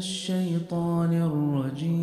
الشيطان 0.00 1.12
الرجيم. 1.12 2.02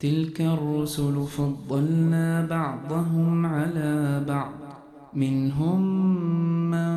تلك 0.00 0.40
الرسل 0.40 1.26
فضلنا 1.26 2.46
بعضهم 2.46 3.46
على 3.46 4.24
بعض. 4.28 4.52
منهم 5.14 5.80
من 6.70 6.92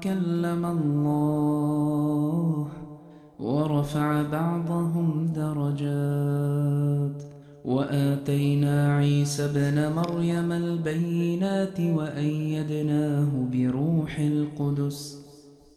كلم 0.00 0.66
الله 0.66 2.68
ورفع 3.40 4.22
بعضهم 4.22 5.32
درجات. 5.36 7.22
وآتينا 7.64 8.96
عيسى 8.96 9.48
بن 9.54 9.92
مريم 9.92 10.52
البينات 10.52 11.80
وأيدناه 11.80 13.28
بروح 13.52 14.18
القدس. 14.18 15.21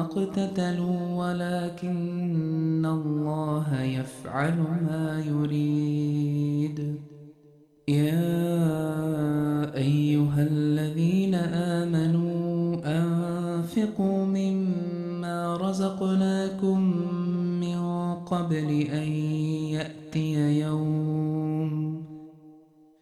الله 0.00 0.22
اقتتلوا 0.22 1.00
ولكن 1.14 2.86
الله 2.86 3.82
يفعل 3.82 4.58
ما 4.58 5.22
يريد. 5.28 6.96
يا 7.88 9.74
أيها 9.74 10.42
الذين 10.42 11.34
آمنوا 11.34 12.76
أنفقوا 12.84 14.24
مما 14.24 15.56
رزقناكم 15.56 16.80
من 17.60 17.80
قبل 18.14 18.68
أن 18.92 19.08
يأتي 19.76 20.60
يوم 20.60 21.09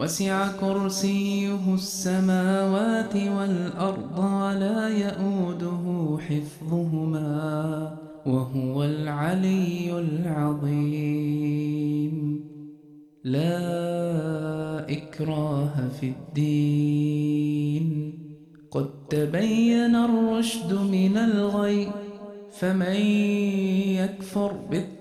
وسع 0.00 0.52
كرسيه 0.52 1.74
السماوات 1.74 3.16
والأرض 3.16 4.18
ولا 4.18 4.88
يؤوده 4.88 6.18
حفظهما 6.28 7.96
وهو 8.26 8.84
العلي 8.84 9.98
العظيم. 9.98 11.20
لا 13.24 14.88
إكراه 14.88 15.88
في 16.00 16.12
الدين. 16.16 17.86
قد 18.70 18.88
تبين 19.10 19.94
الرشد 19.96 20.72
من 20.72 21.16
الغي 21.16 21.88
فمن 22.52 22.96
يكفر 24.00 24.52
بالطبع 24.70 24.99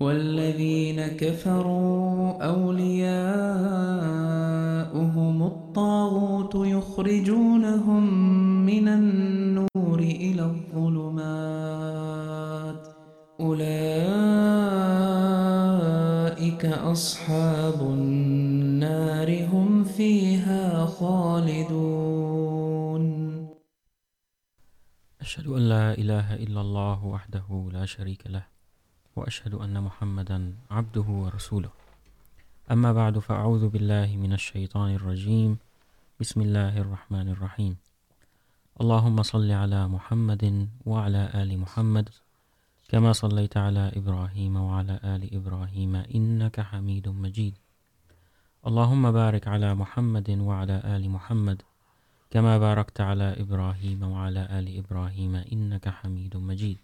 والذين 0.00 1.06
كفروا 1.06 2.42
أولياؤهم 2.42 3.02
الطاغوت 5.42 6.54
يخرجونهم 6.54 8.04
من 8.66 8.88
النور 8.88 9.98
إلى 9.98 10.42
الظلمات. 10.42 11.74
أولئك 13.40 13.84
أصحاب 16.66 17.80
النار 17.80 19.46
هم 19.52 19.84
فيها 19.84 20.86
خالدون. 20.86 21.84
أشهد 25.20 25.46
أن 25.46 25.68
لا 25.68 25.94
إله 25.98 26.34
إلا 26.34 26.60
الله 26.60 27.06
وحده 27.06 27.68
لا 27.72 27.86
شريك 27.86 28.26
له. 28.26 28.53
وأشهد 29.16 29.54
أن 29.54 29.82
محمدا 29.82 30.54
عبده 30.70 31.06
ورسوله. 31.08 31.70
أما 32.70 32.92
بعد، 32.92 33.18
فأعوذ 33.18 33.68
بالله 33.68 34.16
من 34.16 34.32
الشيطان 34.32 34.94
الرجيم. 34.94 35.58
بسم 36.20 36.40
الله 36.40 36.78
الرحمن 36.78 37.28
الرحيم. 37.28 37.76
اللهم 38.80 39.22
صل 39.22 39.50
على 39.50 39.88
محمد 39.88 40.68
وعلى 40.86 41.30
آل 41.34 41.58
محمد، 41.58 42.08
كما 42.88 43.12
صليت 43.12 43.56
على 43.56 43.92
إبراهيم 43.96 44.56
وعلى 44.56 45.00
آل 45.04 45.34
إبراهيم، 45.34 45.96
إنك 45.96 46.60
حميد 46.60 47.08
مجيد. 47.08 47.54
اللهم 48.66 49.12
بارك 49.12 49.48
على 49.48 49.74
محمد 49.74 50.30
وعلى 50.30 50.82
آل 50.84 51.10
محمد، 51.10 51.62
كما 52.30 52.58
باركت 52.58 53.00
على 53.00 53.36
إبراهيم 53.40 54.02
وعلى 54.02 54.42
آل 54.58 54.66
إبراهيم، 54.78 55.34
إنك 55.36 55.88
حميد 55.88 56.36
مجيد. 56.36 56.78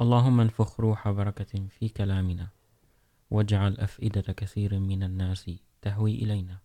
اللهم 0.00 0.40
انفخ 0.40 0.80
روح 0.80 1.08
بركة 1.08 1.68
في 1.68 1.88
كلامنا 1.88 2.48
واجعل 3.30 3.76
أفئدة 3.76 4.32
كثير 4.32 4.78
من 4.78 5.02
الناس 5.02 5.50
تهوي 5.82 6.14
إلينا. 6.14 6.58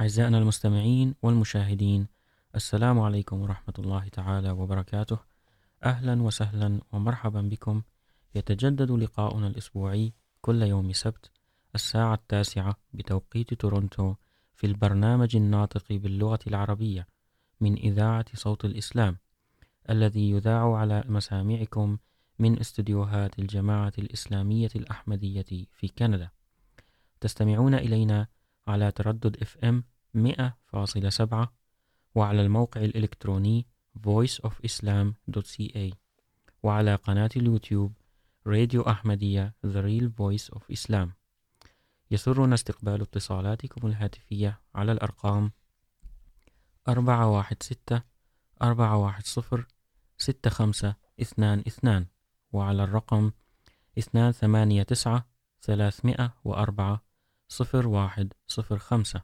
أعزائنا 0.00 0.38
المستمعين 0.38 1.14
والمشاهدين، 1.22 2.06
السلام 2.54 3.00
عليكم 3.00 3.40
ورحمة 3.40 3.74
الله 3.78 4.08
تعالى 4.08 4.50
وبركاته. 4.50 5.18
أهلا 5.84 6.22
وسهلا 6.22 6.80
ومرحبا 6.92 7.40
بكم. 7.40 7.82
يتجدد 8.34 8.90
لقاؤنا 8.90 9.46
الأسبوعي 9.46 10.12
كل 10.40 10.62
يوم 10.62 10.92
سبت، 10.92 11.30
الساعة 11.74 12.14
التاسعة 12.14 12.76
بتوقيت 12.92 13.54
تورونتو 13.54 14.14
في 14.54 14.66
البرنامج 14.66 15.36
الناطق 15.36 15.84
باللغة 15.90 16.40
العربية 16.46 17.06
من 17.60 17.76
إذاعة 17.76 18.24
صوت 18.34 18.64
الإسلام. 18.64 19.16
الذي 19.90 20.30
يذاع 20.30 20.76
على 20.76 21.04
مسامعكم 21.06 21.98
من 22.38 22.60
استديوهات 22.60 23.38
الجماعة 23.38 23.92
الإسلامية 23.98 24.70
الأحمدية 24.76 25.66
في 25.72 25.88
كندا. 25.98 26.30
تستمعون 27.20 27.74
إلينا 27.74 28.26
على 28.66 28.90
تردد 28.92 29.44
FM 29.44 29.82
100.7 30.14 31.48
وعلى 32.14 32.42
الموقع 32.42 32.80
الإلكتروني 32.80 33.66
voiceofislam.ca 33.98 35.94
وعلى 36.62 36.94
قناة 36.94 37.30
اليوتيوب 37.36 37.92
radio 38.46 38.82
Ahmadiyya 38.82 39.54
The 39.66 39.80
Real 39.82 40.08
Voice 40.08 40.58
of 40.58 40.62
Islam. 40.72 41.08
يسرنا 42.10 42.54
استقبال 42.54 43.02
اتصالاتكم 43.02 43.86
الهاتفية 43.86 44.60
على 44.74 44.92
الأرقام 44.92 45.52
أربعة 46.88 47.26
واحد 47.26 47.56
ستة 50.20 50.50
خمسة 50.50 50.94
اثنان 51.20 51.62
اثنان 51.66 52.06
وعلى 52.52 52.84
الرقم 52.84 53.30
اثنان 53.98 54.32
ثمانية 54.32 54.82
تسعة 54.82 55.26
ثلاثمائة 55.62 56.34
وأربعة 56.44 57.02
صفر 57.48 57.86
واحد 57.88 58.32
صفر 58.46 58.78
خمسة 58.78 59.22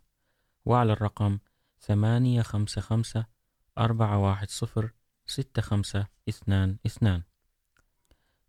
وعلى 0.64 0.92
الرقم 0.92 1.38
ثمانية 1.80 2.42
خمسة 2.42 2.80
خمسة 2.80 3.26
أربعة 3.78 4.18
واحد 4.18 4.50
صفر 4.50 4.92
ستة 5.26 5.62
خمسة 5.62 6.06
اثنان 6.28 6.76
اثنان 6.86 7.22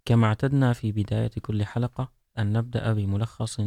كما 0.06 0.28
اعتدنا 0.28 0.74
في 0.74 0.92
بداية 0.92 1.32
كل 1.42 1.66
حلقة 1.66 2.12
أن 2.38 2.54
نبدأ 2.54 2.94
بملخص 2.94 3.62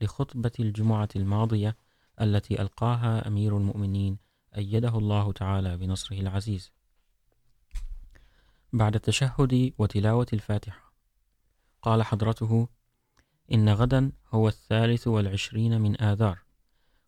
لخطبة 0.00 0.52
الجمعة 0.60 1.08
الماضية 1.16 1.76
التي 2.20 2.62
ألقاها 2.62 3.28
أمير 3.28 3.56
المؤمنين 3.56 4.18
أيده 4.56 4.98
الله 4.98 5.32
تعالى 5.32 5.76
بنصره 5.76 6.20
العزيز 6.20 6.72
بعد 8.74 8.94
التشهد 8.94 9.72
وتلاوة 9.78 10.26
الفاتحة. 10.32 10.92
قال 11.82 12.02
حضرته، 12.02 12.68
إن 13.52 13.68
غدا 13.68 14.12
هو 14.30 14.48
الثالث 14.48 15.08
والعشرين 15.08 15.80
من 15.80 16.00
آذار، 16.00 16.38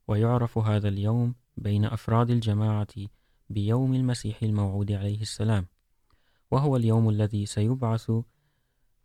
ويعرف 0.08 0.58
هذا 0.58 0.88
اليوم 0.88 1.34
بين 1.56 1.84
أفراد 1.84 2.30
الجماعة 2.30 2.86
بيوم 3.50 3.94
المسيح 3.94 4.42
الموعود 4.42 4.92
عليه 4.92 5.20
السلام، 5.20 5.66
وهو 6.50 6.76
اليوم 6.76 7.08
الذي 7.08 7.46
سيبعث، 7.46 8.12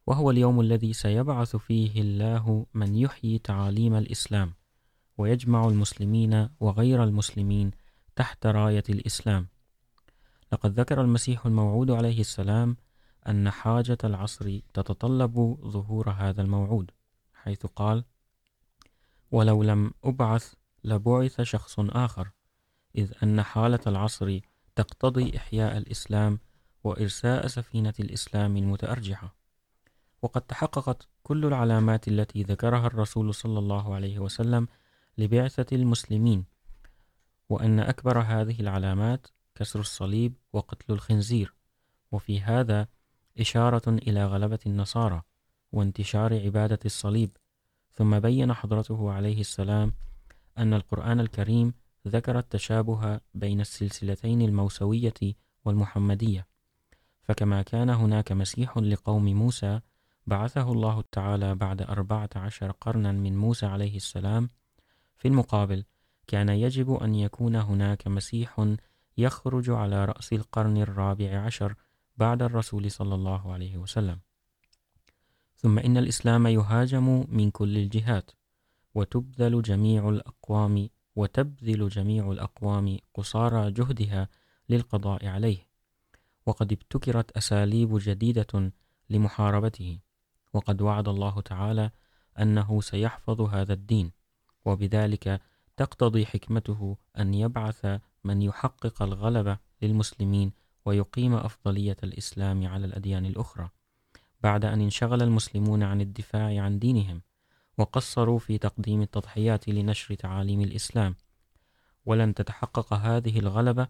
وهو 0.08 0.32
اليوم 0.32 0.62
الذي 0.62 0.94
سيبعث 0.94 1.56
فيه 1.56 2.02
الله 2.02 2.66
من 2.74 2.96
يحيي 2.96 3.40
تعاليم 3.40 3.96
الإسلام، 3.96 4.54
ويجمع 5.18 5.68
المسلمين 5.68 6.50
وغير 6.60 7.04
المسلمين 7.04 7.72
تحت 8.16 8.46
راية 8.46 8.84
الإسلام. 8.90 9.48
لقد 10.52 10.80
ذكر 10.80 11.02
المسيح 11.02 11.46
الموعود 11.46 11.92
عليه 11.92 12.20
السلام 12.20 12.78
أن 13.28 13.50
حاجة 13.50 13.98
العصر 14.04 14.60
تتطلب 14.74 15.58
ظهور 15.64 16.10
هذا 16.10 16.42
الموعود، 16.42 16.92
حيث 17.34 17.66
قال 17.66 18.04
ولو 19.32 19.64
لم 19.64 19.92
أبعث 20.04 20.54
لبعث 20.84 21.42
شخص 21.42 21.80
آخر، 21.80 22.32
إذ 22.96 23.12
أن 23.24 23.42
حالة 23.42 23.80
العصر 23.88 24.40
تقتضي 24.76 25.38
إحياء 25.38 25.78
الإسلام 25.78 26.40
وإرساء 26.84 27.48
سفينة 27.48 27.94
الإسلام 28.00 28.58
المتأرجحة 28.58 29.36
وقد 30.22 30.42
تحققت 30.42 31.08
كل 31.24 31.46
العلامات 31.46 32.08
التي 32.08 32.44
ذكرها 32.44 32.88
الرسول 32.88 33.34
صلى 33.34 33.60
الله 33.60 33.96
عليه 33.96 34.20
وسلم 34.20 34.68
لبعثة 35.18 35.76
المسلمين، 35.76 36.46
وأن 37.50 37.80
أكبر 37.80 38.20
هذه 38.20 38.60
العلامات 38.60 39.28
كسر 39.62 39.80
الصليب 39.80 40.34
وقتل 40.54 40.94
الخنزير. 40.94 41.54
وفي 42.12 42.42
هذا 42.42 42.88
إشارة 43.40 43.90
إلى 43.90 44.26
غلبة 44.26 44.60
النصارى 44.66 45.22
وانتشار 45.72 46.40
عبادة 46.46 46.80
الصليب. 46.86 47.38
ثم 47.94 48.20
بين 48.20 48.54
حضرته 48.54 49.12
عليه 49.12 49.40
السلام 49.40 49.94
أن 50.58 50.74
القرآن 50.74 51.20
الكريم 51.20 51.74
ذكر 52.08 52.40
التشابه 52.40 53.20
بين 53.34 53.62
السلسلتين 53.62 54.42
الموسوية 54.42 55.36
والمحمدية. 55.66 56.48
فكما 57.22 57.62
كان 57.62 57.90
هناك 57.90 58.32
مسيح 58.32 58.78
لقوم 58.78 59.26
موسى، 59.26 59.80
بعثه 60.28 60.72
الله 60.72 61.04
تعالى 61.12 61.56
بعد 61.56 61.82
أربعة 61.82 62.30
عشر 62.36 62.72
قرنا 62.72 63.12
من 63.12 63.38
موسى 63.38 63.66
عليه 63.66 63.96
السلام. 63.96 64.50
في 65.18 65.28
المقابل، 65.28 65.84
كان 66.28 66.50
يجب 66.50 66.94
أن 66.94 67.16
يكون 67.16 67.56
هناك 67.56 68.08
مسيح 68.08 68.60
يخرج 69.22 69.70
على 69.70 70.06
رأس 70.06 70.34
القرن 70.34 70.78
الرابع 70.78 71.40
عشر 71.40 71.76
بعد 72.18 72.42
الرسول 72.42 72.92
صلى 72.92 73.16
الله 73.16 73.54
عليه 73.54 73.78
وسلم. 73.78 74.20
ثم 75.56 75.80
إن 75.80 75.98
الإسلام 75.98 76.48
يهاجم 76.48 77.26
من 77.30 77.52
كل 77.52 77.78
الجهات، 77.78 78.32
وتبذل 78.96 79.62
جميع 79.62 80.10
الأقوام، 80.10 80.90
وتبذل 81.16 81.90
جميع 81.90 82.32
الأقوام 82.32 82.98
قصارى 83.14 83.72
جهدها 83.72 84.30
للقضاء 84.70 85.28
عليه. 85.28 85.68
وقد 86.46 86.72
ابتكرت 86.72 87.32
أساليب 87.32 87.98
جديدة 87.98 88.72
لمحاربته. 89.10 90.00
وقد 90.54 90.82
وعد 90.82 91.08
الله 91.08 91.42
تعالى 91.42 91.92
أنه 92.40 92.82
سيحفظ 92.82 93.42
هذا 93.42 93.74
الدين، 93.74 94.12
وبذلك 94.66 95.42
تقتضي 95.78 96.26
حكمته 96.26 96.98
أن 97.20 97.34
يبعث 97.34 97.86
من 98.24 98.42
يحقق 98.42 99.02
الغلبة 99.02 99.58
للمسلمين 99.82 100.52
ويقيم 100.86 101.34
أفضلية 101.34 101.98
الإسلام 102.04 102.68
على 102.68 102.86
الأديان 102.86 103.26
الأخرى. 103.26 103.70
بعد 104.44 104.66
أن 104.66 104.82
انشغل 104.82 105.22
المسلمون 105.22 105.84
عن 105.84 106.02
الدفاع 106.02 106.64
عن 106.64 106.80
دينهم، 106.80 107.22
وقصروا 107.78 108.40
في 108.40 108.58
تقديم 108.58 109.02
التضحيات 109.02 109.70
لنشر 109.70 110.16
تعاليم 110.16 110.62
الإسلام. 110.62 111.16
ولن 112.06 112.34
تتحقق 112.34 112.94
هذه 112.94 113.40
الغلبة 113.40 113.88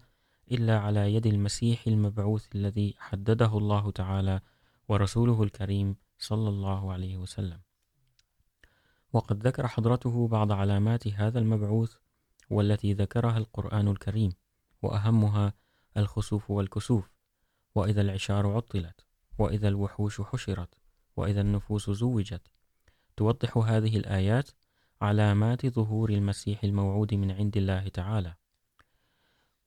إلا 0.50 0.78
على 0.78 1.14
يد 1.14 1.26
المسيح 1.26 1.86
المبعوث 1.86 2.46
الذي 2.54 2.94
حدده 2.98 3.58
الله 3.58 3.90
تعالى 3.90 4.40
ورسوله 4.88 5.42
الكريم 5.42 5.96
صلى 6.18 6.48
الله 6.48 6.92
عليه 6.92 7.16
وسلم. 7.16 7.60
وقد 9.12 9.46
ذكر 9.46 9.68
حضرته 9.68 10.28
بعض 10.28 10.52
علامات 10.52 11.08
هذا 11.08 11.38
المبعوث 11.38 11.94
والتي 12.52 12.92
ذكرها 12.92 13.38
القرآن 13.38 13.88
الكريم، 13.88 14.32
وأهمها 14.82 15.52
الخسوف 15.96 16.50
والكسوف، 16.50 17.10
وإذا 17.74 18.00
العشار 18.00 18.46
عطلت، 18.46 19.04
وإذا 19.38 19.68
الوحوش 19.68 20.20
حشرت، 20.20 20.74
وإذا 21.16 21.40
النفوس 21.40 21.90
زوجت. 21.90 22.42
توضح 23.16 23.56
هذه 23.58 23.96
الآيات 23.96 24.50
علامات 25.02 25.66
ظهور 25.66 26.10
المسيح 26.10 26.64
الموعود 26.64 27.14
من 27.14 27.30
عند 27.30 27.56
الله 27.56 27.88
تعالى. 27.88 28.34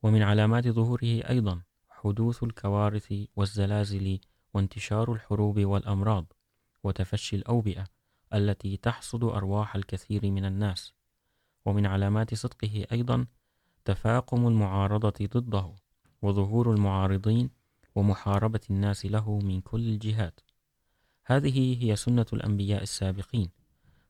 ومن 0.04 0.22
علامات 0.22 0.68
ظهوره 0.68 1.30
أيضا 1.30 1.62
حدوث 1.90 2.44
الكوارث 2.44 3.14
والزلازل 3.36 4.20
وانتشار 4.54 5.14
الحروب 5.14 5.60
والأمراض 5.60 6.34
وتفشي 6.84 7.36
الأوبئة 7.36 7.88
التي 8.34 8.78
تحصد 8.78 9.24
أرواح 9.24 9.76
الكثير 9.76 10.32
من 10.32 10.46
الناس. 10.46 10.94
ومن 11.66 11.86
علامات 11.86 12.34
صدقه 12.34 12.86
أيضا 12.92 13.26
تفاقم 13.86 14.48
المعارضة 14.48 15.30
ضده 15.34 15.74
وظهور 16.22 16.72
المعارضين 16.72 17.50
ومحاربة 17.96 18.60
الناس 18.70 19.06
له 19.06 19.40
من 19.40 19.62
كل 19.62 19.90
الجهات. 19.90 20.40
هذه 21.26 21.84
هي 21.84 21.96
سنة 21.96 22.26
الأنبياء 22.34 22.84
السابقين، 22.84 23.50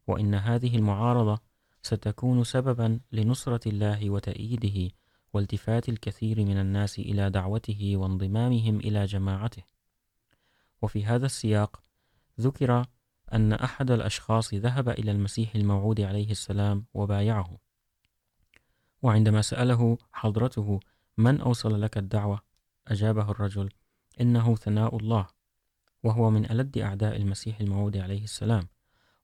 وإن 0.08 0.36
هذه 0.36 0.76
المعارضة 0.76 1.40
ستكون 1.82 2.44
سببا 2.44 3.00
لنصرة 3.12 3.70
الله 3.70 4.10
وتأييده 4.10 4.96
والتفات 5.34 5.90
الكثير 5.90 6.46
من 6.46 6.58
الناس 6.58 7.00
إلى 7.00 7.30
دعوته 7.30 7.98
وانضمامهم 7.98 8.80
إلى 8.80 9.06
جماعته. 9.06 9.64
وفي 10.82 11.06
هذا 11.06 11.26
السياق 11.26 11.84
ذكر 12.40 12.86
أن 13.34 13.54
أحد 13.54 13.92
الأشخاص 13.92 14.54
ذهب 14.54 14.90
إلى 14.90 15.12
المسيح 15.12 15.56
الموعود 15.56 16.02
عليه 16.02 16.32
السلام 16.32 16.86
وبايعه. 16.94 17.58
وعندما 19.02 19.42
سأله 19.42 19.98
حضرته 20.14 20.80
من 21.18 21.42
أوصل 21.42 21.82
لك 21.82 21.98
الدعوة، 21.98 22.42
أجابه 22.88 23.32
الرجل 23.32 23.70
إنه 24.22 24.56
ثناء 24.56 24.98
الله، 24.98 25.28
وهو 26.04 26.30
من 26.30 26.52
ألد 26.52 26.78
أعداء 26.78 27.16
المسيح 27.16 27.60
الموعود 27.60 27.98
عليه 27.98 28.24
السلام، 28.24 28.68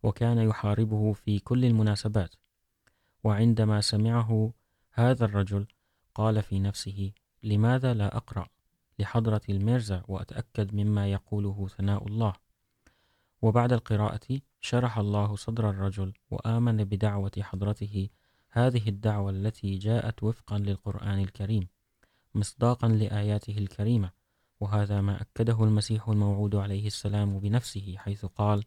وكان 0.03 0.37
يحاربه 0.37 1.13
في 1.13 1.39
كل 1.39 1.65
المناسبات. 1.65 2.35
وعندما 3.23 3.81
سمعه 3.81 4.53
هذا 4.91 5.25
الرجل 5.25 5.67
قال 6.15 6.43
في 6.43 6.59
نفسه، 6.59 7.11
لماذا 7.43 7.93
لا 7.93 8.17
أقرأ 8.17 8.47
لحضرة 8.99 9.41
الميرزا 9.49 10.03
وأتأكد 10.07 10.75
مما 10.75 11.11
يقوله 11.11 11.67
ثناء 11.67 12.07
الله؟ 12.07 12.33
وبعد 13.41 13.73
القراءة 13.73 14.39
شرح 14.61 14.97
الله 14.97 15.35
صدر 15.35 15.69
الرجل 15.69 16.13
وآمن 16.31 16.83
بدعوة 16.83 17.31
حضرته. 17.39 18.09
هذه 18.49 18.89
الدعوة 18.89 19.31
التي 19.31 19.77
جاءت 19.77 20.23
وفقا 20.23 20.57
للقرآن 20.57 21.19
الكريم، 21.19 21.67
مصداقا 22.35 22.87
لآياته 22.87 23.57
الكريمة. 23.57 24.11
وهذا 24.59 25.01
ما 25.01 25.21
أكده 25.21 25.63
المسيح 25.63 26.09
الموعود 26.09 26.55
عليه 26.55 26.87
السلام 26.87 27.39
بنفسه، 27.39 27.95
حيث 27.97 28.25
قال 28.25 28.63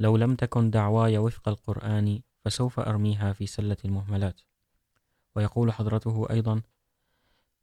لو 0.00 0.16
لم 0.16 0.34
تكن 0.34 0.70
دعواي 0.70 1.18
وفق 1.18 1.48
القرآن، 1.48 2.20
فسوف 2.44 2.80
أرميها 2.80 3.32
في 3.32 3.46
سلة 3.46 3.76
المهملات. 3.84 4.40
ويقول 5.36 5.72
حضرته 5.72 6.26
أيضا 6.30 6.62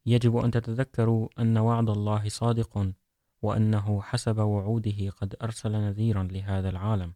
يجب 0.06 0.38
أن 0.38 0.52
تتذكروا 0.52 1.30
أن 1.40 1.58
وعد 1.58 1.90
الله 1.90 2.30
صادق 2.30 2.92
وأنه 3.42 4.02
حسب 4.02 4.38
وعوده 4.38 5.10
قد 5.10 5.36
أرسل 5.42 5.72
نذيرا 5.72 6.24
لهذا 6.24 6.70
العالم، 6.70 7.14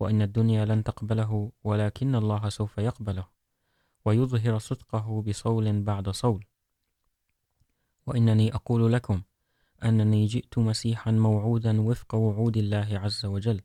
وإن 0.00 0.22
الدنيا 0.22 0.64
لن 0.64 0.84
تقبله، 0.84 1.52
ولكن 1.64 2.14
الله 2.14 2.48
سوف 2.48 2.78
يقبله، 2.78 3.26
ويظهر 4.04 4.58
صدقه 4.58 5.22
بصول 5.22 5.82
بعد 5.82 6.08
صول. 6.08 6.44
وإنني 8.06 8.54
أقول 8.54 8.92
لكم 8.92 9.22
أنني 9.84 10.26
جئت 10.26 10.58
مسيحا 10.58 11.10
موعودا 11.10 11.80
وفق 11.80 12.14
وعود 12.14 12.56
الله 12.56 12.88
عز 12.98 13.26
وجل، 13.26 13.60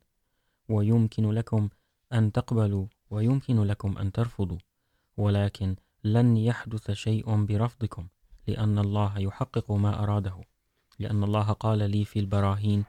ويمكن 0.68 1.30
لكم 1.30 1.68
أن 2.12 2.32
تقبلوا، 2.32 2.86
ويمكن 3.10 3.62
لكم 3.62 3.98
أن 3.98 4.12
ترفضوا، 4.12 4.58
ولكن 5.16 5.76
لن 6.04 6.36
يحدث 6.36 6.90
شيء 6.90 7.44
برفضكم، 7.44 8.08
لأن 8.46 8.78
الله 8.78 9.18
يحقق 9.18 9.72
ما 9.72 10.02
أراده. 10.02 10.40
لأن 10.98 11.24
الله 11.24 11.52
قال 11.52 11.90
لي 11.90 12.04
في 12.04 12.18
البراهين، 12.18 12.84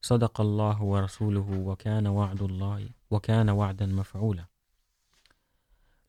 صدق 0.00 0.40
الله 0.40 0.82
ورسوله 0.82 1.50
وكان 1.50 2.06
وعد 2.06 2.42
الله 2.42 2.88
وكان 3.10 3.50
وعدا 3.50 3.86
مفعولا. 3.86 4.44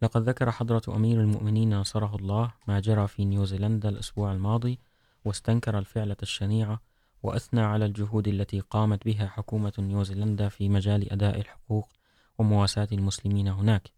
لقد 0.01 0.29
ذكر 0.29 0.51
حضرة 0.51 0.81
أمير 0.95 1.21
المؤمنين 1.21 1.79
نصره 1.79 2.15
الله 2.15 2.53
ما 2.67 2.79
جرى 2.79 3.07
في 3.07 3.25
نيوزيلندا 3.25 3.89
الأسبوع 3.89 4.31
الماضي، 4.31 4.79
واستنكر 5.25 5.79
الفعلة 5.79 6.17
الشنيعة، 6.21 6.81
وأثنى 7.23 7.61
على 7.61 7.85
الجهود 7.85 8.27
التي 8.27 8.59
قامت 8.59 9.05
بها 9.05 9.27
حكومة 9.27 9.73
نيوزيلندا 9.79 10.49
في 10.49 10.69
مجال 10.69 11.11
أداء 11.11 11.39
الحقوق 11.39 11.89
ومواساة 12.37 12.87
المسلمين 12.91 13.47
هناك. 13.47 13.91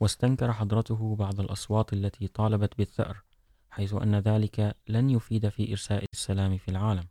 واستنكر 0.00 0.52
حضرته 0.52 1.16
بعض 1.16 1.40
الأصوات 1.40 1.92
التي 1.92 2.28
طالبت 2.28 2.78
بالثأر 2.78 3.22
حيث 3.74 3.94
أن 3.94 4.14
ذلك 4.14 4.76
لن 4.88 5.10
يفيد 5.10 5.48
في 5.48 5.70
إرساء 5.70 6.04
السلام 6.12 6.58
في 6.58 6.68
العالم. 6.68 7.04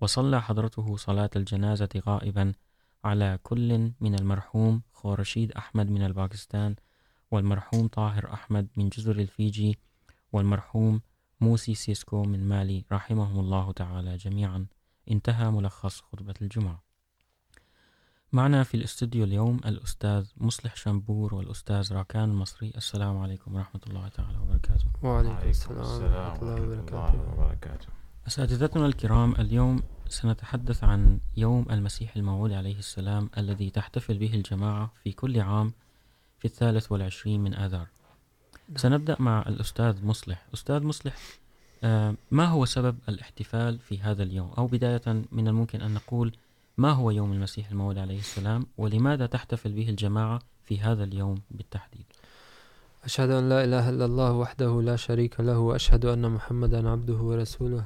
وصلى 0.00 0.42
حضرته 0.42 0.96
صلاة 0.96 1.30
الجنازة 1.36 1.88
غائبا 2.06 2.52
على 3.04 3.38
كل 3.42 3.92
من 4.00 4.14
المرحوم 4.14 4.82
خورشيد 4.92 5.52
أحمد 5.52 5.90
من 5.90 6.02
الباكستان، 6.02 6.76
والمرحوم 7.30 7.88
طاهر 7.88 8.32
أحمد 8.32 8.68
من 8.76 8.88
جزر 8.88 9.18
الفيجي، 9.18 9.78
والمرحوم 10.32 11.00
موسي 11.40 11.74
سيسكو 11.74 12.22
من 12.22 12.48
مالي 12.48 12.84
رحمهم 12.92 13.40
الله 13.40 13.72
تعالى 13.72 14.16
جميعا. 14.16 14.66
انتهى 15.10 15.50
ملخص 15.50 16.00
خطبة 16.00 16.34
الجمعة. 16.42 16.83
معنا 18.34 18.62
في 18.62 18.76
الاستوديو 18.76 19.24
اليوم 19.24 19.60
الأستاذ 19.66 20.26
مصلح 20.36 20.76
شنبور 20.76 21.34
والأستاذ 21.34 21.92
راكان 21.92 22.30
المصري 22.30 22.72
السلام 22.76 23.18
عليكم 23.18 23.54
ورحمة 23.54 23.80
الله 23.86 24.08
تعالى 24.08 24.38
وبركاته. 24.38 24.84
وعليكم 25.02 25.48
السلام 25.48 26.02
ورحمة 26.02 26.56
الله 26.56 27.32
وبركاته. 27.32 27.86
أساتذتنا 28.26 28.86
الكرام 28.86 29.32
اليوم 29.32 29.82
سنتحدث 30.08 30.84
عن 30.84 31.18
يوم 31.36 31.66
المسيح 31.70 32.16
الموعود 32.16 32.52
عليه 32.52 32.78
السلام 32.78 33.30
الذي 33.38 33.70
تحتفل 33.70 34.18
به 34.18 34.34
الجماعة 34.34 34.90
في 35.04 35.12
كل 35.12 35.40
عام 35.40 35.72
في 36.38 36.44
الثالث 36.44 36.92
والعشرين 36.92 37.40
من 37.40 37.54
آذار. 37.54 37.86
سنبدأ 38.76 39.16
مع 39.18 39.44
الأستاذ 39.48 40.06
مصلح. 40.06 40.46
أستاذ 40.54 40.82
مصلح 40.82 41.16
ما 42.30 42.46
هو 42.46 42.64
سبب 42.64 42.96
الاحتفال 43.08 43.78
في 43.78 44.00
هذا 44.00 44.22
اليوم؟ 44.22 44.50
أو 44.58 44.66
بداية 44.66 45.24
من 45.32 45.48
الممكن 45.48 45.80
أن 45.80 45.94
نقول 45.94 46.32
ما 46.76 46.90
هو 46.90 47.10
يوم 47.10 47.32
المسيح 47.32 47.70
الموعود 47.70 47.98
عليه 47.98 48.18
السلام 48.18 48.66
ولماذا 48.78 49.26
تحتفل 49.26 49.72
به 49.72 49.88
الجماعة 49.88 50.38
في 50.64 50.80
هذا 50.80 51.04
اليوم 51.04 51.34
بالتحديد؟ 51.50 52.04
أشهد 53.04 53.30
أن 53.30 53.48
لا 53.48 53.64
إله 53.64 53.90
إلا 53.90 54.04
الله 54.04 54.32
وحده 54.32 54.82
لا 54.82 54.96
شريك 54.96 55.40
له 55.40 55.58
وأشهد 55.58 56.04
أن 56.04 56.30
محمدا 56.30 56.90
عبده 56.90 57.14
ورسوله. 57.14 57.84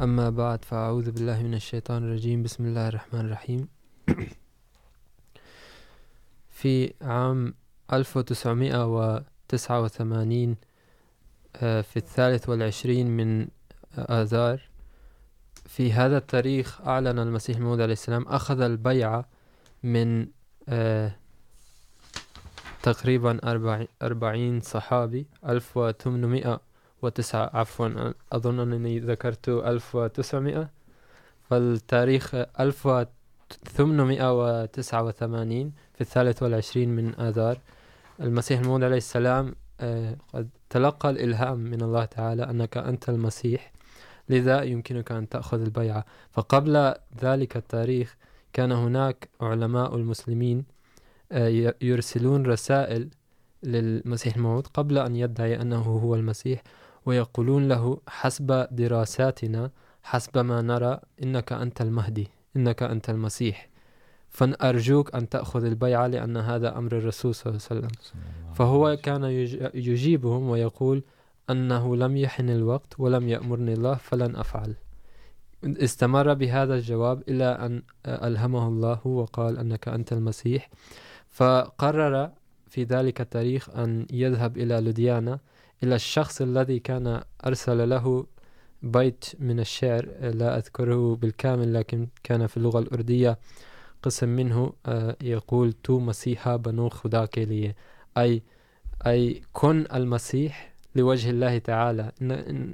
أما 0.00 0.30
بعد، 0.30 0.64
فأعوذ 0.64 1.10
بالله 1.10 1.42
من 1.42 1.54
الشيطان 1.54 2.04
الرجيم. 2.04 2.42
بسم 2.42 2.66
الله 2.66 2.88
الرحمن 2.88 3.20
الرحيم. 3.20 3.68
في 6.58 6.94
عام 7.02 7.54
1989 7.92 10.56
في 11.60 11.96
الثالث 11.96 12.48
والعشرين 12.48 13.16
من 13.16 13.48
آذار 13.98 14.73
في 15.66 15.92
هذا 15.92 16.16
التاريخ 16.16 16.80
أعلن 16.80 17.18
المسيح 17.18 17.56
الموعود 17.56 17.80
عليه 17.80 17.92
السلام، 17.92 18.28
أخذ 18.28 18.60
البيعة 18.60 19.28
من 19.82 20.26
تقريبا 22.82 23.38
أربعين 24.02 24.60
صحابي، 24.60 25.26
ألف 25.48 25.76
وثمانمائة 25.76 26.60
وتسعة، 27.02 27.50
عفوا، 27.54 28.12
أظن 28.32 28.60
أنني 28.60 28.98
ذكرت 28.98 29.48
ألف 29.48 29.94
وتسعمائة، 29.94 30.68
فالتاريخ 31.50 32.34
ألف 32.34 32.86
وثمانمائة 32.86 34.32
وتسعة 34.32 35.02
وثمانين 35.02 35.72
في 35.94 36.00
الثالث 36.00 36.42
والعشرين 36.42 36.96
من 36.96 37.20
آذار. 37.20 37.58
المسيح 38.20 38.60
الموعود 38.60 38.82
عليه 38.82 38.96
السلام 38.96 39.54
قد 40.34 40.48
تلقى 40.70 41.10
الإلهام 41.10 41.58
من 41.58 41.82
الله 41.82 42.04
تعالى 42.04 42.50
أنك 42.50 42.76
أنت 42.76 43.08
المسيح. 43.08 43.72
لذا 44.28 44.62
يمكنك 44.62 45.12
أن 45.12 45.28
تأخذ 45.28 45.60
البيعة. 45.60 46.04
فقبل 46.30 46.94
ذلك 47.20 47.56
التاريخ 47.56 48.16
كان 48.52 48.72
هناك 48.72 49.28
علماء 49.40 49.96
المسلمين 49.96 50.64
يرسلون 51.82 52.46
رسائل 52.46 53.08
للمسيح 53.62 54.36
الموعود 54.36 54.66
قبل 54.66 54.98
أن 54.98 55.16
يدعي 55.16 55.60
أنه 55.60 55.82
هو 55.82 56.14
المسيح 56.14 56.62
ويقولون 57.06 57.68
له 57.68 58.00
حسب 58.08 58.66
دراساتنا 58.70 59.70
حسب 60.02 60.38
ما 60.38 60.62
نرى 60.62 61.00
إنك 61.22 61.52
أنت 61.52 61.80
المهدي 61.80 62.28
إنك 62.56 62.82
أنت 62.82 63.10
المسيح. 63.10 63.68
فأرجوك 64.28 65.14
أن 65.14 65.28
تأخذ 65.28 65.64
البيعة 65.64 66.06
لأن 66.06 66.36
هذا 66.36 66.78
أمر 66.78 66.92
الرسول 66.98 67.34
صلى 67.34 67.50
الله 67.50 67.66
عليه 67.70 67.80
وسلم. 67.80 67.90
فهو 68.54 68.96
كان 68.96 69.24
يجيبهم 69.74 70.48
ويقول 70.48 71.02
أنه 71.50 71.96
لم 71.96 72.16
يحن 72.16 72.50
الوقت 72.50 73.00
ولم 73.00 73.28
يأمرني 73.28 73.72
الله 73.72 73.94
فلن 73.94 74.36
أفعل. 74.36 74.74
استمر 75.64 76.34
بهذا 76.34 76.74
الجواب 76.74 77.22
إلى 77.28 77.44
أن 77.44 77.82
ألهمه 78.06 78.68
الله 78.68 79.06
وقال 79.06 79.58
أنك 79.58 79.88
أنت 79.88 80.12
المسيح. 80.12 80.70
فقرر 81.30 82.30
في 82.66 82.84
ذلك 82.84 83.20
التاريخ 83.20 83.70
أن 83.70 84.06
يذهب 84.12 84.58
إلى 84.58 84.80
لوديانا، 84.80 85.38
إلى 85.82 85.94
الشخص 85.94 86.42
الذي 86.42 86.78
كان 86.78 87.22
أرسل 87.46 87.88
له 87.88 88.26
بيت 88.82 89.24
من 89.38 89.60
الشعر، 89.60 90.08
لا 90.20 90.58
أذكره 90.58 91.16
بالكامل 91.16 91.74
لكن 91.74 92.08
كان 92.22 92.46
في 92.46 92.56
اللغة 92.56 92.78
الأردية. 92.78 93.38
قسم 94.02 94.28
منه 94.28 94.72
يقول 95.22 95.72
تو 95.72 95.98
مسيحا 95.98 96.56
بنو 96.56 96.88
خدا 96.88 97.24
کے 97.26 97.44
لیے 97.46 97.74
أي 98.18 98.42
أي، 99.06 99.42
كن 99.52 99.86
المسيح 99.94 100.73
لوجه 100.96 101.30
الله 101.30 101.58
تعالى. 101.58 102.12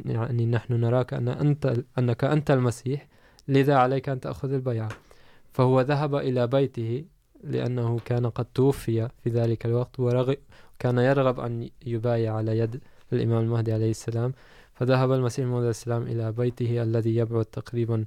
يعني 0.06 0.46
نحن 0.46 0.80
نراك 0.80 1.14
أن 1.14 1.28
أنت 1.28 1.76
أنك 1.98 2.24
أنت 2.24 2.50
المسيح، 2.50 3.06
لذا 3.48 3.74
عليك 3.74 4.08
أن 4.08 4.20
تأخذ 4.20 4.52
البيعة. 4.52 4.88
فهو 5.52 5.80
ذهب 5.80 6.14
إلى 6.14 6.46
بيته 6.46 7.04
لأنه 7.44 7.98
كان 8.04 8.26
قد 8.26 8.44
توفي 8.44 9.08
في 9.22 9.30
ذلك 9.30 9.66
الوقت 9.66 10.00
وكان 10.00 10.98
يرغب 10.98 11.40
أن 11.40 11.68
يبايع 11.86 12.34
على 12.34 12.58
يد 12.58 12.80
الإمام 13.12 13.42
المهدي 13.42 13.72
عليه 13.72 13.90
السلام. 13.90 14.32
فذهب 14.74 15.12
المسيح 15.12 15.44
الموعود 15.44 15.62
عليه 15.62 15.70
السلام 15.70 16.02
إلى 16.02 16.32
بيته 16.32 16.82
الذي 16.82 17.16
يبعد 17.16 17.44
تقريبا 17.44 18.04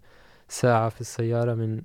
ساعة 0.47 0.89
في 0.89 1.01
السيارة 1.01 1.53
من 1.53 1.81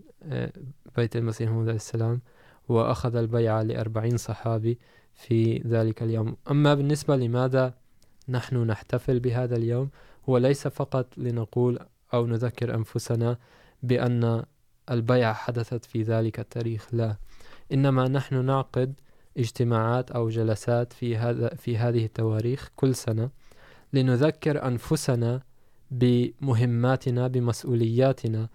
بيت 0.96 1.16
المسيح 1.16 1.48
الموعود 1.48 1.68
عليه 1.68 1.76
السلام، 1.76 2.20
وأخذ 2.68 3.16
البيعة 3.16 3.62
لأربعين 3.62 4.16
صحابي 4.16 4.78
في 5.14 5.58
ذلك 5.58 6.02
اليوم. 6.02 6.36
أما 6.50 6.74
بالنسبة 6.74 7.16
لماذا 7.16 7.74
نحن 8.28 8.56
نحتفل 8.56 9.20
بهذا 9.20 9.56
اليوم 9.56 9.90
هو 10.28 10.38
ليس 10.38 10.68
فقط 10.68 11.06
لنقول 11.16 11.78
أو 12.14 12.26
نذكر 12.26 12.74
أنفسنا 12.74 13.38
بأن 13.82 14.44
البيعة 14.90 15.34
حدثت 15.34 15.84
في 15.84 16.02
ذلك 16.02 16.40
التاريخ، 16.40 16.86
لا. 16.92 17.16
إنما 17.72 18.08
نحن 18.08 18.44
نعقد 18.44 18.94
اجتماعات 19.38 20.10
أو 20.10 20.28
جلسات 20.28 20.92
في 20.92 21.16
هذا، 21.16 21.48
في 21.48 21.78
هذه 21.78 22.04
التواريخ 22.04 22.70
كل 22.76 22.94
سنة 22.94 23.30
لنذكر 23.92 24.66
أنفسنا 24.66 25.42
بمهماتنا، 25.90 27.28
بمسؤولياتنا 27.28 28.48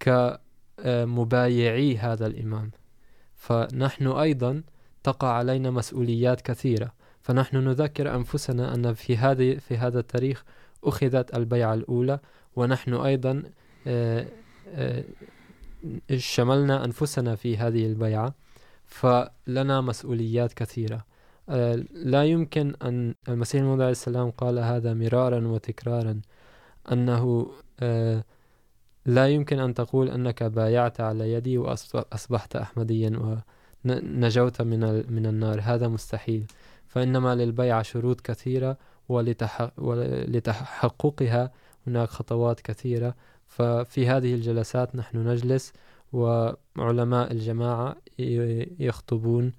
كمبايعي 0.00 1.96
هذا 1.96 2.26
الإمام. 2.26 2.70
فنحن 3.34 4.06
أيضا 4.06 4.62
تقع 5.02 5.28
علينا 5.28 5.70
مسؤوليات 5.70 6.40
كثيرة. 6.40 6.92
فنحن 7.26 7.56
نذكر 7.56 8.14
أنفسنا 8.14 8.74
أن 8.74 8.94
في 8.94 9.16
هذه 9.16 9.58
في 9.58 9.76
هذا 9.76 9.98
التاريخ 9.98 10.44
أخذت 10.84 11.36
البيعة 11.36 11.74
الأولى، 11.74 12.18
ونحن 12.56 12.94
أيضا 12.94 13.42
شملنا 16.16 16.84
أنفسنا 16.84 17.34
في 17.36 17.56
هذه 17.56 17.86
البيعة، 17.86 18.34
فلنا 18.86 19.80
مسؤوليات 19.80 20.52
كثيرة. 20.52 21.04
لا 21.92 22.24
يمكن 22.24 22.74
أن 22.82 23.14
المسيح 23.28 23.60
الموعود 23.60 23.80
عليه 23.80 23.90
السلام 23.92 24.30
قال 24.30 24.58
هذا 24.58 24.94
مرارا 24.94 25.48
وتكرارا، 25.48 26.20
أنه 26.92 27.50
لا 29.06 29.28
يمكن 29.28 29.58
أن 29.58 29.74
تقول 29.74 30.10
أنك 30.10 30.42
بايعت 30.42 31.00
على 31.00 31.32
يدي 31.32 31.58
وأصبحت 31.58 32.56
أحمديا 32.56 33.40
نجوت 34.24 34.62
من 34.62 34.80
من 35.12 35.26
النار. 35.26 35.60
هذا 35.62 35.88
مستحيل. 35.88 36.46
فإنما 36.96 37.34
للبيع 37.34 37.82
شروط 37.82 38.20
كثيرة 38.20 38.78
ولتحققها 39.78 41.52
هناك 41.86 42.08
خطوات 42.08 42.60
كثيرة. 42.60 43.14
ففي 43.46 44.08
هذه 44.08 44.34
الجلسات 44.34 44.96
نحن 44.96 45.28
نجلس 45.28 45.72
وعلماء 46.12 47.32
الجماعة 47.32 47.96
يخطبون 48.78 49.52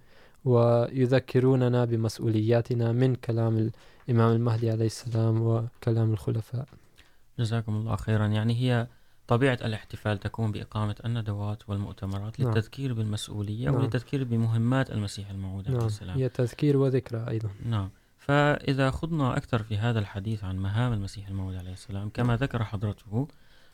ويذكروننا 0.45 1.85
بمسؤولياتنا 1.85 2.91
من 2.91 3.15
كلام 3.15 3.69
الإمام 4.07 4.35
المهدي 4.35 4.71
عليه 4.71 4.85
السلام 4.85 5.41
وكلام 5.41 6.13
الخلفاء. 6.13 6.65
جزاكم 7.39 7.75
الله 7.75 7.95
خيرا. 7.95 8.27
يعني 8.27 8.55
هي 8.55 8.87
طبيعة 9.27 9.59
الاحتفال 9.63 10.19
تكون 10.19 10.51
بإقامة 10.51 10.95
الندوات 11.05 11.69
والمؤتمرات 11.69 12.39
نعم. 12.39 12.49
للتذكير 12.49 12.93
بالمسؤولية 12.93 13.65
نعم. 13.65 13.75
وللتذكير 13.75 14.23
بمهمات 14.23 14.91
المسيح 14.91 15.29
الموعود 15.29 15.67
نعم. 15.67 15.75
عليه 15.75 15.85
السلام 15.85 16.17
هي 16.17 16.29
تذكير 16.29 16.77
وذكرى 16.77 17.25
أيضا 17.29 17.49
نعم 17.65 17.89
فإذا 18.17 18.91
خضنا 18.91 19.37
أكثر 19.37 19.63
في 19.63 19.77
هذا 19.77 19.99
الحديث 19.99 20.43
عن 20.43 20.57
مهام 20.57 20.93
المسيح 20.93 21.27
الموعود 21.27 21.55
عليه 21.55 21.73
السلام 21.73 22.09
كما 22.09 22.35
ذكر 22.35 22.63
حضرته 22.63 23.27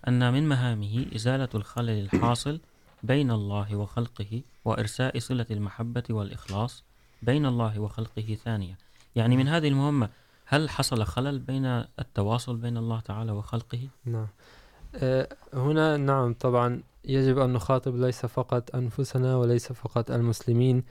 أن 0.07 0.33
من 0.33 0.49
مهامه 0.49 1.05
إزالة 1.15 1.49
الخلل 1.55 2.09
الحاصل 2.13 2.59
بين 3.03 3.31
الله 3.31 3.75
وخلقه 3.75 4.41
وإرساء 4.65 5.19
صلة 5.19 5.45
المحبة 5.51 6.03
والإخلاص 6.09 6.83
بين 7.21 7.45
الله 7.45 7.79
وخلقه 7.79 8.37
ثانية 8.45 8.77
يعني 9.15 9.37
من 9.37 9.47
هذه 9.47 9.67
المهمة 9.67 10.09
هل 10.45 10.69
حصل 10.69 11.05
خلل 11.05 11.39
بين 11.39 11.65
التواصل 11.99 12.57
بين 12.57 12.77
الله 12.77 12.99
تعالى 12.99 13.31
وخلقه؟ 13.31 13.87
نعم 14.05 14.27
هنا 15.53 15.97
نعم، 15.97 16.33
طبعا 16.33 16.81
يجب 17.05 17.39
أن 17.39 17.53
نخاطب 17.53 17.95
ليس 17.95 18.25
فقط 18.25 18.75
أنفسنا 18.75 19.35
وليس 19.35 19.71
فقط 19.71 20.11
المسلمين، 20.11 20.83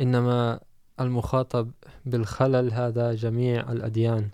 إنما 0.00 0.60
المخاطب 1.00 1.70
بالخلل 2.06 2.72
هذا 2.72 3.14
جميع 3.14 3.72
الأديان. 3.72 4.28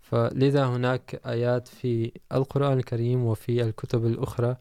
فلذا 0.00 0.66
هناك 0.66 1.20
آيات 1.26 1.68
في 1.68 2.12
القرآن 2.32 2.78
الكريم 2.78 3.24
وفي 3.24 3.62
الكتب 3.62 4.06
الأخرى 4.06 4.56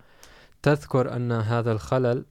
تذكر 0.61 1.15
أن 1.15 1.31
هذا 1.31 1.71
الخلل 1.71 2.25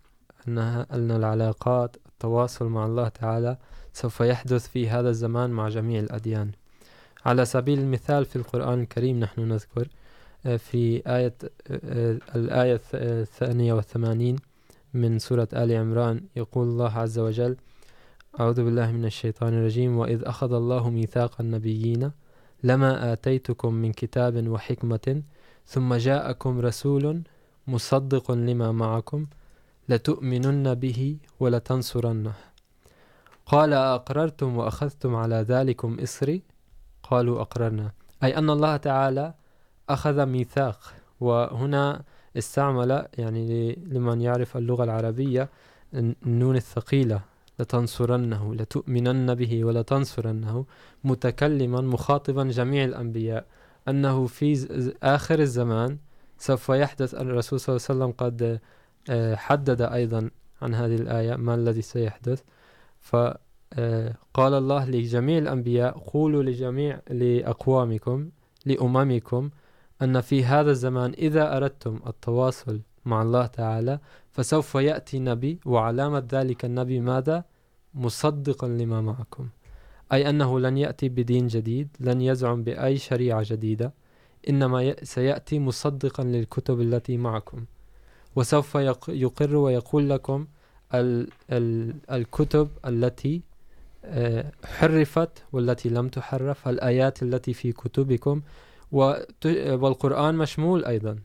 أن 0.48 1.10
العلاقات، 1.10 1.96
التواصل 2.06 2.68
مع 2.68 2.86
الله 2.86 3.08
تعالى 3.08 3.56
سوف 3.92 4.20
يحدث 4.20 4.68
في 4.68 4.88
هذا 4.88 5.08
الزمان 5.08 5.50
مع 5.50 5.68
جميع 5.68 6.00
الأديان. 6.00 6.50
على 7.26 7.44
سبيل 7.44 7.78
المثال 7.78 8.24
في 8.24 8.36
القرآن 8.36 8.80
الكريم 8.80 9.20
نحن 9.20 9.40
نذكر 9.40 9.88
في 10.44 11.02
آية، 11.06 11.34
الآية 12.36 12.80
الثانية 12.94 13.72
والثمانين 13.72 14.36
من 14.94 15.18
سورة 15.18 15.48
آل 15.52 15.72
عمران، 15.72 16.20
يقول 16.36 16.66
الله 16.68 16.98
عز 16.98 17.18
وجل 17.18 17.56
أعوذ 18.40 18.64
بالله 18.64 18.92
من 18.92 19.04
الشيطان 19.04 19.52
الرجيم 19.54 19.98
وإذ 19.98 20.24
أخذ 20.24 20.52
الله 20.52 20.90
ميثاق 20.90 21.40
النبيين 21.40 22.10
لما 22.62 23.12
آتيتكم 23.12 23.74
من 23.74 23.92
كتاب 23.92 24.48
وحكمة، 24.48 25.22
ثم 25.66 25.94
جاءكم 25.94 26.60
رسول 26.60 27.22
مصدق 27.66 28.30
لما 28.30 28.72
معكم، 28.72 29.26
لتؤمنن 29.88 30.74
به 30.74 31.16
ولتنصرنه. 31.40 32.32
قال 33.46 33.72
أقررتم 33.72 34.56
وأخذتم 34.56 35.14
على 35.14 35.36
ذلكم 35.36 36.00
إصري؟ 36.00 36.42
قالوا 37.02 37.40
أقررنا. 37.40 37.92
أي 38.22 38.36
أن 38.36 38.50
الله 38.50 38.76
تعالى 38.76 39.34
أخذ 39.88 40.26
ميثاق، 40.26 40.94
وهنا 41.20 42.02
استعمل 42.38 43.06
يعني 43.18 43.72
لمن 43.72 44.20
يعرف 44.20 44.56
اللغة 44.56 44.84
العربية 44.84 45.48
النون 45.94 46.56
الثقيلة، 46.56 47.20
لتنصرنه، 47.58 48.54
لتؤمنن 48.54 49.34
به، 49.34 49.64
ولتنصرنه 49.64 50.64
متكلما 51.04 51.80
مخاطبا 51.80 52.44
جميع 52.44 52.84
الأنبياء، 52.84 53.46
أنه 53.88 54.26
في 54.26 54.96
آخر 55.02 55.38
الزمان 55.38 55.98
سوف 56.38 56.68
يحدث 56.68 57.14
الرسول 57.14 57.60
صلى 57.60 57.76
الله 57.76 57.86
عليه 57.88 58.00
وسلم 58.00 58.12
قد 58.18 58.60
حدد 59.36 59.82
أيضا 59.82 60.30
عن 60.62 60.74
هذه 60.74 60.94
الآية 60.94 61.36
ما 61.36 61.54
الذي 61.54 61.82
سيحدث. 61.82 62.42
فقال 63.00 64.54
الله 64.54 64.84
لجميع 64.84 65.38
الأنبياء، 65.38 65.98
قولوا 65.98 66.42
لجميع، 66.42 67.00
لأقوامكم، 67.10 68.28
لأممكم 68.66 69.50
أن 70.02 70.20
في 70.20 70.44
هذا 70.44 70.70
الزمان 70.70 71.12
إذا 71.18 71.56
أردتم 71.56 72.00
التواصل 72.06 72.80
مع 73.04 73.22
الله 73.22 73.46
تعالى 73.46 73.98
فسوف 74.32 74.74
يأتي 74.74 75.18
نبي 75.18 75.60
وعلامة 75.66 76.24
ذلك 76.32 76.64
النبي 76.64 77.00
ماذا؟ 77.00 77.44
مصدقا 77.94 78.68
لما 78.68 79.00
معكم 79.00 79.48
أي 80.12 80.28
أنه 80.30 80.60
لن 80.60 80.78
يأتي 80.78 81.08
بدين 81.08 81.46
جديد، 81.46 81.88
لن 82.00 82.20
يزعم 82.20 82.62
بأي 82.62 82.96
شريعة 82.96 83.42
جديدة، 83.46 83.92
إنما 84.48 84.94
سيأتي 85.02 85.58
مصدقا 85.58 86.24
للكتب 86.24 86.80
التي 86.80 87.16
معكم 87.16 87.64
وسوف 88.36 88.74
يقر 89.08 89.56
ويقول 89.56 90.10
لكم 90.10 90.46
ال 90.94 91.28
ال 91.50 91.94
الكتب 92.10 92.68
التي 92.86 93.42
حرفت 94.64 95.42
والتي 95.52 95.88
لم 95.88 96.08
تحرف، 96.08 96.68
الآيات 96.68 97.22
التي 97.22 97.52
في 97.52 97.72
كتبكم 97.72 98.40
والقرآن 98.94 100.34
مشمول 100.34 100.84
أيضا. 100.84 101.16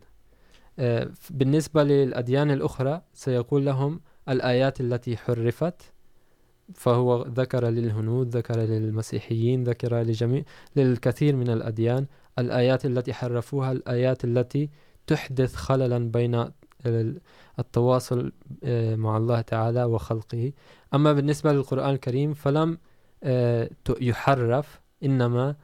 بالنسبة 1.29 1.83
للأديان 1.83 2.51
الأخرى 2.51 3.01
سيقول 3.13 3.65
لهم 3.65 4.01
الآيات 4.29 4.81
التي 4.81 5.17
حرفت، 5.17 5.81
فهو 6.73 7.21
ذكر 7.21 7.65
للهنود، 7.65 8.35
ذكر 8.35 8.59
للمسيحيين، 8.59 9.63
ذكر 9.63 10.01
لجميع، 10.01 10.43
للكثير 10.75 11.35
من 11.35 11.49
الأديان 11.49 12.05
الآيات 12.39 12.85
التي 12.85 13.13
حرفوها، 13.13 13.71
الآيات 13.71 14.25
التي 14.25 14.69
تحدث 15.07 15.55
خللا 15.55 16.11
بين 16.11 16.45
التواصل 17.59 18.31
مع 18.95 19.17
الله 19.17 19.41
تعالى 19.41 19.83
وخلقه. 19.83 20.53
أما 20.93 21.13
بالنسبة 21.13 21.53
للقرآن 21.53 21.89
الكريم 21.89 22.33
فلم 22.33 22.77
يحرف، 24.01 24.81
إنما 25.03 25.55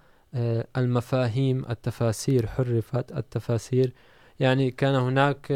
المفاهيم، 0.78 1.65
التفاسير، 1.69 2.48
حرفت 2.48 3.12
التفاسير. 3.12 3.93
يعني 4.39 4.71
كان 4.71 4.95
هناك 4.95 5.52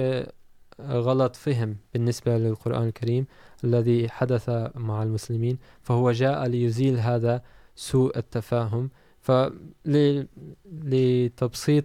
غلط 0.82 1.36
فهم 1.36 1.78
بالنسبة 1.94 2.38
للقرآن 2.38 2.88
الكريم 2.88 3.26
الذي 3.64 4.10
حدث 4.10 4.50
مع 4.76 5.04
المسلمين، 5.04 5.58
فهو 5.82 6.12
جاء 6.12 6.48
ليزيل 6.48 7.00
هذا 7.00 7.42
سوء 7.76 8.18
التفاهم. 8.18 8.90
فلتبسيط 9.22 9.54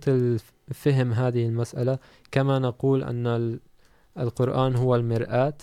الفهم 0.09 1.13
هذه 1.13 1.47
المسألة، 1.47 1.99
كما 2.31 2.59
نقول 2.59 3.05
أن 3.05 3.59
القرآن 4.19 4.77
هو 4.77 4.97
المرآة. 4.97 5.59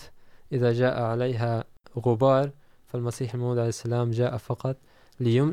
إذا 0.52 0.72
جاء 0.72 1.02
عليها 1.02 1.64
غبار، 1.98 2.50
فالمسيح 2.86 3.34
الموعود 3.34 3.58
عليه 3.58 3.68
السلام 3.68 4.10
جاء 4.10 4.36
فقط. 4.36 4.76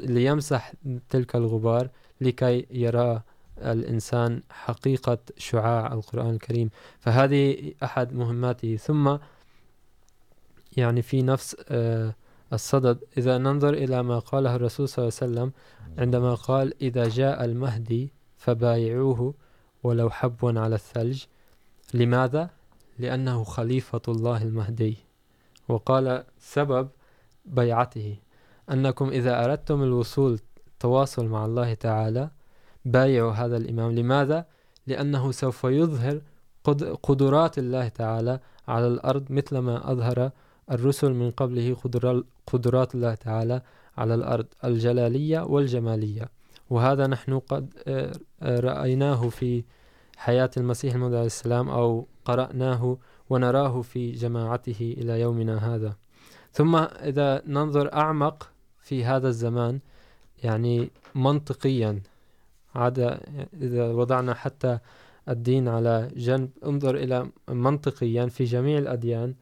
ليمسح 0.06 0.74
تلك 1.10 1.36
الغبار 1.36 1.90
لكي 2.22 2.68
يرى 2.72 3.22
الإنسان 3.58 4.44
حقيقة 4.50 5.18
شعاع 5.38 5.94
القرآن 5.94 6.30
الكريم. 6.30 6.70
فهذه 7.00 7.74
أحد 7.84 8.14
مهماته. 8.14 8.76
ثم 8.76 9.18
يعني 10.78 11.02
في 11.02 11.22
نفس 11.22 11.56
الصدد. 12.54 13.00
إذا 13.18 13.38
ننظر 13.38 13.74
إلى 13.74 14.04
ما 14.04 14.20
قاله 14.20 14.56
الرسول 14.56 14.90
صلى 14.90 15.04
الله 15.04 15.16
عليه 15.22 15.32
وسلم 15.32 15.52
عندما 15.98 16.36
قال 16.36 16.74
إذا 16.82 17.08
جاء 17.08 17.46
المهدي 17.46 18.10
فبايعوه 18.38 19.34
ولو 19.84 20.10
حبوا 20.10 20.60
على 20.60 20.76
الثلج. 20.76 21.24
لماذا؟ 21.94 22.50
لأنه 23.00 23.44
خليفة 23.44 24.02
الله 24.08 24.44
المهدي. 24.44 24.98
وقال 25.68 26.24
سبب 26.40 26.90
بيعته. 27.46 28.16
أنكم 28.72 29.10
إذا 29.10 29.46
أردتم 29.46 29.84
الوصول 29.84 30.40
التواصل 30.68 31.26
مع 31.26 31.46
الله 31.46 31.74
تعالى، 31.74 32.30
بايعوا 32.86 33.32
هذا 33.32 33.58
الإمام. 33.58 33.92
لماذا؟ 33.92 34.46
لأنه 34.88 35.32
سوف 35.32 35.64
يظهر 35.64 36.22
قدرات 37.04 37.58
الله 37.58 37.88
تعالى 37.88 38.40
على 38.68 38.88
الأرض 38.88 39.32
مثلما 39.32 39.92
أظهر 39.92 40.32
الرسل 40.72 41.14
من 41.14 41.32
قبله 41.32 41.76
قدرات 42.48 42.96
الله 42.96 43.16
تعالى 43.16 43.62
على 43.98 44.16
الأرض، 44.16 44.46
الجلالية 44.64 45.40
والجمالية. 45.40 46.30
وهذا 46.70 47.08
نحن 47.08 47.40
قد 47.40 47.74
رأيناه 48.44 49.30
في 49.30 49.64
حياة 50.18 50.50
المسيح 50.58 50.94
الموعود 50.94 51.16
عليه 51.16 51.26
السلام، 51.26 51.70
أو 51.70 52.08
قرأناه 52.26 52.98
ونراه 53.30 53.82
في 53.82 54.12
جماعته 54.12 54.96
إلى 54.98 55.22
يومنا 55.22 55.76
هذا. 55.76 55.96
ثم 56.52 56.76
إذا 56.76 57.42
ننظر 57.48 57.94
أعمق 57.94 58.50
في 58.90 59.06
هذا 59.06 59.28
الزمان، 59.28 59.80
يعني 60.44 60.90
منطقيا. 61.16 62.02
عدا 62.76 63.20
إذا 63.62 63.92
وضعنا 63.92 64.34
حتى 64.34 64.80
الدين 65.30 65.68
على 65.68 66.12
جنب، 66.16 66.50
انظر 66.66 66.96
إلى 66.96 67.30
منطقيا 67.48 68.26
في 68.26 68.44
جميع 68.44 68.78
الأديان. 68.78 69.34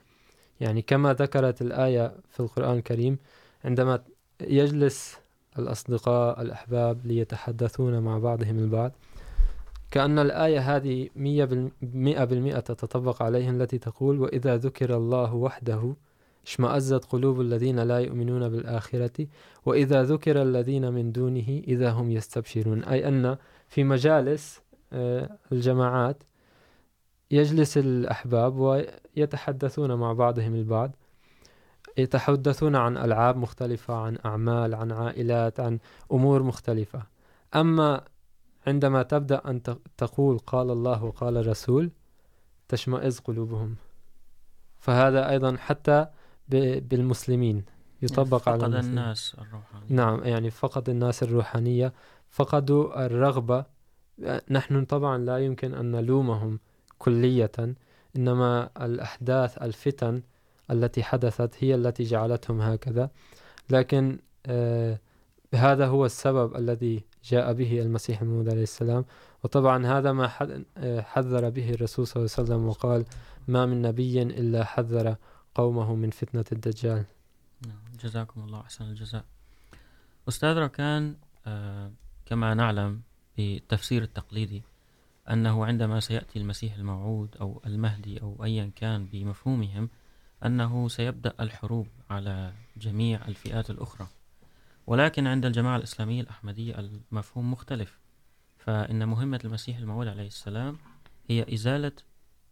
يعني 0.59 0.81
كما 0.81 1.13
ذكرت 1.13 1.61
الآية 1.61 2.13
في 2.29 2.39
القرآن 2.39 2.77
الكريم، 2.77 3.17
عندما 3.65 4.03
يجلس 4.41 5.17
الأصدقاء، 5.59 6.41
الأحباب 6.41 7.05
ليتحدثون 7.05 7.99
مع 7.99 8.17
بعضهم 8.17 8.59
البعض، 8.59 8.91
كأن 9.91 10.19
الآية 10.19 10.59
هذه 10.59 11.09
مئة 11.15 12.23
بالمئة 12.25 12.59
تتطبق 12.59 13.23
عليهم، 13.23 13.61
التي 13.61 13.77
تقول 13.77 14.19
وإذا 14.19 14.57
ذكر 14.57 14.95
الله 14.97 15.33
وحده 15.35 15.93
اشمأزت 16.47 17.05
قلوب 17.05 17.41
الذين 17.41 17.79
لا 17.79 17.99
يؤمنون 17.99 18.49
بالآخرة، 18.49 19.27
وإذا 19.65 20.03
ذكر 20.03 20.41
الذين 20.41 20.93
من 20.93 21.11
دونه 21.11 21.61
إذا 21.67 21.91
هم 21.91 22.11
يستبشرون. 22.11 22.83
أي 22.83 23.07
أن 23.07 23.37
في 23.67 23.83
مجالس 23.83 24.61
الجماعات 25.51 26.23
يجلس 27.31 27.77
الأحباب 27.77 28.57
ويتحدثون 28.57 29.93
مع 29.93 30.13
بعضهم 30.13 30.55
البعض، 30.55 30.91
يتحدثون 31.97 32.75
عن 32.75 32.97
ألعاب 32.97 33.37
مختلفة، 33.37 33.93
عن 33.93 34.17
أعمال، 34.25 34.75
عن 34.75 34.91
عائلات، 34.91 35.59
عن 35.59 35.79
أمور 36.11 36.43
مختلفة. 36.43 37.03
أما 37.55 38.01
عندما 38.67 39.03
تبدأ 39.03 39.41
أن 39.45 39.61
تقول 39.97 40.37
قال 40.37 40.71
الله 40.71 41.03
وقال 41.03 41.37
الرسول، 41.37 41.91
تشمئز 42.67 43.19
قلوبهم. 43.19 43.75
فهذا 44.79 45.29
أيضا 45.29 45.57
حتى 45.57 46.07
بالمسلمين. 46.49 47.65
يطبق 48.01 48.37
فقد 48.37 48.63
على 48.63 48.65
المسلمين. 48.65 48.97
الناس 48.97 49.35
الروحانية. 49.41 49.87
نعم 49.89 50.23
يعني 50.23 50.49
فقد 50.49 50.89
الناس 50.89 51.23
الروحانية. 51.23 51.93
فقدوا 52.29 53.05
الرغبة. 53.05 53.65
نحن 54.49 54.85
طبعا 54.85 55.17
لا 55.17 55.37
يمكن 55.37 55.73
أن 55.73 55.91
نلومهم 55.91 56.59
كلية 56.97 57.75
إنما 58.15 58.69
الأحداث 58.81 59.57
الفتن 59.57 60.21
التي 60.71 61.03
حدثت 61.03 61.55
هي 61.59 61.75
التي 61.75 62.03
جعلتهم 62.03 62.61
هكذا. 62.61 63.09
لكن 63.69 64.19
هذا 65.53 65.87
هو 65.87 66.05
السبب 66.05 66.55
الذي 66.55 67.03
جاء 67.23 67.53
به 67.53 67.81
المسيح 67.81 68.21
الموعود 68.21 68.49
عليه 68.49 68.63
السلام. 68.63 69.05
وطبعا 69.43 69.85
هذا 69.85 70.11
ما 70.11 70.27
حذر 71.01 71.49
به 71.49 71.69
الرسول 71.69 72.07
صلى 72.07 72.21
الله 72.21 72.33
عليه 72.37 72.47
وسلم 72.47 72.67
وقال 72.67 73.05
ما 73.47 73.65
من 73.65 73.81
نبي 73.81 74.21
إلا 74.21 74.63
حذر 74.63 75.15
قومه 75.57 75.95
من 75.95 76.09
فتنة 76.09 76.45
الدجال. 76.51 77.05
جزاكم 78.03 78.41
الله 78.41 78.61
أحسن 78.61 78.85
الجزاء. 78.85 79.25
أستاذ 80.27 80.57
ركان 80.57 81.15
كما 82.25 82.53
نعلم 82.53 83.01
بالتفسير 83.37 84.03
التقليدي 84.03 84.63
أنه 85.29 85.65
عندما 85.65 85.99
سيأتي 85.99 86.39
المسيح 86.39 86.75
الموعود 86.75 87.37
أو 87.41 87.61
المهدي 87.65 88.21
أو 88.21 88.43
أيا 88.43 88.71
كان 88.75 89.05
بمفهومهم، 89.05 89.89
أنه 90.45 90.87
سيبدأ 90.87 91.33
الحروب 91.39 91.87
على 92.09 92.53
جميع 92.77 93.27
الفئات 93.27 93.69
الأخرى. 93.69 94.07
ولكن 94.87 95.27
عند 95.27 95.45
الجماعة 95.45 95.77
الإسلامية 95.77 96.21
الأحمدية 96.21 96.79
المفهوم 96.79 97.51
مختلف. 97.51 97.99
فإن 98.57 99.07
مهمة 99.07 99.39
المسيح 99.45 99.77
الموعود 99.77 100.07
عليه 100.07 100.27
السلام 100.27 100.77
هي 101.29 101.53
إزالة 101.53 101.91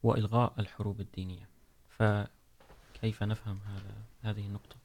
وإلغاء 0.03 0.53
الحروب 0.59 1.01
الدينية. 1.01 1.49
فكيف 3.05 3.23
نفهم 3.23 3.59
هذا، 3.65 3.95
هذه 4.21 4.45
النقطة. 4.47 4.75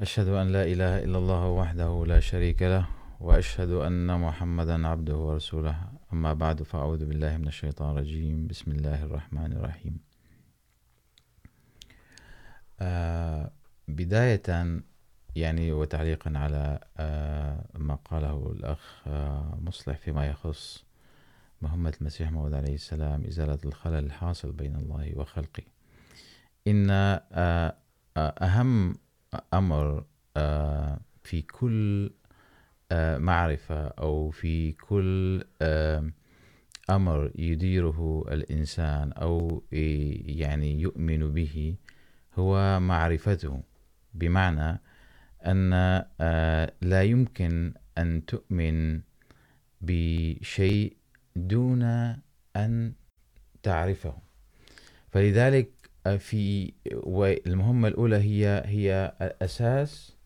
أشهد 0.00 0.28
أن 0.28 0.48
لا 0.48 0.62
إله 0.62 1.04
إلا 1.04 1.18
الله 1.18 1.48
وحده 1.48 2.04
لا 2.06 2.20
شريك 2.20 2.62
له، 2.62 2.88
وأشهد 3.20 3.70
أن 3.70 4.20
محمدا 4.20 4.88
عبده 4.88 5.16
ورسوله. 5.16 5.92
أما 6.12 6.34
بعد، 6.34 6.62
فأعوذ 6.62 7.06
بالله 7.06 7.36
من 7.36 7.48
الشيطان 7.48 7.90
الرجيم. 7.90 8.46
بسم 8.46 8.70
الله 8.70 9.04
الرحمن 9.04 9.52
الرحيم. 9.52 9.98
آه، 12.80 13.50
بداية، 13.88 14.82
يعني 15.36 15.72
وتعليقا 15.72 16.38
على، 16.38 16.78
آه، 16.96 17.64
ما 17.74 17.94
قاله 17.94 18.52
الأخ، 18.52 19.02
آه، 19.06 19.58
مصلح 19.60 19.96
فيما 19.96 20.26
يخص 20.26 20.84
مهمة 21.62 21.94
المسيح 22.00 22.30
موعود 22.30 22.54
عليه 22.54 22.74
السلام، 22.74 23.24
إزالة 23.24 23.58
الخلل 23.64 24.04
الحاصل 24.04 24.52
بين 24.52 24.76
الله 24.76 25.12
وخلقه. 25.16 25.77
إن، 26.66 26.90
آه 26.90 27.74
أهم 28.16 28.94
أمر، 29.54 30.04
آه، 30.36 31.00
في 31.22 31.42
كل، 31.42 32.10
آه، 32.92 33.18
معرفة 33.18 33.86
أو 33.86 34.30
في 34.30 34.72
كل، 34.72 35.44
آه، 35.62 36.10
أمر 36.90 37.30
يديره 37.34 38.24
الإنسان 38.32 39.12
أو 39.12 39.62
يعني 39.72 40.80
يؤمن 40.80 41.32
به 41.32 41.76
هو 42.38 42.80
معرفته. 42.80 43.62
بمعنى 44.14 44.80
أن 45.46 45.70
لا 46.82 47.02
يمكن 47.02 47.74
أن 47.98 48.26
تؤمن 48.26 49.00
بشيء 49.80 50.96
دون 51.36 51.82
أن 52.56 52.92
تعرفه. 53.62 54.14
فلذلك 55.10 55.70
في 56.16 56.72
المهمة 57.46 57.88
الأولى 57.88 58.16
هي 58.16 58.62
هي 58.66 59.12
أساس 59.42 60.16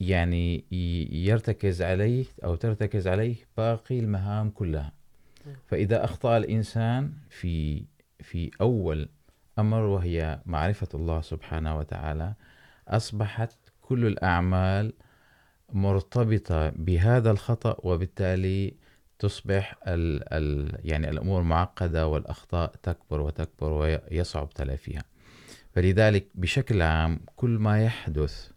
يعني 0.00 0.64
يرتكز 1.12 1.82
عليه 1.82 2.24
أو 2.44 2.54
ترتكز 2.54 3.08
عليه 3.08 3.34
باقي 3.56 3.98
المهام 3.98 4.50
كلها. 4.50 4.92
فإذا 5.66 6.04
أخطأ 6.04 6.36
الإنسان 6.36 7.12
في 7.30 7.84
في 8.20 8.50
أول 8.60 9.08
أمر 9.58 9.80
وهي 9.82 10.40
معرفة 10.46 10.88
الله 10.94 11.20
سبحانه 11.20 11.78
وتعالى، 11.78 12.34
أصبحت 12.88 13.56
كل 13.82 14.06
الأعمال 14.06 14.92
مرتبطة 15.72 16.68
بهذا 16.70 17.30
الخطأ، 17.30 17.76
وبالتالي 17.82 18.74
تصبح 19.24 19.74
ال 19.86 20.34
ال 20.34 20.78
يعني 20.84 21.10
الأمور 21.10 21.42
معقدة 21.42 22.06
والأخطاء 22.06 22.74
تكبر 22.82 23.20
وتكبر 23.20 23.72
ويصعب 23.72 24.50
تلافيها. 24.50 25.04
فلذلك 25.72 26.26
بشكل 26.34 26.82
عام 26.82 27.20
كل 27.36 27.50
ما 27.50 27.84
يحدث 27.84 28.50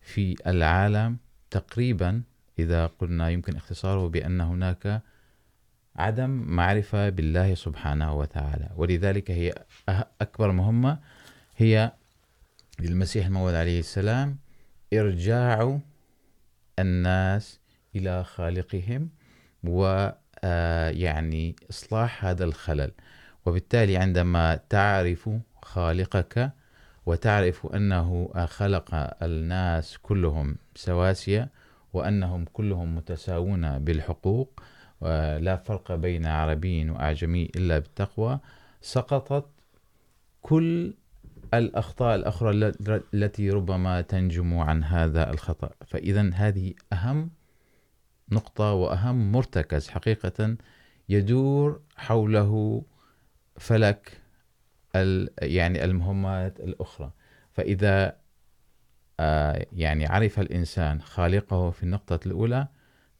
في 0.00 0.36
العالم 0.46 1.16
تقريبا 1.50 2.22
إذا 2.58 2.86
قلنا 2.86 3.30
يمكن 3.30 3.56
اختصاره 3.56 4.08
بأن 4.08 4.40
هناك 4.40 5.02
عدم 5.96 6.30
معرفة 6.30 7.08
بالله 7.08 7.54
سبحانه 7.54 8.14
وتعالى. 8.14 8.68
ولذلك 8.76 9.30
هي 9.30 9.54
أكبر 10.20 10.52
مهمة، 10.52 10.98
هي 11.56 11.92
للمسيح 12.80 13.26
الموعود 13.26 13.54
عليه 13.54 13.80
السلام 13.80 14.38
إرجاع 14.92 15.80
الناس 16.78 17.60
إلى 17.96 18.24
خالقهم 18.24 19.21
ويعني 19.64 21.56
إصلاح 21.70 22.24
هذا 22.24 22.44
الخلل. 22.44 22.90
وبالتالي 23.46 23.96
عندما 23.96 24.60
تعرف 24.68 25.30
خالقك 25.62 26.52
وتعرف 27.06 27.66
أنه 27.66 28.28
خلق 28.46 28.88
الناس 29.22 29.98
كلهم 29.98 30.56
سواسية 30.74 31.48
وأنهم 31.92 32.44
كلهم 32.52 32.96
متساوون 32.96 33.78
بالحقوق 33.78 34.62
ولا 35.00 35.56
فرق 35.56 35.94
بين 35.94 36.26
عربي 36.26 36.90
وأعجمي 36.90 37.44
إلا 37.56 37.78
بالتقوى، 37.78 38.40
سقطت 38.80 39.46
كل 40.42 40.94
الأخطاء 41.54 42.14
الأخرى 42.14 42.72
التي 43.14 43.50
ربما 43.50 44.00
تنجم 44.00 44.58
عن 44.58 44.84
هذا 44.84 45.30
الخطأ. 45.30 45.70
فإذا 45.86 46.30
هذه 46.34 46.74
أهم 46.92 47.30
نقطة 48.32 48.72
وأهم 48.72 49.32
مرتكز 49.32 49.88
حقيقة 49.88 50.56
يدور 51.08 51.80
حوله 51.96 52.82
فلك 53.56 54.20
يعني 55.42 55.84
المهمات 55.84 56.60
الأخرى. 56.60 57.10
فإذا 57.52 58.16
يعني 59.72 60.06
عرف 60.06 60.40
الإنسان 60.40 61.02
خالقه 61.02 61.70
في 61.70 61.82
النقطة 61.82 62.20
الأولى، 62.26 62.68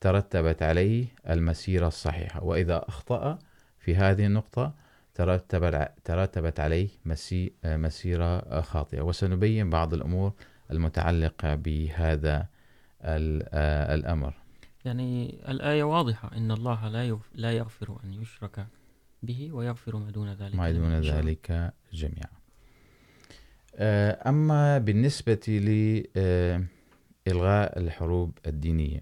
ترتبت 0.00 0.62
عليه 0.62 1.06
المسيرة 1.30 1.86
الصحيحة. 1.86 2.44
وإذا 2.44 2.84
أخطأ 2.88 3.38
في 3.78 3.96
هذه 3.96 4.26
النقطة، 4.26 4.74
ترتبت 6.04 6.60
عليه 6.60 6.88
مسيرة 7.64 8.60
خاطئة. 8.60 9.00
وسنبين 9.00 9.70
بعض 9.70 9.94
الأمور 9.94 10.32
المتعلقة 10.70 11.54
بهذا 11.54 12.46
الأمر. 13.04 14.34
يعني 14.84 15.40
الآية 15.48 15.82
واضحة 15.82 16.36
إن 16.36 16.50
الله 16.50 16.88
لا 16.88 17.18
لا 17.34 17.52
يغفر 17.52 18.00
أن 18.04 18.14
يشرك 18.14 18.66
به 19.22 19.52
ويغفر 19.52 19.96
ما 19.96 20.10
دون 20.10 20.32
ذلك 20.32 20.54
ما 20.54 20.70
دون 20.72 21.00
ذلك 21.00 21.72
جميعا. 21.92 22.30
أما 24.28 24.78
بالنسبة 24.78 25.34
لإلغاء 27.26 27.78
الحروب 27.78 28.38
الدينية 28.46 29.00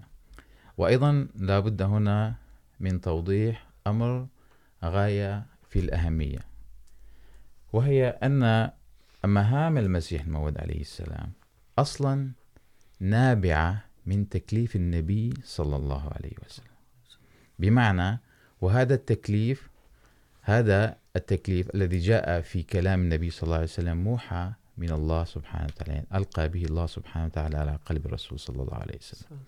وأيضا 0.79 1.29
لابد 1.37 1.83
هنا 1.83 2.35
من 2.81 3.01
توضيح 3.01 3.67
أمر 3.87 4.27
غاية 4.85 5.47
في 5.69 5.79
الأهمية 5.79 6.39
وهي 7.73 8.09
أن 8.09 8.71
مهام 9.25 9.79
المسيح 9.79 10.23
الموعود 10.23 10.59
عليه 10.59 10.81
السلام 10.81 11.33
أصلا 11.79 12.31
نابعة 13.01 13.85
من 14.07 14.29
تكليف 14.29 14.77
النبي 14.77 15.35
صلى 15.45 15.77
الله 15.77 16.03
عليه 16.13 16.35
وسلم۔ 16.47 16.75
بمعنى، 17.59 18.19
وهذا 18.61 18.95
التكليف 18.95 19.71
هذا 20.43 20.97
التكليف 21.17 21.71
الذي 21.75 21.99
جاء 21.99 22.41
في 22.41 22.63
كلام 22.63 23.01
النبي 23.01 23.31
صلى 23.31 23.43
الله 23.43 23.57
عليه 23.57 23.65
وسلم 23.65 23.97
موحى 23.97 24.53
من 24.79 24.91
الله 24.91 25.25
سبحانه 25.25 25.65
وتعالى 25.65 25.93
یعنی 25.93 26.07
ألقى 26.15 26.49
به 26.49 26.65
الله 26.65 26.87
سبحانه 26.87 27.27
وتعالى 27.27 27.57
على 27.57 27.79
قلب 27.87 28.07
الرسول 28.07 28.39
صلى 28.39 28.63
الله 28.63 28.75
عليه 28.75 28.97
وسلم۔ 28.97 29.39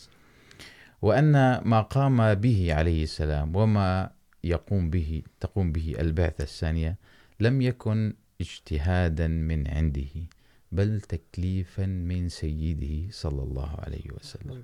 وأن 1.02 1.58
ما 1.64 1.80
قام 1.80 2.34
به 2.34 2.74
عليه 2.74 3.02
السلام 3.02 3.56
وما 3.56 4.10
يقوم 4.44 4.90
به، 4.90 5.22
تقوم 5.40 5.72
به 5.72 5.94
البعثة 5.98 6.44
الثانية 6.44 6.98
لم 7.40 7.62
يكن 7.62 8.12
اجتهادا 8.40 9.26
من 9.26 9.66
عنده۔ 9.66 10.41
بل 10.72 11.00
تكليفا 11.00 11.86
من 11.86 12.28
سيده 12.28 13.10
صلى 13.10 13.42
الله 13.42 13.70
عليه 13.78 14.10
وسلم. 14.10 14.62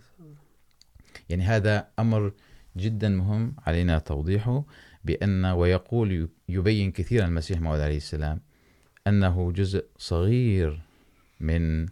يعني 1.28 1.42
هذا 1.42 1.88
أمر 1.98 2.32
جدا 2.76 3.08
مهم 3.08 3.54
علينا 3.66 3.98
توضيحه 3.98 4.64
بأن 5.04 5.44
ويقول 5.44 6.28
يبين 6.48 6.92
كثيرا 6.92 7.26
المسيح 7.26 7.60
موعود 7.60 7.80
عليه 7.80 7.96
السلام 7.96 8.40
أنه 9.06 9.52
جزء 9.52 9.84
صغير 9.98 10.80
من 11.40 11.86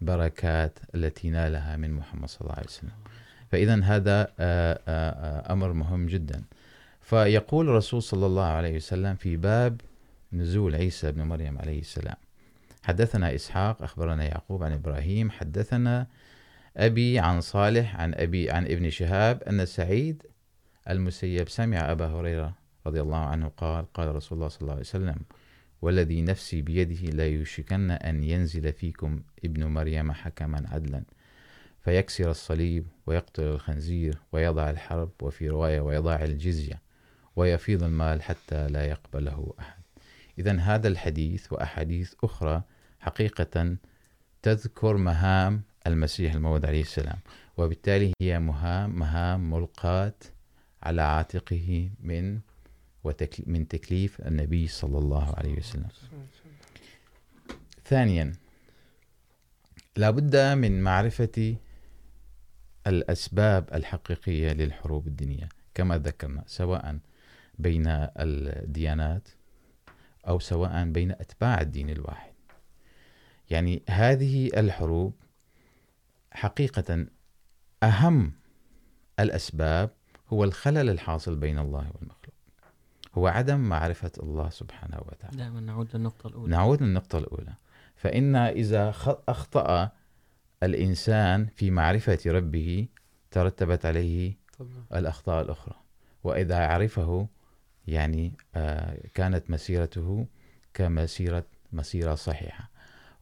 بركات 0.00 0.78
التي 0.94 1.30
نالها 1.30 1.76
من 1.76 1.92
محمد 1.92 2.28
صلى 2.28 2.40
الله 2.40 2.54
عليه 2.54 2.66
وسلم. 2.66 2.90
فإذا 3.50 3.82
هذا 3.82 4.32
أمر 5.52 5.72
مهم 5.72 6.06
جدا. 6.06 6.44
فيقول 7.00 7.68
الرسول 7.68 8.02
صلى 8.02 8.26
الله 8.26 8.44
عليه 8.44 8.76
وسلم 8.76 9.14
في 9.14 9.36
باب 9.36 9.80
نزول 10.32 10.74
عيسى 10.74 11.12
بن 11.12 11.22
مريم 11.22 11.58
عليه 11.58 11.80
السلام 11.80 12.16
حدثنا 12.86 13.34
إسحاق، 13.34 13.82
أخبرنا 13.82 14.24
يعقوب 14.24 14.62
عن 14.62 14.72
إبراهيم، 14.72 15.30
حدثنا 15.30 16.06
أبي 16.76 17.18
عن 17.18 17.40
صالح، 17.40 17.96
عن 17.96 18.14
أبي، 18.14 18.50
عن 18.50 18.64
ابن 18.64 18.90
شهاب 18.90 19.42
أن 19.42 19.66
سعيد 19.66 20.22
المسيب 20.90 21.48
سمع 21.48 21.90
أبا 21.92 22.06
هريرة 22.06 22.54
رضي 22.86 23.00
الله 23.00 23.18
عنه 23.18 23.48
قال 23.48 23.92
قال 23.92 24.16
رسول 24.16 24.38
الله 24.38 24.48
صلى 24.48 24.60
الله 24.60 24.72
عليه 24.72 24.80
وسلم 24.80 25.16
والذي 25.82 26.22
نفسي 26.22 26.62
بيده 26.62 27.10
لا 27.10 27.26
يشكن 27.26 27.90
أن 27.90 28.24
ينزل 28.24 28.72
فيكم 28.72 29.20
ابن 29.44 29.64
مريم 29.64 30.12
حكما 30.12 30.64
عدلا، 30.72 31.02
فيكسر 31.80 32.30
الصليب 32.30 32.86
ويقتل 33.06 33.42
الخنزير 33.42 34.18
ويضع 34.32 34.70
الحرب 34.70 35.10
وفي 35.22 35.48
رواية 35.48 35.80
ويضع 35.80 36.14
الجزية 36.14 36.82
ويفيض 37.36 37.82
المال 37.82 38.22
حتى 38.22 38.68
لا 38.68 38.84
يقبله 38.84 39.54
أحد. 39.58 39.82
إذا 40.38 40.56
هذا 40.58 40.88
الحديث 40.88 41.52
وأحاديث 41.52 42.14
أخرى 42.24 42.62
حقيقة 43.06 43.76
تذكر 44.42 44.96
مهام 44.96 45.62
المسيح 45.86 46.34
الموعود 46.34 46.64
عليه 46.66 46.80
السلام، 46.80 47.18
وبالتالي 47.56 48.12
هي 48.20 48.38
مهام 48.38 48.98
مهام 48.98 49.50
ملقاة 49.50 50.14
على 50.82 51.02
عاتقه 51.02 51.90
من 52.00 52.40
من 53.46 53.68
تكليف 53.68 54.20
النبي 54.20 54.68
صلى 54.68 54.98
الله 54.98 55.34
عليه 55.34 55.58
وسلم. 55.58 55.88
ثانيا، 57.84 58.32
لابد 59.96 60.36
من 60.36 60.82
معرفة 60.82 61.56
الأسباب 62.86 63.68
الحقيقية 63.74 64.52
للحروب 64.52 65.06
الدينية، 65.06 65.48
كما 65.74 65.98
ذكرنا، 65.98 66.44
سواء 66.46 66.98
بين 67.58 67.84
الديانات 67.86 69.28
أو 70.28 70.38
سواء 70.38 70.84
بين 70.84 71.10
أتباع 71.10 71.60
الدين 71.60 71.90
الواحد. 71.90 72.25
يعني 73.50 73.82
هذه 73.88 74.50
الحروب 74.56 75.14
حقيقة 76.32 77.06
أهم 77.82 78.32
الأسباب 79.20 79.90
هو 80.28 80.44
الخلل 80.44 80.90
الحاصل 80.90 81.36
بين 81.36 81.58
الله 81.58 81.90
والمخلوق. 81.94 82.34
هو 83.14 83.26
عدم 83.26 83.60
معرفة 83.60 84.12
الله 84.22 84.48
سبحانه 84.50 84.98
وتعالى. 85.06 85.36
دائما 85.36 85.60
نعود 85.60 85.88
للنقطة 85.94 86.26
الأولى. 86.26 86.50
نعود 86.50 86.82
للنقطة 86.82 87.18
الأولى. 87.18 87.54
فإن 87.96 88.36
إذا 88.36 88.94
أخطأ 89.28 89.90
الإنسان 90.62 91.46
في 91.46 91.70
معرفة 91.70 92.18
ربه 92.26 92.88
ترتبت 93.30 93.86
عليه 93.86 94.34
الأخطاء 94.94 95.44
الأخرى. 95.44 95.74
وإذا 96.24 96.66
عرفه 96.66 97.28
يعني 97.86 98.32
كانت 99.14 99.50
مسيرته 99.50 100.26
كمسيرة 100.74 101.46
مسيرة 101.72 102.14
صحيحة. 102.14 102.70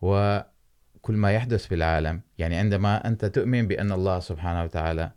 وكل 0.05 1.17
ما 1.17 1.33
يحدث 1.33 1.67
في 1.67 1.75
العالم، 1.75 2.21
يعني 2.38 2.57
عندما 2.57 3.09
أنت 3.09 3.25
تؤمن 3.25 3.69
بأن 3.69 3.93
الله 3.93 4.21
سبحانه 4.21 4.64
وتعالى 4.64 5.11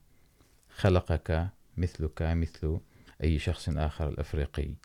خلقك 0.70 1.48
مثلك، 1.78 2.22
مثل 2.22 2.80
أي 3.24 3.40
شخص 3.40 3.70
آخر 3.70 4.10
الأفريقي. 4.10 4.76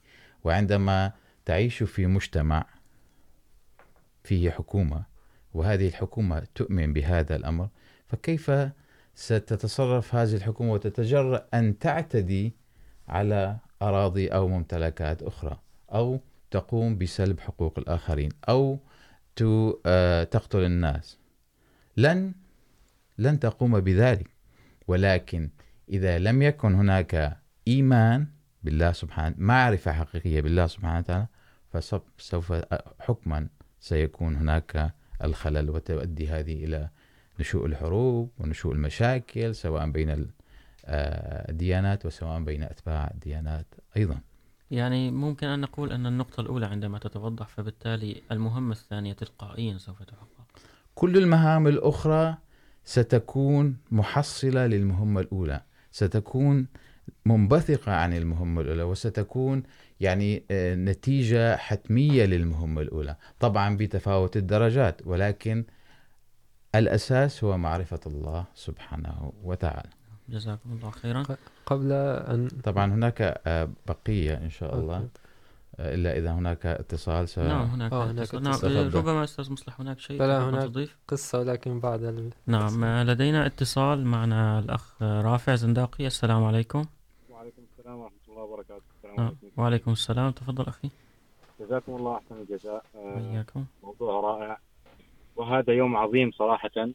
وعندما 0.44 1.12
تعيش 1.44 1.82
في 1.82 2.06
مجتمع 2.06 2.66
فيه 4.24 4.50
حكومة، 4.50 5.04
وهذه 5.54 5.88
الحكومة 5.88 6.46
تؤمن 6.54 6.92
بهذا 6.92 7.36
الأمر، 7.36 7.68
فكيف 8.06 8.50
ستتصرف 9.14 10.14
هذه 10.14 10.34
الحكومة 10.34 10.72
وتتجرأ 10.72 11.46
أن 11.54 11.78
تعتدي 11.78 12.56
على 13.08 13.56
أراضي 13.82 14.28
أو 14.28 14.48
ممتلكات 14.48 15.22
أخرى، 15.22 15.58
أو 15.92 16.20
تقوم 16.50 16.98
بسلب 16.98 17.40
حقوق 17.40 17.78
الآخرين، 17.78 18.30
أو 18.48 18.78
to 19.40 19.72
uh, 19.72 20.28
تقتل 20.30 20.64
الناس. 20.64 21.18
لن 21.96 22.34
لن 23.18 23.40
تقوم 23.40 23.80
بذلك. 23.80 24.30
ولكن 24.88 25.50
إذا 25.88 26.18
لم 26.18 26.42
يكن 26.42 26.74
هناك 26.74 27.38
إيمان 27.68 28.26
بالله 28.62 28.92
سبحانه 28.92 29.34
معرفة 29.38 29.92
حقيقية 29.92 30.40
بالله 30.40 30.66
سبحانه 30.66 30.98
وتعالى 30.98 31.26
فسوف 31.72 32.52
حكما 33.00 33.48
سيكون 33.80 34.36
هناك 34.36 34.92
الخلل 35.24 35.70
وتؤدي 35.70 36.28
هذه 36.28 36.64
إلى 36.64 36.88
نشوء 37.40 37.66
الحروب 37.66 38.30
ونشوء 38.38 38.72
المشاكل 38.72 39.54
سواء 39.54 39.90
بين 39.90 40.30
الديانات 40.88 42.06
وسواء 42.06 42.40
بين 42.40 42.62
أتباع 42.62 43.10
الديانات 43.14 43.66
أيضا. 43.96 44.20
يعني 44.72 45.10
ممكن 45.10 45.46
أن 45.46 45.60
نقول 45.60 45.92
أن 45.92 46.06
النقطة 46.06 46.40
الأولى 46.40 46.66
عندما 46.66 46.98
تتوضح 46.98 47.48
فبالتالي 47.48 48.22
المهمة 48.32 48.72
الثانية 48.72 49.12
تلقائيا 49.12 49.78
سوف 49.78 50.02
تحقق. 50.02 50.46
كل 50.94 51.16
المهام 51.16 51.66
الأخرى 51.66 52.36
ستكون 52.84 53.76
محصلة 53.90 54.66
للمهمة 54.66 55.20
الأولى 55.20 55.60
ستكون 55.90 56.66
منبثقة 57.26 57.92
عن 57.92 58.14
المهمة 58.14 58.60
الأولى 58.60 58.82
وستكون 58.82 59.62
يعني 60.00 60.44
نتيجة 60.90 61.56
حتمية 61.56 62.24
للمهمة 62.24 62.82
الأولى 62.82 63.16
طبعا 63.40 63.76
بتفاوت 63.76 64.36
الدرجات 64.36 65.06
ولكن 65.06 65.64
الأساس 66.74 67.44
هو 67.44 67.58
معرفة 67.58 68.00
الله 68.06 68.44
سبحانه 68.54 69.32
وتعالى. 69.42 69.90
جزاكم 70.28 70.72
الله 70.72 70.90
خيرا. 70.90 71.22
قبل 71.72 71.92
أن 71.92 72.48
طبعا 72.64 72.84
هناك 72.84 73.40
بقية 73.86 74.34
إن 74.34 74.50
شاء 74.50 74.74
الله. 74.78 75.08
إلا 75.80 76.18
إذا 76.18 76.32
هناك 76.32 76.66
اتصال 76.66 77.28
س... 77.28 77.38
نعم 77.38 77.66
هناك, 77.66 77.92
آه 77.92 78.10
هناك 78.10 78.34
اتصال. 78.34 78.74
نعم. 78.74 78.90
ربما 78.94 79.24
أستاذ 79.24 79.52
مصلح 79.52 79.80
هناك 79.80 79.98
شيء 79.98 80.18
بلا 80.18 80.48
هناك 80.48 80.62
تضيف؟ 80.62 80.96
قصة 81.08 81.38
ولكن 81.38 81.80
بعد 81.80 82.02
ال... 82.02 82.30
نعم 82.46 82.84
لدينا 82.84 83.46
اتصال 83.46 84.04
معنا 84.04 84.58
الأخ 84.58 85.02
رافع 85.02 85.54
زنداقي. 85.54 86.06
السلام 86.06 86.44
عليكم. 86.44 86.84
وعليكم 87.30 87.62
السلام 87.72 87.98
ورحمة 87.98 88.16
الله 88.28 88.42
وبركاته. 88.42 88.82
السلام 88.96 89.20
آه. 89.20 89.22
عليكم. 89.22 89.46
وعليكم 89.56 89.92
السلام. 89.92 90.30
تفضل 90.30 90.64
أخي. 90.66 90.90
جزاكم 91.60 91.96
الله 91.96 92.16
أحسن 92.16 92.34
الجزاء. 92.40 92.84
آه، 92.96 93.44
موضوع 93.82 94.20
رائع. 94.20 94.58
وهذا 95.36 95.72
يوم 95.72 95.96
عظيم 95.96 96.30
صراحة. 96.32 96.88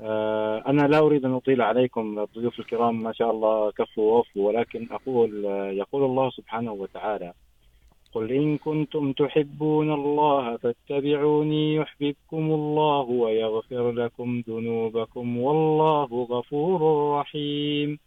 أنا 0.00 0.82
لا 0.88 0.98
أريد 0.98 1.24
أن 1.24 1.34
أطيل 1.34 1.62
عليكم 1.62 2.18
الضيوف 2.18 2.60
الكرام، 2.60 3.02
ما 3.02 3.12
شاء 3.12 3.30
الله 3.30 3.70
كفوا 3.70 4.12
ووفوا 4.12 4.48
ولكن 4.48 4.88
أقول 4.90 5.44
يقول 5.80 6.04
الله 6.04 6.30
سبحانه 6.30 6.72
وتعالى 6.72 7.32
قل 8.12 8.32
إن 8.32 8.58
كنتم 8.58 9.12
تحبون 9.12 9.92
الله 9.92 10.56
فاتبعوني 10.56 11.74
يحببكم 11.74 12.44
الله 12.58 13.00
ويغفر 13.00 13.90
لكم 13.90 14.42
ذنوبكم 14.48 15.38
والله 15.38 16.26
غفور 16.30 16.80
رحيم. 17.20 17.98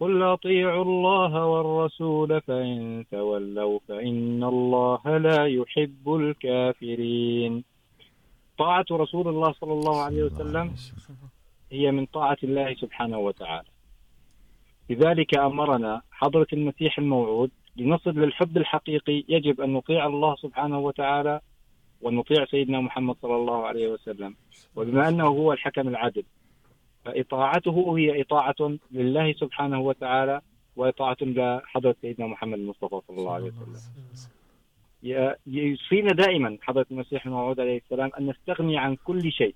قل 0.00 0.22
أطيعوا 0.22 0.84
الله 0.84 1.46
والرسول، 1.46 2.40
فإن 2.40 3.04
تولوا 3.10 3.78
فإن 3.88 4.44
الله 4.44 5.18
لا 5.18 5.46
يحب 5.46 6.14
الكافرين. 6.14 7.64
طاعة 8.58 8.86
رسول 8.90 9.28
الله 9.28 9.52
صلى 9.52 9.72
الله 9.72 10.00
عليه 10.00 10.22
وسلم. 10.22 10.74
هي 11.74 11.90
من 11.90 12.06
طاعة 12.06 12.36
الله 12.44 12.74
سبحانه 12.74 13.18
وتعالى. 13.18 13.68
لذلك 14.90 15.38
أمرنا 15.38 16.02
حضرة 16.10 16.46
المسيح 16.52 16.98
الموعود 16.98 17.50
لنصل 17.76 18.10
للحب 18.10 18.56
الحقيقي 18.56 19.24
يجب 19.28 19.60
أن 19.60 19.72
نطيع 19.72 20.06
الله 20.06 20.36
سبحانه 20.36 20.78
وتعالى 20.78 21.40
ونطيع 22.02 22.44
سيدنا 22.44 22.80
محمد 22.80 23.16
صلى 23.22 23.36
الله 23.36 23.66
عليه 23.66 23.88
وسلم. 23.88 24.34
وبما 24.76 25.08
أنه 25.08 25.26
هو 25.26 25.52
الحكم 25.52 25.88
العادل 25.88 26.24
فإطاعته 27.04 27.98
هي 27.98 28.20
إطاعة 28.20 28.78
لله 28.90 29.32
سبحانه 29.32 29.80
وتعالى 29.80 30.40
وإطاعة 30.76 31.16
لحضرة 31.20 31.96
سيدنا 32.02 32.26
محمد 32.26 32.58
المصطفى 32.58 33.00
صلى 33.08 33.18
الله 33.18 33.32
عليه 33.32 33.52
وسلم. 33.52 33.76
يوصينا 35.46 36.12
دائما 36.12 36.58
حضرة 36.62 36.86
المسيح 36.90 37.26
الموعود 37.26 37.60
عليه 37.60 37.78
السلام 37.78 38.10
أن 38.18 38.26
نستغني 38.26 38.78
عن 38.78 38.96
كل 38.96 39.32
شيء. 39.32 39.54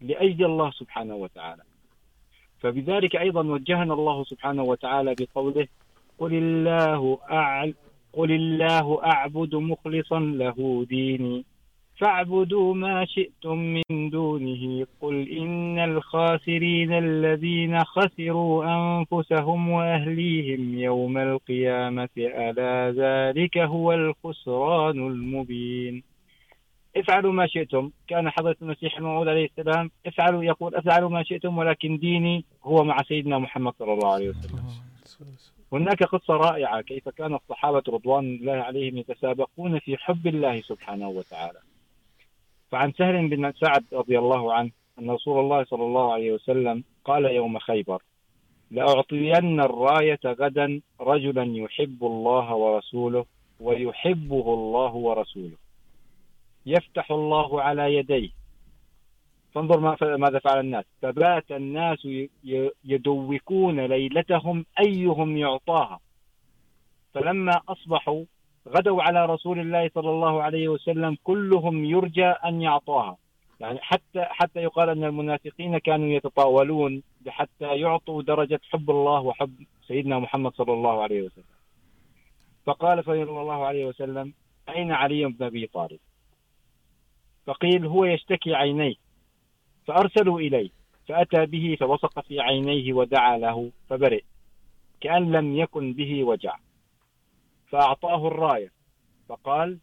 لأجل 0.00 0.44
الله 0.44 0.70
سبحانه 0.70 1.14
وتعالى. 1.14 1.62
فبذلك 2.60 3.16
أيضا 3.16 3.42
وجهنا 3.46 3.94
الله 3.94 4.24
سبحانه 4.24 4.62
وتعالى 4.62 5.14
بقوله 5.20 5.66
قل 6.18 6.34
الله 6.34 7.18
أعل 7.30 7.74
قل 8.12 8.32
الله 8.32 9.04
أعبد 9.04 9.54
مخلصا 9.54 10.20
له 10.20 10.86
ديني. 10.88 11.44
فاعبدوا 11.98 12.74
ما 12.74 13.04
شئتم 13.04 13.58
من 13.58 14.10
دونه. 14.10 14.86
قل 15.00 15.28
إن 15.28 15.78
الخاسرين 15.78 16.92
الذين 16.92 17.84
خسروا 17.84 18.64
أنفسهم 18.64 19.68
وأهليهم 19.68 20.78
يوم 20.78 21.18
القيامة، 21.18 22.08
ألا 22.18 22.90
ذلك 22.90 23.58
هو 23.58 23.92
الخسران 23.92 25.06
المبين. 25.06 26.02
افعلوا 26.96 27.32
ما 27.32 27.46
شئتم. 27.46 27.90
كان 28.08 28.30
حضرة 28.30 28.56
المسيح 28.62 28.96
الموعود 28.96 29.28
عليه 29.28 29.44
السلام 29.44 29.90
افعلوا 30.06 30.44
يقول 30.44 30.74
افعلوا 30.74 31.10
ما 31.10 31.22
شئتم 31.22 31.58
ولكن 31.58 31.98
ديني 31.98 32.44
هو 32.64 32.84
مع 32.84 33.02
سيدنا 33.02 33.38
محمد 33.38 33.72
صلى 33.78 33.92
الله 33.92 34.12
عليه 34.12 34.28
وسلم. 34.28 34.64
هناك 35.72 36.02
قصة 36.02 36.34
رائعة 36.34 36.80
كيف 36.80 37.08
كان 37.08 37.34
الصحابة 37.34 37.82
رضوان 37.88 38.24
الله 38.24 38.52
عليهم 38.52 38.96
يتسابقون 38.96 39.78
في 39.78 39.96
حب 39.96 40.26
الله 40.26 40.60
سبحانه 40.60 41.08
وتعالى. 41.08 41.58
فعن 42.70 42.92
سهل 42.92 43.28
بن 43.28 43.52
سعد 43.52 43.84
رضي 43.92 44.18
الله 44.18 44.52
عنه 44.52 44.70
أن 44.98 45.10
رسول 45.10 45.40
الله 45.40 45.64
صلى 45.64 45.82
الله 45.82 46.12
عليه 46.12 46.32
وسلم 46.32 46.84
قال 47.04 47.24
يوم 47.24 47.58
خيبر 47.58 48.02
لأعطين 48.70 49.60
الراية 49.60 50.20
غدا 50.26 50.80
رجلا 51.00 51.44
يحب 51.44 52.04
الله 52.04 52.54
ورسوله 52.54 53.24
ويحبه 53.60 54.54
الله 54.54 54.94
ورسوله. 54.94 55.56
يفتح 56.68 57.10
الله 57.10 57.62
على 57.62 57.94
يديه. 57.94 58.30
فانظر 59.54 59.80
ماذا 60.16 60.38
فعل 60.38 60.60
الناس. 60.60 60.84
فبات 61.02 61.52
الناس 61.52 62.08
يدوكون 62.84 63.80
ليلتهم 63.80 64.66
أيهم 64.86 65.36
يعطاها. 65.36 66.00
فلما 67.14 67.60
أصبحوا 67.68 68.24
غدوا 68.68 69.02
على 69.02 69.26
رسول 69.26 69.58
الله 69.60 69.90
صلى 69.94 70.10
الله 70.10 70.42
عليه 70.42 70.68
وسلم 70.68 71.16
كلهم 71.24 71.84
يرجى 71.84 72.26
أن 72.26 72.62
يعطاها. 72.62 73.16
يعني 73.60 73.78
حتى 73.82 74.24
حتى 74.24 74.60
يقال 74.60 74.88
أن 74.88 75.04
المنافقين 75.04 75.78
كانوا 75.78 76.08
يتطاولون 76.08 77.02
حتى 77.28 77.64
يعطوا 77.64 78.22
درجة 78.22 78.60
حب 78.70 78.90
الله 78.90 79.20
وحب 79.20 79.54
سيدنا 79.86 80.18
محمد 80.18 80.52
صلى 80.54 80.72
الله 80.72 81.02
عليه 81.02 81.22
وسلم. 81.22 81.44
فقال 82.66 83.04
صلى 83.04 83.22
الله 83.22 83.66
عليه 83.66 83.86
وسلم، 83.86 84.32
أين 84.68 84.92
علي 84.92 85.24
بن 85.24 85.44
أبي 85.44 85.66
طالب؟ 85.66 85.98
فقيل 87.48 87.86
هو 87.86 88.04
يشتكي 88.04 88.54
عينيه. 88.54 88.94
فأرسلوا 89.86 90.40
إليه. 90.40 90.70
فأتى 91.08 91.46
به 91.46 91.76
فبصق 91.80 92.20
في 92.20 92.40
عينيه 92.40 92.92
ودعا 92.92 93.38
له، 93.38 93.70
فبرئ. 93.88 94.22
كأن 95.00 95.32
لم 95.32 95.56
يكن 95.56 95.92
به 95.92 96.24
وجع. 96.24 96.56
فأعطاه 97.68 98.26
الراية. 98.26 98.70
فقال 99.28 99.78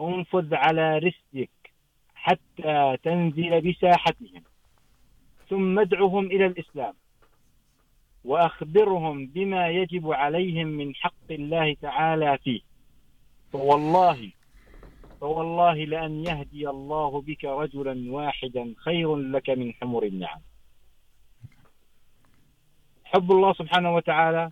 انفذ 0.00 0.54
على 0.54 0.98
رسلك 0.98 1.50
حتى 2.14 2.96
تنزل 3.02 3.60
بساحتهم، 3.60 4.42
ثم 5.48 5.78
ادعهم 5.78 6.26
إلى 6.26 6.46
الإسلام، 6.46 6.94
وأخبرهم 8.24 9.26
بما 9.26 9.68
يجب 9.68 10.12
عليهم 10.12 10.66
من 10.66 10.94
حق 10.94 11.30
الله 11.30 11.74
تعالى 11.74 12.38
فيه. 12.38 12.60
فوالله 13.52 14.30
فوالله 15.20 15.74
لأن 15.74 16.24
يهدي 16.26 16.68
الله 16.68 17.20
بك 17.20 17.44
رجلا 17.44 18.12
واحدا 18.12 18.74
خير 18.76 19.16
لك 19.16 19.50
من 19.50 19.72
حمر 19.72 20.02
النعم. 20.02 20.40
حب 23.04 23.32
الله 23.32 23.52
سبحانه 23.52 23.94
وتعالى 23.94 24.50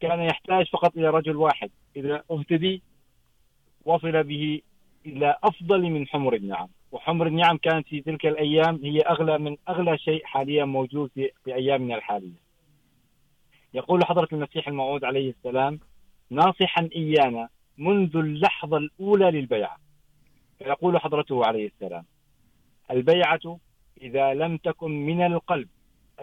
كان 0.00 0.20
يحتاج 0.20 0.68
فقط 0.70 0.96
إلى 0.96 1.10
رجل 1.10 1.36
واحد. 1.36 1.70
إذا 1.96 2.22
اهتدي 2.30 2.82
وصل 3.84 4.22
به 4.22 4.60
إلى 5.06 5.36
أفضل 5.44 5.82
من 5.82 6.06
حمر 6.06 6.34
النعم. 6.34 6.68
وحمر 6.92 7.26
النعم 7.26 7.56
كانت 7.56 7.88
في 7.88 8.00
تلك 8.00 8.26
الأيام 8.26 8.80
هي 8.84 9.00
أغلى 9.00 9.38
من 9.38 9.56
أغلى 9.68 9.98
شيء 9.98 10.24
حاليا 10.24 10.64
موجود 10.64 11.10
في, 11.14 11.30
في 11.44 11.54
أيامنا 11.54 11.96
الحالية. 11.96 12.46
يقول 13.74 14.04
حضرة 14.04 14.28
المسيح 14.32 14.68
الموعود 14.68 15.04
عليه 15.04 15.30
السلام 15.30 15.80
ناصحا 16.30 16.88
إيانا 16.96 17.48
منذ 17.78 18.16
اللحظة 18.16 18.76
الأولى 18.76 19.30
للبيعة. 19.30 19.76
فيقول 20.58 20.98
حضرته 20.98 21.46
عليه 21.46 21.66
السلام، 21.66 22.04
البيعة 22.90 23.58
إذا 24.02 24.34
لم 24.34 24.56
تكن 24.56 24.90
من 24.90 25.22
القلب، 25.22 25.68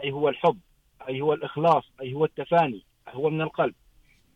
أي 0.03 0.11
هو 0.11 0.29
الحب، 0.29 0.57
أي 1.09 1.21
هو 1.21 1.33
الإخلاص، 1.33 1.91
أي 2.01 2.13
هو 2.13 2.25
التفاني، 2.25 2.83
أي 3.07 3.13
هو 3.15 3.29
من 3.29 3.41
القلب. 3.41 3.73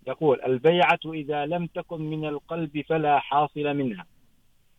يقول، 0.07 0.41
البيعة 0.41 0.99
إذا 1.05 1.45
لم 1.45 1.65
تكن 1.65 2.01
من 2.01 2.25
القلب 2.25 2.81
فلا 2.81 3.19
حاصل 3.19 3.73
منها. 3.73 4.05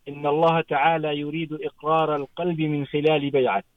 إن 0.09 0.27
الله 0.27 0.61
تعالى 0.61 1.18
يريد 1.18 1.53
إقرار 1.53 2.16
القلب 2.16 2.61
من 2.61 2.87
خلال 2.87 3.31
بيعته. 3.31 3.68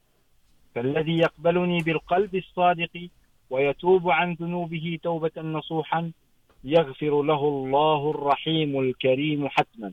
فالذي 0.74 1.18
يقبلني 1.18 1.78
بالقلب 1.78 2.34
الصادق 2.34 3.08
ويتوب 3.50 4.10
عن 4.10 4.32
ذنوبه 4.32 4.98
توبة 5.02 5.42
نصوحا 5.42 6.12
يغفر 6.64 7.22
له 7.22 7.48
الله 7.48 8.10
الرحيم 8.10 8.80
الكريم 8.80 9.48
حتما 9.48 9.92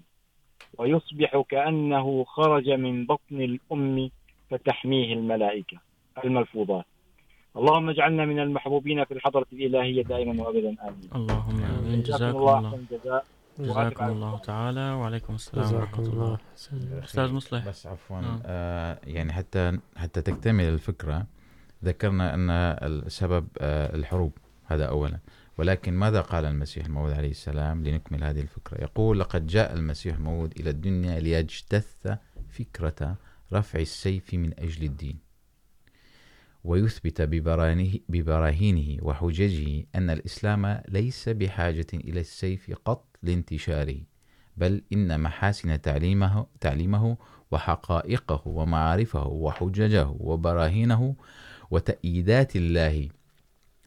ويصبح 0.77 1.43
كأنه 1.49 2.23
خرج 2.23 2.69
من 2.69 3.05
بطن 3.05 3.41
الأم 3.41 4.09
فتحميه 4.49 5.13
الملائكة 5.13 5.77
الملفوظات. 6.25 6.85
اللهم 7.57 7.89
اجعلنا 7.89 8.25
من 8.25 8.39
المحبوبين 8.39 9.05
في 9.05 9.13
الحضرة 9.13 9.45
الإلهية 9.53 10.03
دائما 10.03 10.43
وأبدا 10.43 10.75
آمين. 10.81 11.09
اللهم 11.15 11.63
آمين. 11.63 12.03
جزاكم 12.03 12.37
الله 12.37 12.67
أحسن 12.67 12.77
الجزاء 12.91 13.25
جزاكم 13.59 14.05
الله 14.05 14.37
تعالى. 14.37 14.91
وعليكم 14.91 15.35
السلام 15.35 15.73
ورحمة 15.73 16.05
الله. 16.05 16.37
أستاذ 17.03 17.33
مصلح. 17.33 17.67
بس 17.67 17.87
عفوا 17.87 18.17
آه. 18.17 18.41
آه 18.45 18.97
يعني 19.07 19.33
حتى 19.33 19.79
حتى 19.97 20.21
تكتمل 20.21 20.63
الفكره 20.63 21.25
ذكرنا 21.83 22.33
ان 22.33 22.49
السبب 22.49 23.47
آه 23.59 23.95
الحروب 23.95 24.31
هذا 24.65 24.85
اولا 24.85 25.19
ولكن 25.59 25.93
ماذا 25.93 26.21
قال 26.21 26.45
المسيح 26.45 26.85
الموعود 26.85 27.11
عليه 27.11 27.29
السلام 27.29 27.83
لنكمل 27.83 28.23
هذه 28.23 28.39
الفكره 28.39 28.81
يقول، 28.81 29.19
لقد 29.19 29.47
جاء 29.47 29.73
المسيح 29.73 30.15
الموعود 30.15 30.59
الى 30.59 30.69
الدنيا 30.69 31.19
ليجتث 31.19 32.07
فكره 32.49 33.17
رفع 33.53 33.79
السيف 33.79 34.33
من 34.33 34.59
اجل 34.59 34.83
الدين، 34.83 35.19
ويثبت 36.63 37.21
ببراهينه 38.09 38.97
وحججه 39.01 39.85
ان 39.95 40.09
الاسلام 40.09 40.81
ليس 40.87 41.29
بحاجه 41.29 41.87
الى 41.93 42.19
السيف 42.19 42.71
قط 42.85 43.05
لانتشاره، 43.23 43.99
بل 44.57 44.81
ان 44.93 45.19
محاسن 45.19 45.81
تعليمه 45.81 46.45
تعليمه 46.59 47.17
وحقائقه 47.51 48.41
ومعارفه 48.45 49.27
وحججه 49.27 50.07
وبراهينه 50.07 51.15
وتأييدات 51.71 52.55
الله 52.55 53.09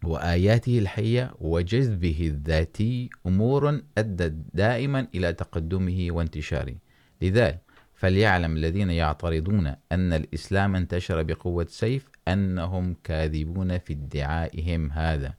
وآياته 0.04 0.78
الحية 0.78 1.34
وجذبه 1.40 2.18
الذاتي 2.20 3.10
أمور 3.26 3.80
أدت 3.98 4.34
دائما 4.54 5.08
إلى 5.14 5.32
تقدمه 5.32 6.06
وانتشاره. 6.10 6.74
لذلك 7.22 7.60
فليعلم 7.94 8.56
الذين 8.56 8.90
يعترضون 8.90 9.66
أن 9.66 10.12
الإسلام 10.12 10.76
انتشر 10.76 11.22
بقوة 11.22 11.66
سيف 11.68 12.08
أنهم 12.28 12.96
كاذبون 13.04 13.78
في 13.78 13.92
ادعائهم 13.92 14.90
هذا. 14.90 15.34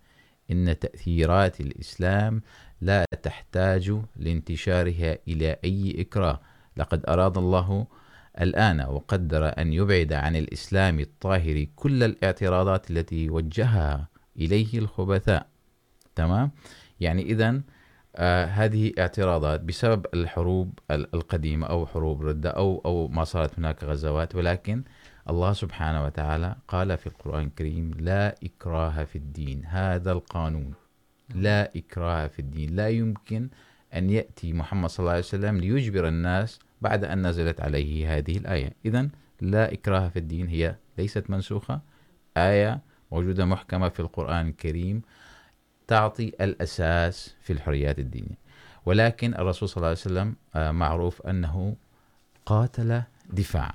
إن 0.52 0.80
تأثيرات 0.80 1.62
الإسلام 1.62 2.42
لا 2.82 3.06
تحتاج 3.22 3.94
لانتشارها 4.16 5.18
إلى 5.28 5.58
أي 5.64 6.02
إكراه. 6.02 6.42
لقد 6.78 7.06
أراد 7.08 7.38
الله 7.38 7.88
الآن 8.42 8.82
وقدر 8.82 9.48
أن 9.58 9.74
يبعد 9.74 10.14
عن 10.14 10.36
الإسلام 10.36 11.00
الطاهر 11.00 11.68
كل 11.76 12.04
الاعتراضات 12.04 12.92
التي 12.92 13.30
وجهها. 13.30 14.13
إليه 14.38 14.80
الخبثاء. 14.80 15.48
تمام؟ 16.16 16.52
يعني 17.00 17.22
إذن 17.22 17.64
آه 18.16 18.46
هذه 18.46 18.92
اعتراضات 19.00 19.62
بسبب 19.62 20.06
الحروب 20.14 20.80
القديمة 20.92 21.68
أو 21.68 21.86
حروب 21.86 22.22
ردة 22.22 22.50
أو, 22.50 22.82
أو 22.86 23.08
ما 23.08 23.24
صارت 23.24 23.60
هناك 23.60 23.84
غزوات. 23.84 24.36
ولكن 24.36 24.84
الله 25.30 25.54
سبحانه 25.54 26.06
وتعالى 26.06 26.56
قال 26.68 26.98
في 26.98 27.08
القرآن 27.08 27.44
الكريم 27.44 27.92
لا 28.00 28.36
إكراه 28.44 29.04
في 29.04 29.16
الدين. 29.16 29.66
هذا 29.66 30.12
القانون. 30.12 30.74
لا 31.36 31.72
إكراه 31.78 32.28
في 32.28 32.40
الدين. 32.40 32.76
لا 32.76 32.90
يمكن 32.90 33.50
أن 33.94 34.10
يأتي 34.10 34.54
محمد 34.54 34.90
صلى 34.90 35.00
الله 35.00 35.12
عليه 35.12 35.20
وسلم 35.20 35.58
ليجبر 35.58 36.08
الناس 36.08 36.60
بعد 36.82 37.04
أن 37.06 37.28
نزلت 37.28 37.62
عليه 37.62 38.18
هذه 38.18 38.38
الآية. 38.38 38.74
إذن 38.86 39.10
لا 39.42 39.74
إكراه 39.74 40.10
في 40.10 40.20
الدين 40.20 40.48
هي 40.48 40.76
ليست 40.98 41.30
منسوخة. 41.30 41.82
آية 42.38 42.82
موجودة 43.14 43.46
محكمة 43.46 43.90
في 43.90 44.00
القرآن 44.00 44.48
الكريم 44.48 45.02
تعطي 45.88 46.28
الأساس 46.42 47.36
في 47.42 47.54
الحريات 47.54 48.00
الدينية. 48.00 48.38
ولكن 48.86 49.34
الرسول 49.34 49.70
صلى 49.70 49.78
الله 49.78 49.88
عليه 49.88 49.98
وسلم 49.98 50.36
معروف 50.56 51.22
أنه 51.22 51.76
قاتل 52.46 53.02
دفاعا. 53.30 53.74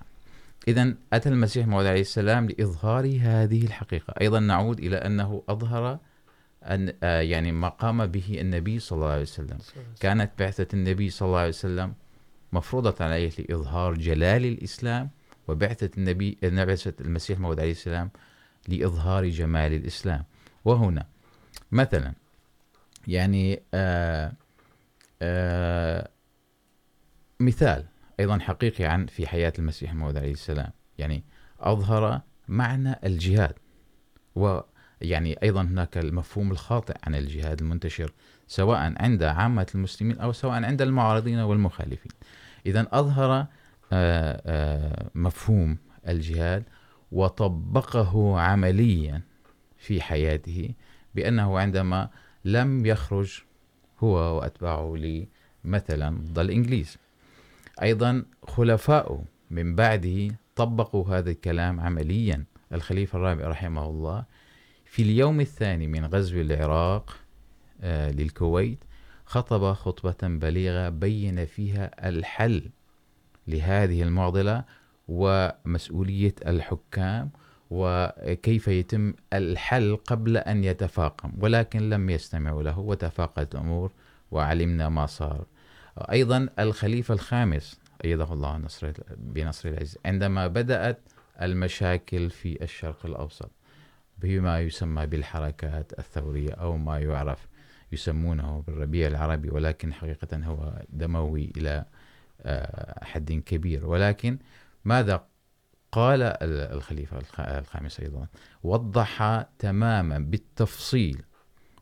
إذن 0.68 0.96
أتى 1.12 1.28
المسيح 1.28 1.66
موعود 1.66 1.86
عليه 1.86 2.00
السلام 2.00 2.46
لإظهار 2.46 3.18
هذه 3.20 3.64
الحقيقة. 3.64 4.14
أيضا 4.20 4.40
نعود 4.40 4.78
إلى 4.78 4.96
أنه 4.96 5.42
أظهر 5.48 5.98
أن 6.62 6.92
يعني 7.02 7.52
ما 7.52 7.68
قام 7.68 8.06
به 8.06 8.40
النبي 8.40 8.78
صلى 8.78 8.96
الله 8.96 9.10
عليه 9.10 9.22
وسلم. 9.22 9.58
كانت 10.00 10.30
بعثة 10.38 10.68
النبي 10.74 11.10
صلى 11.10 11.26
الله 11.26 11.38
عليه 11.38 11.48
وسلم 11.48 11.94
مفروضة 12.52 13.04
عليه 13.04 13.32
لإظهار 13.38 13.94
جلال 13.94 14.44
الإسلام 14.44 15.10
وبعثة 15.48 15.90
النبي 15.98 16.38
بعثة 16.42 16.94
المسيح 17.00 17.38
موعود 17.38 17.60
عليه 17.60 17.70
السلام 17.70 18.10
لإظهار 18.68 19.28
جمال 19.28 19.72
الإسلام. 19.72 20.24
وهنا 20.64 21.06
مثلا، 21.72 22.12
يعني 23.06 23.62
آآ 23.74 24.32
آآ 25.22 26.08
مثال 27.40 27.84
أيضا 28.20 28.38
حقيقي 28.38 28.84
عن 28.84 29.06
في 29.06 29.26
حياة 29.26 29.52
المسيح 29.58 29.94
موعود 29.94 30.16
عليه 30.16 30.32
السلام. 30.32 30.70
يعني 30.98 31.22
أظهر 31.60 32.20
معنى 32.48 32.96
الجهاد 33.04 33.54
ويعني 34.34 35.36
أيضا 35.42 35.62
هناك 35.62 35.98
المفهوم 35.98 36.50
الخاطئ 36.50 36.96
عن 37.02 37.14
الجهاد 37.14 37.60
المنتشر، 37.60 38.12
سواء 38.46 38.94
عند 39.02 39.22
عامة 39.22 39.66
المسلمين 39.74 40.18
أو 40.18 40.32
سواء 40.32 40.64
عند 40.64 40.82
المعارضين 40.82 41.38
والمخالفين. 41.38 42.12
إذا 42.66 42.86
أظهر 42.92 43.46
آآ 43.92 45.10
مفهوم 45.14 45.78
الجهاد 46.08 46.64
وطبقه 47.12 48.40
عمليا 48.40 49.22
في 49.78 50.00
حياته 50.00 50.70
بأنه 51.14 51.58
عندما 51.58 52.08
لم 52.44 52.86
يخرج 52.86 53.42
هو 54.00 54.36
وأتباعه 54.36 54.96
مثلا 55.64 56.18
ضد 56.18 56.38
الإنجليز 56.38 56.98
أيضا 57.82 58.24
خلفاؤه 58.42 59.24
من 59.50 59.74
بعده 59.74 60.28
طبقوا 60.56 61.18
هذا 61.18 61.30
الكلام 61.30 61.80
عمليا. 61.80 62.44
الخليفة 62.72 63.18
الرابع 63.18 63.48
رحمه 63.48 63.86
الله 63.86 64.24
في 64.84 65.02
اليوم 65.02 65.40
الثاني 65.40 65.86
من 65.86 66.06
غزو 66.06 66.40
العراق 66.40 67.16
للكويت، 67.82 68.78
خطب 69.24 69.72
خطبة 69.72 70.28
بليغة 70.28 70.88
بين 70.88 71.44
فيها 71.46 72.08
الحل 72.08 72.70
لهذه 73.48 74.02
المعضلة 74.02 74.64
ومسؤولية 75.08 76.34
الحكام 76.46 77.30
وكيف 77.70 78.68
يتم 78.68 79.14
الحل 79.32 79.96
قبل 79.96 80.36
أن 80.36 80.64
يتفاقم، 80.64 81.32
ولكن 81.38 81.90
لم 81.90 82.10
يستمعوا 82.10 82.62
له 82.62 82.78
وتفاقت 82.78 83.54
الأمور 83.54 83.92
وعلمنا 84.30 84.88
ما 84.88 85.06
صار. 85.06 85.44
أيضا 85.98 86.48
الخليفة 86.58 87.14
الخامس، 87.14 87.80
أيده 88.04 88.32
الله 88.32 88.56
نصر 88.56 88.92
بنصر 89.16 89.68
العز، 89.68 89.98
عندما 90.04 90.46
بدأت 90.46 90.98
المشاكل 91.42 92.30
في 92.30 92.62
الشرق 92.62 93.06
الأوسط، 93.06 93.50
بما 94.18 94.60
يسمى 94.60 95.06
بالحركات 95.06 95.98
الثورية 95.98 96.52
أو 96.52 96.76
ما 96.76 96.98
يعرف 96.98 97.48
يسمونه 97.92 98.62
بالربيع 98.66 99.08
العربي، 99.08 99.50
ولكن 99.50 99.92
حقيقة 99.92 100.36
هو 100.44 100.82
دموي 100.88 101.52
إلى 101.56 101.84
حد 103.02 103.32
كبير. 103.32 103.86
ولكن 103.86 104.38
ماذا 104.84 105.26
قال 105.92 106.22
الخليفة 106.42 107.18
الخامس 107.38 108.00
أيضا؟ 108.00 108.26
وضح 108.62 109.44
تماما 109.58 110.18
بالتفصيل 110.18 111.22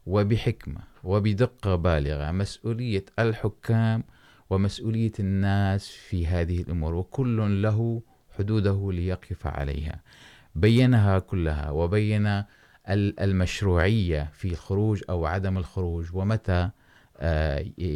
وبحكمة 0.06 0.80
وبدقة 1.04 1.74
بالغة 1.76 2.30
مسؤولية 2.30 3.04
الحكام 3.18 4.04
ومسؤولية 4.50 5.12
الناس 5.20 5.88
في 5.88 6.26
هذه 6.26 6.62
الأمور، 6.62 6.94
وكل 6.94 7.62
له 7.62 8.02
حدوده 8.38 8.92
ليقف 8.92 9.46
عليها. 9.46 10.02
بينها 10.54 11.18
كلها 11.18 11.70
وبين 11.70 12.44
المشروعية 12.88 14.30
في 14.32 14.48
الخروج 14.48 15.02
أو 15.10 15.26
عدم 15.26 15.58
الخروج، 15.58 16.06
ومتى 16.12 16.70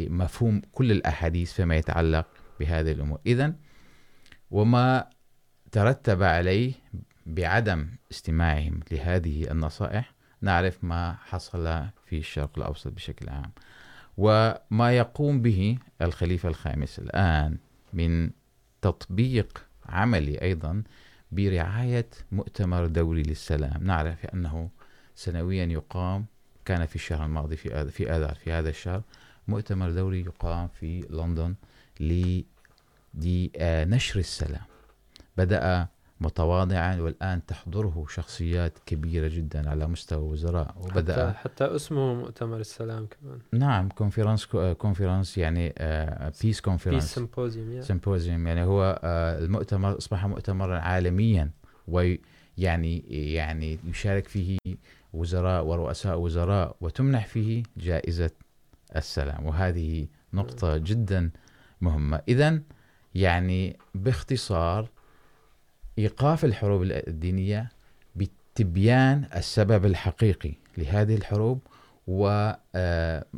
مفهوم 0.09 0.61
كل 0.71 0.91
الأحاديث 0.91 1.53
فيما 1.53 1.75
يتعلق 1.75 2.27
بهذه 2.59 2.91
الأمور. 2.91 3.19
إذن 3.25 3.55
وما 4.51 5.09
ترتب 5.71 6.23
عليه 6.23 6.73
بعدم 7.25 7.87
استماعهم 8.11 8.79
لهذه 8.91 9.51
النصائح. 9.51 10.13
نعرف 10.41 10.83
ما 10.83 11.15
حصل 11.25 11.85
في 12.05 12.17
الشرق 12.17 12.57
الأوسط 12.57 12.87
بشكل 12.87 13.29
عام. 13.29 13.51
وما 14.17 14.97
يقوم 14.97 15.41
به 15.41 15.77
الخليفة 16.01 16.49
الخامس 16.49 16.99
الآن 16.99 17.57
من 17.93 18.29
تطبيق 18.81 19.65
عملي 19.85 20.41
أيضا 20.41 20.83
برعاية 21.31 22.09
مؤتمر 22.31 22.85
دولي 22.85 23.23
للسلام. 23.23 23.83
نعرف 23.83 24.25
أنه 24.25 24.69
سنويا 25.15 25.65
يقام، 25.65 26.25
كان 26.65 26.85
في 26.85 26.95
الشهر 26.95 27.25
الماضي 27.25 27.55
في 27.55 27.89
في 27.89 28.11
آذار، 28.11 28.35
في 28.35 28.51
هذا 28.51 28.69
الشهر 28.69 29.01
مؤتمر 29.47 29.91
دولي 29.91 30.19
يقام 30.19 30.67
في 30.67 31.05
لندن 31.09 31.55
لنشر 33.13 34.19
السلام. 34.19 34.65
بدأ 35.37 35.87
متواضعا 36.21 36.95
والآن 36.99 37.45
تحضره 37.45 38.05
شخصيات 38.09 38.77
كبيرة 38.85 39.27
جدا 39.27 39.69
على 39.69 39.87
مستوى 39.87 40.31
وزراء. 40.31 40.75
وبدأ 40.77 41.31
حتى, 41.31 41.37
حتى 41.37 41.75
اسمه 41.75 42.13
مؤتمر 42.13 42.59
السلام 42.59 43.05
كمان. 43.07 43.39
نعم 43.51 43.89
كونفرنس 43.89 44.45
كونفرنس 44.77 45.37
يعني 45.37 45.73
بيس 46.43 46.61
كونفرنس 46.61 47.03
بيس 47.03 47.15
سيمبوزيوم 47.15 47.81
سيمبوزيوم 47.81 48.47
يعني 48.47 48.63
هو 48.63 48.99
المؤتمر 49.41 49.97
أصبح 49.97 50.25
مؤتمرا 50.25 50.79
عالميا 50.79 51.51
ويعني 51.87 52.99
يعني 53.33 53.79
يشارك 53.83 54.27
فيه 54.27 54.57
وزراء 55.13 55.65
ورؤساء 55.65 56.19
وزراء 56.19 56.75
وتمنح 56.81 57.27
فيه 57.27 57.63
جائزة 57.77 58.31
السلام. 58.95 59.45
وهذه 59.45 60.07
نقطة 60.33 60.77
جدا 60.77 61.31
مهمة. 61.81 62.21
إذا 62.27 62.61
يعني 63.15 63.77
باختصار 63.95 64.89
إيقاف 65.97 66.45
الحروب 66.45 66.83
الدينية 66.83 67.71
بتبيان 68.15 69.25
السبب 69.35 69.85
الحقيقي 69.85 70.53
لهذه 70.77 71.15
الحروب 71.15 71.59
وإظهار 72.07 73.29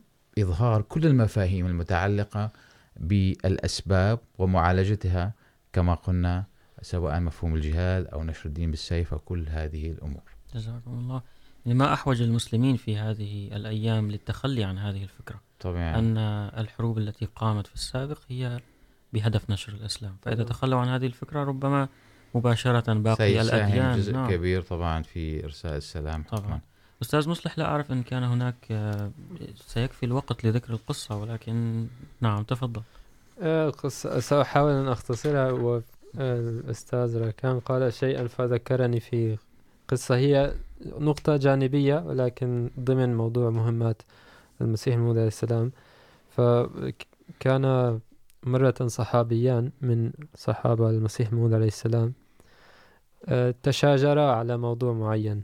كل 0.82 1.06
المفاهيم 1.06 1.66
المتعلقة 1.66 2.52
بالأسباب 2.98 4.20
ومعالجتها 4.38 5.34
كما 5.74 5.94
قلنا 5.94 6.46
سواء 6.82 7.20
مفهوم 7.20 7.56
الجهاد 7.56 8.08
أو 8.08 8.24
نشر 8.24 8.46
الدين 8.46 8.72
بالسيف 8.72 9.14
وكل 9.14 9.46
هذه 9.50 9.92
الأمور. 9.92 10.22
جزاكم 10.56 10.92
الله. 10.92 11.22
لما 11.66 11.94
أحوج 11.94 12.22
المسلمين 12.22 12.78
في 12.78 12.98
هذه 12.98 13.56
الأيام 13.56 14.12
للتخلي 14.12 14.64
عن 14.64 14.78
هذه 14.78 15.04
الفكرة؟ 15.04 15.42
طبعا 15.60 16.00
أن 16.00 16.18
الحروب 16.58 16.98
التي 16.98 17.26
قامت 17.26 17.68
في 17.68 17.74
السابق 17.74 18.20
هي 18.30 18.60
بهدف 19.14 19.50
نشر 19.50 19.74
الإسلام. 19.74 20.16
فإذا 20.22 20.44
تخلوا 20.44 20.80
عن 20.80 20.88
هذه 20.88 21.06
الفكرة 21.06 21.44
ربما 21.44 21.88
مباشرة 22.36 22.94
باقي 22.94 23.42
الأديان. 23.42 23.98
جزء 23.98 24.14
نعم. 24.14 24.30
كبير 24.32 24.62
طبعا 24.62 25.02
في 25.02 25.46
إرساء 25.46 25.78
السلام. 25.78 26.24
طبعا, 26.24 26.42
طبعا. 26.42 26.60
أستاذ 27.02 27.30
مصلح 27.30 27.58
لا 27.58 27.66
أعرف 27.66 27.92
إن 27.92 28.04
كان 28.04 28.24
هناك 28.24 28.56
سيكفي 29.56 30.06
الوقت 30.06 30.46
لذكر 30.46 30.74
القصة 30.74 31.18
ولكن 31.18 31.88
نعم 32.22 32.44
تفضل. 32.44 32.82
قصة 33.78 34.20
سأحاول 34.20 34.72
أن 34.72 34.88
أختصرها 34.88 35.52
والأستاذ 35.52 37.30
كان 37.30 37.60
قال 37.60 37.94
شيئا 37.94 38.28
فذكرني 38.28 39.00
في 39.00 39.38
قصة. 39.88 40.16
هي 40.16 40.54
نقطة 41.00 41.38
جانبية 41.38 42.04
ولكن 42.06 42.70
ضمن 42.80 43.16
موضوع 43.16 43.50
مهمات 43.50 44.02
المسيح 44.62 44.96
الموعود 44.96 45.18
عليه 45.18 45.28
السلام. 45.28 45.72
فكان 46.38 48.00
مرة 48.46 48.88
صحابيان 48.88 49.72
من 49.82 50.12
صحابة 50.36 50.90
المسيح 50.90 51.30
الموعود 51.30 51.54
عليه 51.54 51.68
السلام 51.68 52.14
تشاجرا 53.64 54.32
على 54.32 54.58
موضوع 54.58 54.94
معين. 54.94 55.44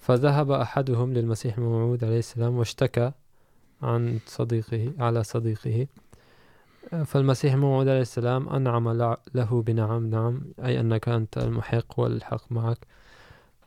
فذهب 0.00 0.50
أحدهم 0.50 1.12
للمسيح 1.12 1.58
الموعود 1.58 2.04
عليه 2.04 2.18
السلام 2.18 2.56
واشتكى 2.56 3.12
عن 3.82 4.18
صديقه، 4.26 4.92
على 4.98 5.24
صديقه. 5.24 5.86
فالمسيح 7.04 7.52
الموعود 7.52 7.88
عليه 7.88 8.00
السلام 8.00 8.48
أنعم 8.48 8.88
له 9.34 9.62
بنعم، 9.62 10.06
نعم، 10.06 10.40
أي 10.64 10.80
أنك 10.80 11.08
أنت 11.08 11.38
المحق 11.38 12.00
والحق 12.00 12.52
معك. 12.52 12.78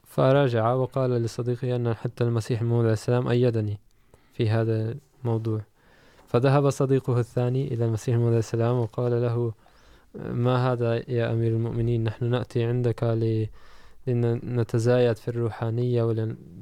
فرجع 0.04 0.74
وقال 0.74 1.10
لصديقه 1.10 1.76
أن 1.76 1.94
حتى 1.94 2.24
المسيح 2.24 2.62
الموعود 2.62 2.84
عليه 2.84 2.94
السلام 2.94 3.28
أيدني 3.28 3.80
في 4.34 4.50
هذا 4.50 4.96
الموضوع. 5.22 5.62
فذهب 6.28 6.70
صديقه 6.70 7.20
الثاني 7.20 7.74
إلى 7.74 7.86
المسيح 7.86 8.14
الموعود 8.14 8.34
عليه 8.34 8.40
السلام 8.40 8.76
وقال 8.76 9.22
له، 9.22 9.54
ما 10.16 10.72
هذا 10.72 11.12
يا 11.12 11.32
أمير 11.34 11.52
المؤمنين؟ 11.52 12.04
نحن 12.04 12.26
نأتي 12.26 12.64
عندك 12.64 13.04
لنتزايد 14.08 15.16
في 15.16 15.28
الروحانية 15.28 16.04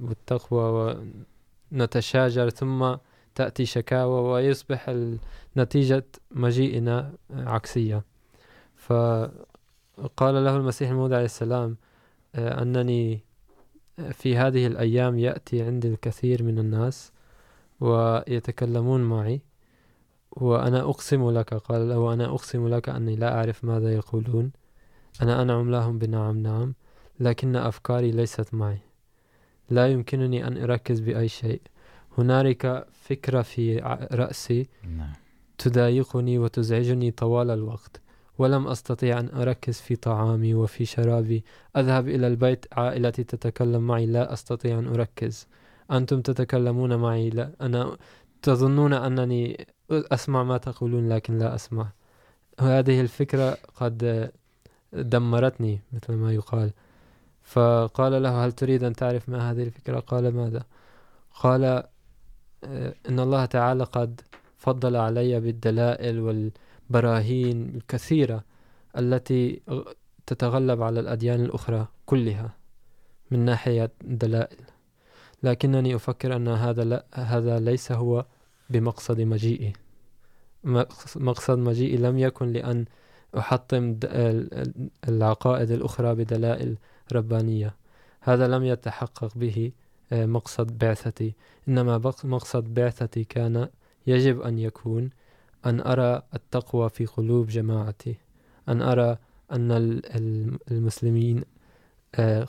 والتقوى 0.01 0.95
ونتشاجر، 1.72 2.49
ثم 2.49 2.95
تأتي 3.36 3.66
شكاوى 3.66 4.32
ويصبح 4.32 4.95
نتيجة 5.57 6.05
مجيئنا 6.32 7.13
عكسية. 7.30 8.03
فقال 8.76 9.32
له 10.20 10.55
المسيح 10.57 10.89
الموعود 10.89 11.13
عليه 11.13 11.26
السلام 11.26 11.78
أنني 12.36 13.20
في 14.11 14.38
هذه 14.38 14.68
الأيام 14.68 15.20
يأتي 15.20 15.61
عندي 15.61 15.88
الكثير 15.88 16.43
من 16.43 16.59
الناس 16.59 17.11
ويتكلمون 17.80 19.01
معي. 19.01 19.41
وأنا 20.36 20.82
أقسم 20.82 21.32
لك 21.32 21.54
قال 21.54 21.90
له 21.90 21.98
وأنا 22.00 22.26
أقسم 22.26 22.68
لك 22.68 22.90
أني 22.90 23.16
لا 23.16 23.38
أعرف 23.38 23.64
ماذا 23.64 23.94
يقولون. 23.94 24.52
أنا 25.22 25.42
أنعم 25.42 25.72
لهم 25.72 26.00
بنعم 26.00 26.38
نعم 26.38 26.74
لكن 27.20 27.56
أفكاري 27.56 28.12
ليست 28.12 28.54
معي. 28.54 28.80
لا 29.70 29.88
يمكنني 29.88 30.48
أن 30.48 30.58
أركز 30.58 31.00
بأي 31.00 31.28
شيء. 31.28 31.62
هنالك 32.18 32.88
فكرة 32.92 33.42
في 33.42 33.78
رأسي 34.12 34.68
تضايقني 35.58 36.40
وتزعجني 36.40 37.12
طوال 37.12 37.50
الوقت 37.50 38.02
ولم 38.38 38.68
أستطيع 38.68 39.20
أن 39.20 39.30
أركز 39.30 39.80
في 39.80 39.96
طعامي 39.96 40.54
وفي 40.54 40.86
شرابي. 40.86 41.44
أذهب 41.78 42.08
إلى 42.08 42.28
البيت 42.28 42.66
عائلتي 42.72 43.24
تتكلم 43.24 43.88
معي 43.88 44.06
لا 44.06 44.34
أستطيع 44.34 44.80
أن 44.80 44.88
أركز. 44.88 45.48
أنتم 45.92 46.22
تتكلمون 46.22 46.96
معي 46.96 47.30
لا 47.30 47.52
أنا 47.62 47.98
تظنون 48.42 48.94
أنني 48.94 49.68
أسمع 49.92 50.44
ما 50.44 50.58
تقولون، 50.58 51.10
لكن 51.10 51.38
لا 51.38 51.56
أسمع 51.56 51.88
هذه 52.60 53.02
الفكرة 53.02 53.58
قد 53.76 54.32
دمرتني 54.94 55.82
مثل 55.94 56.14
ما 56.14 56.34
يقال. 56.34 56.72
فقال 57.44 58.24
له، 58.24 58.46
هل 58.46 58.52
تريد 58.52 58.84
أن 58.84 58.94
تعرف 58.94 59.30
ما 59.30 59.52
هذه 59.52 59.64
الفكرة؟ 59.64 60.00
قال، 60.00 60.36
ماذا؟ 60.36 60.64
قال، 61.34 61.84
إن 63.10 63.20
الله 63.20 63.46
تعالى 63.46 63.84
قد 63.84 64.22
فضل 64.58 64.96
علي 64.96 65.40
بالدلائل 65.40 66.20
والبراهين 66.20 67.76
الكثيرة 67.76 68.44
التي 68.98 69.62
تتغلب 70.26 70.82
على 70.82 71.00
الأديان 71.00 71.42
الأخرى 71.42 71.88
كلها 72.06 72.54
من 73.32 73.40
ناحية 73.40 73.92
دلائل 74.02 74.58
لكنني 75.44 75.96
أفكر 75.96 76.36
أن 76.36 76.48
هذا 76.48 76.84
لا، 76.84 77.06
هذا 77.14 77.60
ليس 77.60 77.92
هو 77.92 78.26
بمقصد 78.70 79.22
مجيئي. 79.22 79.74
مقصد 81.16 81.57
مجيئي 81.57 81.97
لم 81.97 82.18
يكن 82.18 82.53
لأن 82.53 82.86
أحطم 83.38 83.99
العقائد 85.07 85.72
الأخرى 85.72 86.16
بدلائل 86.16 86.78
ربانية. 87.13 87.76
هذا 88.22 88.47
لم 88.47 88.63
يتحقق 88.63 89.38
به 89.38 89.72
مقصد 90.11 90.78
بعثتي. 90.78 91.34
إنما 91.68 92.11
مقصد 92.24 92.74
بعثتي 92.74 93.24
كان 93.24 93.70
يجب 94.07 94.41
أن 94.41 94.59
يكون 94.59 95.09
أن 95.66 95.82
أرى 95.82 96.22
التقوى 96.34 96.89
في 96.89 97.05
قلوب 97.05 97.47
جماعتي. 97.47 98.16
أن 98.70 98.82
أرى 98.82 99.18
أن 99.51 99.72
المسلمين 100.72 101.43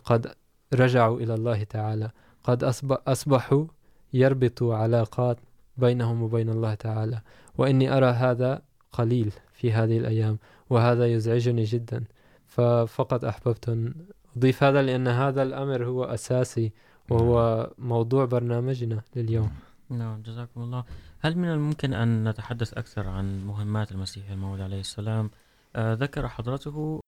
قد 0.05 0.35
رجعوا 0.75 1.21
إلى 1.21 1.35
الله 1.35 1.65
تعالى. 1.65 2.11
قد 2.45 2.65
أصبحوا 3.07 3.67
يربطوا 4.13 4.75
علاقات 4.75 5.39
بينهم 5.79 6.23
وبين 6.23 6.49
الله 6.49 6.75
تعالى. 6.75 7.21
وإني 7.59 7.97
أرى 7.97 8.07
هذا 8.07 8.63
قليل 8.93 9.33
في 9.53 9.73
هذه 9.73 9.99
الأيام 9.99 10.39
وهذا 10.71 11.07
يزعجني 11.07 11.65
جدا. 11.65 12.05
ففقط 12.47 13.25
أحببت 13.25 13.69
أن 13.69 13.95
أضيف 14.37 14.63
هذا 14.63 14.83
لأن 14.83 15.09
هذا 15.09 15.43
الأمر 15.43 15.85
هو 15.85 16.05
أساسي 16.05 16.73
وهو 17.11 17.71
موضوع 17.79 18.25
برنامجنا 18.25 19.01
لليوم. 19.17 19.51
نعم 19.91 20.23
جزاكم 20.23 20.63
الله. 20.63 20.85
هل 21.21 21.39
من 21.39 21.49
الممكن 21.49 21.95
أن 21.95 22.29
نتحدث 22.29 22.75
أكثر 22.75 23.09
عن 23.09 23.47
مهمات 23.47 23.93
المسيح 23.93 24.31
الموعود 24.31 24.61
عليه 24.61 24.81
السلام؟ 24.81 25.31
ذكر 25.77 26.29
حضرته 26.29 27.01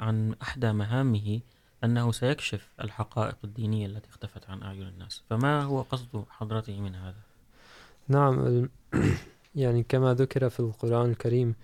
عن 0.00 0.34
أحدى 0.42 0.72
مهامه 0.72 1.40
أنه 1.84 2.12
سيكشف 2.12 2.68
الحقائق 2.80 3.36
الدينية 3.44 3.86
التي 3.86 4.08
اختفت 4.08 4.50
عن 4.50 4.62
أعين 4.62 4.88
الناس. 4.88 5.22
فما 5.30 5.62
هو 5.62 5.82
قصد 5.82 6.24
حضرته 6.30 6.80
من 6.80 6.94
هذا؟ 6.94 7.20
نعم 8.10 8.68
يعني 9.54 9.82
كما 9.82 10.14
ذكر 10.14 10.50
في 10.50 10.60
القرآن 10.60 11.10
الكريم 11.10 11.54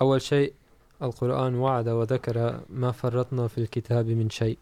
أول 0.00 0.22
شيء 0.22 0.52
القرآن 1.02 1.54
وعد 1.54 1.88
وذكر 1.88 2.60
ما 2.70 2.92
فرطنا 2.92 3.48
في 3.48 3.58
الكتاب 3.58 4.06
من 4.06 4.30
شيء. 4.30 4.58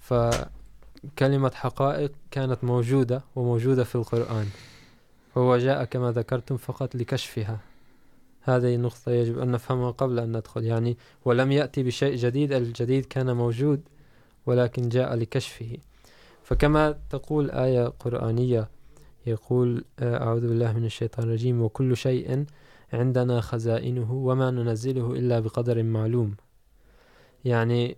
فكلمة 0.00 1.50
حقائق 1.54 2.12
كانت 2.30 2.64
موجودة 2.64 3.22
وموجودة 3.36 3.84
في 3.84 3.94
القرآن 3.94 4.46
هو 5.36 5.56
جاء 5.56 5.84
كما 5.84 6.12
ذكرتم 6.12 6.56
فقط 6.56 6.94
لكشفها. 6.94 7.58
هذه 8.42 8.74
النقطة 8.74 9.12
يجب 9.12 9.38
أن 9.38 9.50
نفهمها 9.50 9.90
قبل 9.90 10.18
أن 10.18 10.36
ندخل. 10.36 10.64
يعني 10.64 10.96
ولم 11.24 11.52
يأتي 11.52 11.82
بشيء 11.82 12.16
جديد، 12.16 12.52
الجديد 12.52 13.04
كان 13.04 13.36
موجود، 13.36 13.80
ولكن 14.46 14.88
جاء 14.88 15.14
لكشفه. 15.14 15.78
فكما 16.44 16.98
تقول 17.10 17.50
آية 17.50 17.86
قرآنية 17.86 18.68
يقول 19.26 19.84
أعوذ 20.02 20.40
بالله 20.40 20.72
من 20.72 20.84
الشيطان 20.84 21.26
الرجيم. 21.28 21.62
وكل 21.62 21.96
شيء 21.96 22.44
عندنا 22.92 23.40
خزائنه 23.40 24.12
وما 24.12 24.50
ننزله 24.50 25.12
إلا 25.12 25.40
بقدر 25.40 25.82
معلوم. 25.82 26.34
يعني 27.44 27.96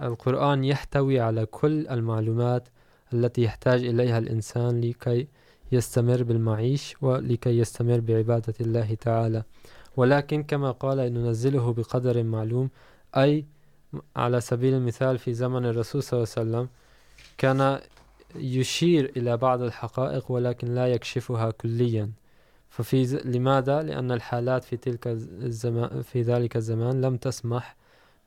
القرآن 0.00 0.64
يحتوي 0.64 1.20
على 1.20 1.46
كل 1.46 1.86
المعلومات 1.88 2.68
التي 3.12 3.42
يحتاج 3.42 3.84
إليها 3.84 4.18
الإنسان 4.18 4.80
لكي 4.80 5.28
يستمر 5.72 6.22
بالمعيش 6.22 6.94
ولكي 7.02 7.58
يستمر 7.58 8.00
بعبادة 8.00 8.54
الله 8.60 8.94
تعالى. 8.94 9.42
ولكن 9.96 10.42
كما 10.42 10.70
قال، 10.70 10.98
ننزله 11.14 11.72
بقدر 11.72 12.22
معلوم. 12.22 12.70
أي، 13.16 13.44
على 14.16 14.40
سبيل 14.40 14.74
المثال، 14.74 15.18
في 15.18 15.34
زمن 15.34 15.66
الرسول 15.66 16.02
صلى 16.02 16.18
الله 16.18 16.32
عليه 16.36 16.50
وسلم 16.50 16.68
كان 17.38 17.80
يشير 18.38 19.12
إلى 19.16 19.36
بعض 19.36 19.62
الحقائق 19.62 20.30
ولكن 20.30 20.74
لا 20.74 20.86
يكشفها 20.86 21.50
كليا. 21.50 22.10
ففي 22.70 23.20
لماذا؟ 23.24 23.82
لأن 23.82 24.12
الحالات 24.12 24.64
في 24.64 24.76
تلك 24.76 25.06
الزمان 25.06 26.02
في 26.02 26.22
ذلك 26.22 26.56
الزمان 26.56 27.00
لم 27.00 27.16
تسمح 27.16 27.76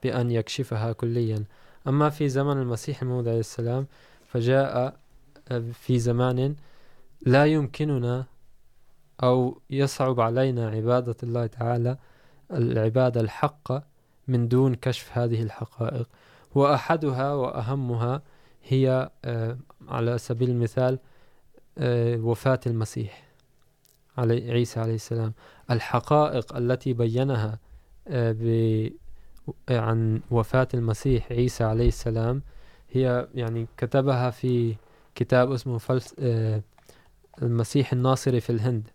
بأن 0.04 0.32
يكشفها 0.32 0.92
كليا. 0.92 1.44
أما 1.88 2.10
في 2.10 2.30
زمن 2.30 2.58
المسيح 2.58 3.02
الموعود 3.02 3.28
عليه 3.28 3.40
السلام، 3.40 3.88
فجاء 4.28 5.00
في 5.74 6.00
زمان 6.00 6.56
لا 7.26 7.46
يمكننا 7.46 8.26
أو 9.24 9.62
يصعب 9.70 10.20
علينا 10.20 10.70
عبادة 10.70 11.16
الله 11.24 11.46
تعالى، 11.46 11.98
العبادة 12.52 13.22
الحقة 13.22 13.84
من 14.28 14.48
دون 14.48 14.76
كشف 14.76 15.18
هذه 15.18 15.42
الحقائق. 15.42 16.08
وأحدها 16.56 17.34
وأهمها 17.34 18.22
هي 18.70 19.10
على 19.88 20.18
سبيل 20.18 20.50
المثال 20.50 21.00
وفاة 22.24 22.60
المسيح 22.68 23.24
علي، 24.18 24.52
عيسى 24.52 24.80
عليه 24.80 24.96
السلام. 24.96 25.34
الحقائق 25.72 26.56
التي 26.56 26.94
بينها 26.94 27.60
عن 29.70 30.22
وفاة 30.32 30.68
المسيح 30.74 31.32
عيسى 31.32 31.64
عليه 31.64 31.88
السلام، 31.88 32.42
هي 32.92 33.28
يعني 33.36 33.68
كتبها 33.78 34.30
في 34.30 34.76
كتاب 35.16 35.52
اسمه 35.52 35.78
فلس 35.78 36.16
المسيح 37.42 37.94
الناصري 37.94 38.40
في 38.40 38.50
الهند. 38.50 38.88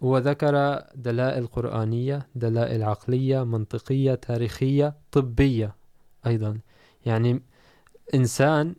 وذكر 0.00 0.82
دلائل 0.94 1.46
قرآنية، 1.46 2.26
دلائل 2.34 2.82
عقلية، 2.82 3.44
منطقية، 3.44 4.14
تاريخية، 4.14 4.94
طبية 5.12 5.74
أيضا. 6.26 6.58
يعني 7.06 7.42
إنسان 8.14 8.74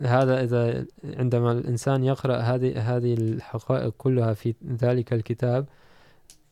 هذا 0.00 0.42
إذا 0.42 0.84
عندما 1.04 1.52
الإنسان 1.52 2.04
يقرأ 2.04 2.36
هذه 2.36 2.96
هذه 2.96 3.14
الحقائق 3.14 3.94
كلها 3.98 4.34
في 4.34 4.54
ذلك 4.82 5.12
الكتاب، 5.12 5.66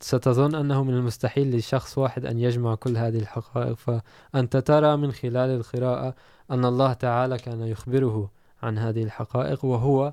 ستظن 0.01 0.55
أنه 0.55 0.84
من 0.84 0.95
المستحيل 0.95 1.57
لشخص 1.57 1.99
واحد 1.99 2.26
أن 2.26 2.38
يجمع 2.38 2.74
كل 2.74 2.97
هذه 2.97 3.18
الحقائق. 3.18 3.76
فأنت 3.76 4.57
ترى 4.57 4.97
من 4.97 5.12
خلال 5.12 5.51
القراءة 5.51 6.14
أن 6.51 6.64
الله 6.64 6.92
تعالى 6.92 7.38
كان 7.38 7.62
يخبره 7.62 8.30
عن 8.62 8.78
هذه 8.78 9.03
الحقائق، 9.03 9.64
وهو 9.64 10.12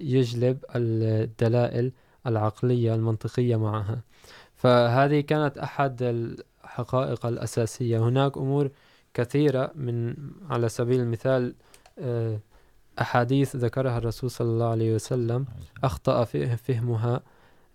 يجلب 0.00 0.58
الدلائل 0.74 1.92
العقلية 2.26 2.94
المنطقية 2.94 3.56
معها. 3.56 4.00
فهذه 4.54 5.20
كانت 5.20 5.58
أحد 5.58 6.02
الحقائق 6.02 7.26
الأساسية. 7.26 7.98
هناك 7.98 8.36
أمور 8.36 8.70
كثيرة 9.14 9.70
من، 9.74 10.14
على 10.50 10.68
سبيل 10.68 11.00
المثال 11.00 11.54
أحاديث 13.00 13.56
ذكرها 13.56 13.98
الرسول 13.98 14.30
صلى 14.30 14.48
الله 14.48 14.70
عليه 14.70 14.94
وسلم، 14.94 15.46
أخطأ 15.84 16.24
فهمها 16.24 17.22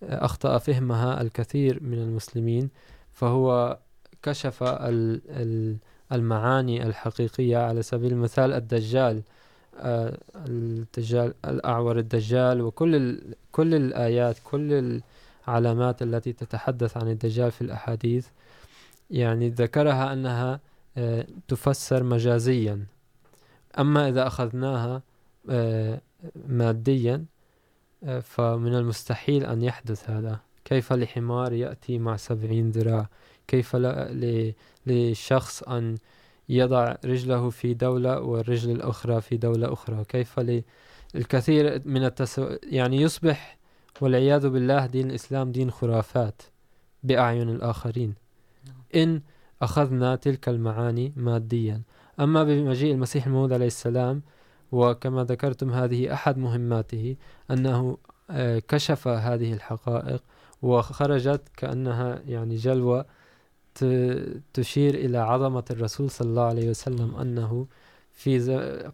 أخطأ 0.03 0.57
فهمها 0.57 1.21
الكثير 1.21 1.83
من 1.83 1.97
المسلمين، 1.97 2.69
فهو 3.13 3.77
كشف 4.23 4.63
المعاني 6.11 6.83
الحقيقية. 6.87 7.57
على 7.57 7.81
سبيل 7.81 8.11
المثال، 8.11 8.53
الدجال 8.53 9.21
الدجال، 10.47 11.33
الأعور 11.45 11.99
الدجال، 11.99 12.61
وكل 12.61 13.21
كل 13.51 13.75
الآيات، 13.75 14.37
كل 14.43 15.01
العلامات 15.47 16.01
التي 16.01 16.33
تتحدث 16.33 16.97
عن 16.97 17.07
الدجال 17.07 17.51
في 17.51 17.61
الأحاديث، 17.61 18.27
يعني 19.09 19.49
ذكرها 19.49 20.13
أنها 20.13 20.59
تفسر 21.47 22.03
مجازيا. 22.03 22.85
أما 23.79 24.09
إذا 24.09 24.27
أخذناها 24.27 25.01
ماديا 26.47 27.25
فمن 28.21 28.75
المستحيل 28.75 29.45
أن 29.45 29.61
يحدث 29.61 30.09
هذا. 30.09 30.39
كيف 30.65 30.93
لحمار 30.93 31.53
يأتي 31.53 31.97
مع 31.97 32.15
سبعين 32.17 32.71
ذراع؟ 32.71 33.09
كيف 33.47 33.77
لشخص 34.85 35.63
أن 35.63 35.95
يضع 36.49 36.95
رجله 37.05 37.49
في 37.49 37.73
دولة 37.73 38.19
والرجل 38.19 38.71
الأخرى 38.71 39.21
في 39.21 39.37
دولة 39.37 39.73
أخرى؟ 39.73 40.05
كيف 40.05 40.39
للكثير 41.15 41.81
من 41.85 42.05
التسو... 42.05 42.55
يعني 42.63 43.01
يصبح 43.01 43.57
والعياذ 44.01 44.49
بالله 44.49 44.85
دين 44.85 45.09
الإسلام 45.09 45.51
دين 45.51 45.71
خرافات 45.71 46.41
بأعين 47.03 47.49
الآخرين. 47.49 48.13
إن 48.95 49.21
أخذنا 49.61 50.15
تلك 50.15 50.49
المعاني 50.49 51.13
ماديا. 51.15 51.81
أما 52.19 52.43
بمجيء 52.43 52.93
المسيح 52.93 53.25
الموعود 53.27 53.53
عليه 53.53 53.67
السلام، 53.67 54.21
وكما 54.71 55.23
ذكرتم 55.23 55.71
هذه 55.73 56.13
أحد 56.13 56.37
مهماته، 56.37 57.15
أنه 57.51 57.97
كشف 58.67 59.07
هذه 59.07 59.53
الحقائق، 59.53 60.23
وخرجت 60.61 61.41
كأنها 61.57 62.21
يعني 62.27 62.55
جلوة 62.55 63.05
تشير 64.53 64.95
إلى 64.95 65.17
عظمة 65.17 65.63
الرسول 65.71 66.09
صلى 66.09 66.29
الله 66.29 66.43
عليه 66.43 66.69
وسلم، 66.69 67.15
أنه 67.15 67.67
في 68.11 68.39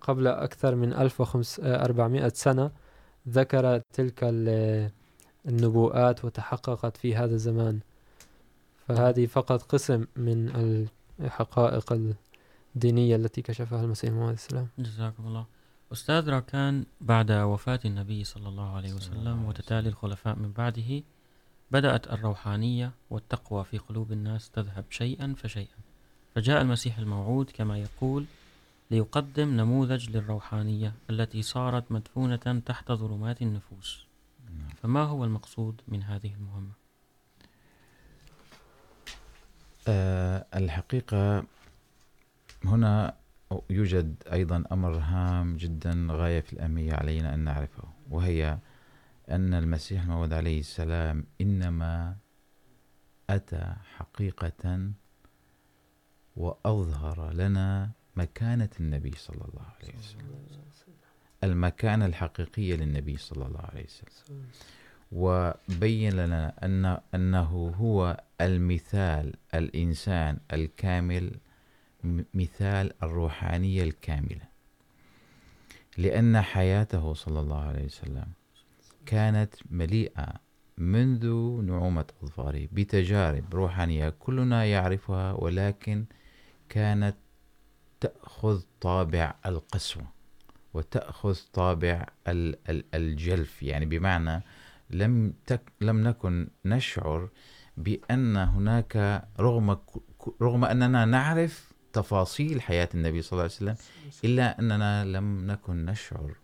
قبل 0.02 0.28
أكثر 0.28 0.76
من 0.76 0.94
1400 0.94 2.32
سنة 2.36 2.72
ذكر 3.30 3.82
تلك 3.94 4.20
النبوءات 5.48 6.26
وتحققت 6.26 6.98
في 6.98 7.16
هذا 7.16 7.34
الزمان. 7.34 7.80
فهذه 8.88 9.26
فقط 9.26 9.62
قسم 9.62 10.06
من 10.16 10.50
الحقائق 11.20 12.14
الدينية 12.76 13.16
التي 13.16 13.42
كشفها 13.42 13.84
المسيح 13.84 14.14
عليه 14.14 14.34
السلام. 14.34 14.68
جزاكم 14.80 15.28
الله. 15.28 15.46
أستاذ 15.92 16.30
راكان 16.30 16.86
بعد 17.02 17.32
وفاة 17.32 17.80
النبي 17.86 18.24
صلى 18.24 18.50
الله 18.50 18.76
عليه 18.76 18.94
وسلم 18.94 19.46
وتتالي 19.46 19.90
الخلفاء 19.90 20.36
من 20.36 20.52
بعده 20.52 21.04
بدأت 21.72 22.14
الروحانية 22.14 22.92
والتقوى 23.10 23.64
في 23.64 23.78
قلوب 23.78 24.12
الناس 24.12 24.50
تذهب 24.50 24.86
شيئا 24.90 25.36
فشيئا. 25.38 25.78
فجاء 26.36 26.62
المسيح 26.62 26.98
الموعود 26.98 27.52
كما 27.54 27.78
يقول 27.78 28.26
ليقدم 28.92 29.50
نموذج 29.50 30.10
للروحانية 30.10 30.94
التي 31.10 31.42
صارت 31.42 31.92
مدفونة 31.92 32.62
تحت 32.66 32.92
ظلمات 32.92 33.42
النفوس. 33.42 34.06
فما 34.82 35.04
هو 35.04 35.24
المقصود 35.24 35.82
من 35.88 36.04
هذه 36.04 36.34
المهمة؟ 36.34 36.83
الحقيقة 39.88 41.46
هنا 42.66 43.18
يوجد 43.70 44.24
أيضا 44.32 44.64
أمر 44.72 44.98
هام 44.98 45.58
جدا 45.58 46.08
غاية 46.10 46.40
في 46.40 46.54
الأهمية 46.54 46.94
علينا 46.94 47.34
أن 47.34 47.40
نعرفه، 47.40 47.84
وهي 48.10 48.58
أن 49.30 49.54
المسيح 49.54 50.02
الموعود 50.02 50.34
عليه 50.34 50.60
السلام 50.60 51.26
إنما 51.42 52.16
أتى 53.30 53.74
حقيقة 53.98 54.92
وأظهر 56.36 57.34
لنا 57.34 57.92
مكانة 58.16 58.70
النبي 58.80 59.12
صلى 59.18 59.42
الله 59.42 59.66
عليه 59.82 59.98
وسلم. 59.98 60.22
المكانة 61.44 62.06
الحقيقية 62.06 62.76
للنبي 62.76 63.18
صلى 63.18 63.46
الله 63.46 63.62
عليه 63.62 63.86
وسلم. 63.86 64.46
وبين 65.12 66.14
لنا 66.14 66.66
أن 66.66 66.98
أنه 67.16 67.74
هو 67.80 68.24
المثال 68.46 69.34
الإنسان 69.54 70.38
الكامل 70.54 71.32
مثال 72.34 73.04
الروحانية 73.04 73.84
الكاملة. 73.84 74.54
لأن 75.98 76.42
حياته 76.42 77.14
صلى 77.14 77.40
الله 77.40 77.62
عليه 77.62 77.86
وسلم 77.86 78.26
كانت 79.06 79.56
مليئة 79.70 80.34
منذ 80.78 81.28
نعومة 81.62 82.06
أظفاره 82.24 82.68
بتجارب 82.72 83.56
روحانية 83.56 84.10
كلنا 84.10 84.66
يعرفها، 84.66 85.34
ولكن 85.34 86.06
كانت 86.70 87.16
تأخذ 88.00 88.62
طابع 88.82 89.36
القسوة 89.46 90.04
وتأخذ 90.74 91.38
طابع 91.54 92.06
الجلف. 92.94 93.64
يعني 93.64 93.86
بمعنى 93.86 94.44
لم 94.90 95.34
تك، 95.46 95.62
لم 95.82 96.08
نكن 96.08 96.48
نشعر 96.66 97.30
بأن 97.78 98.38
هناك 98.38 99.24
رغم 99.40 99.78
رغم 100.42 100.66
أننا 100.66 101.06
نعرف 101.06 101.74
تفاصيل 101.94 102.62
حياة 102.62 102.90
النبي 102.94 103.22
صلى 103.22 103.32
الله 103.32 103.44
عليه 103.44 103.54
وسلم، 103.54 103.76
إلا 104.26 104.60
أننا 104.60 105.06
لم 105.06 105.48
نكن 105.52 105.86
نشعر 105.86 106.36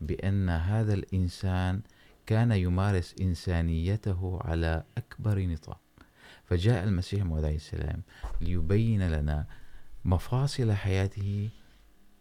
بأن 0.00 0.48
هذا 0.48 0.94
الإنسان 0.94 1.80
كان 2.26 2.52
يمارس 2.52 3.14
إنسانيته 3.20 4.38
على 4.44 4.84
أكبر 4.98 5.46
نطاق. 5.46 5.80
فجاء 6.44 6.84
المسيح 6.84 7.24
عليه 7.26 7.56
السلام 7.56 8.02
ليبين 8.40 9.10
لنا 9.10 9.46
مفاصل 10.04 10.72
حياته 10.72 11.48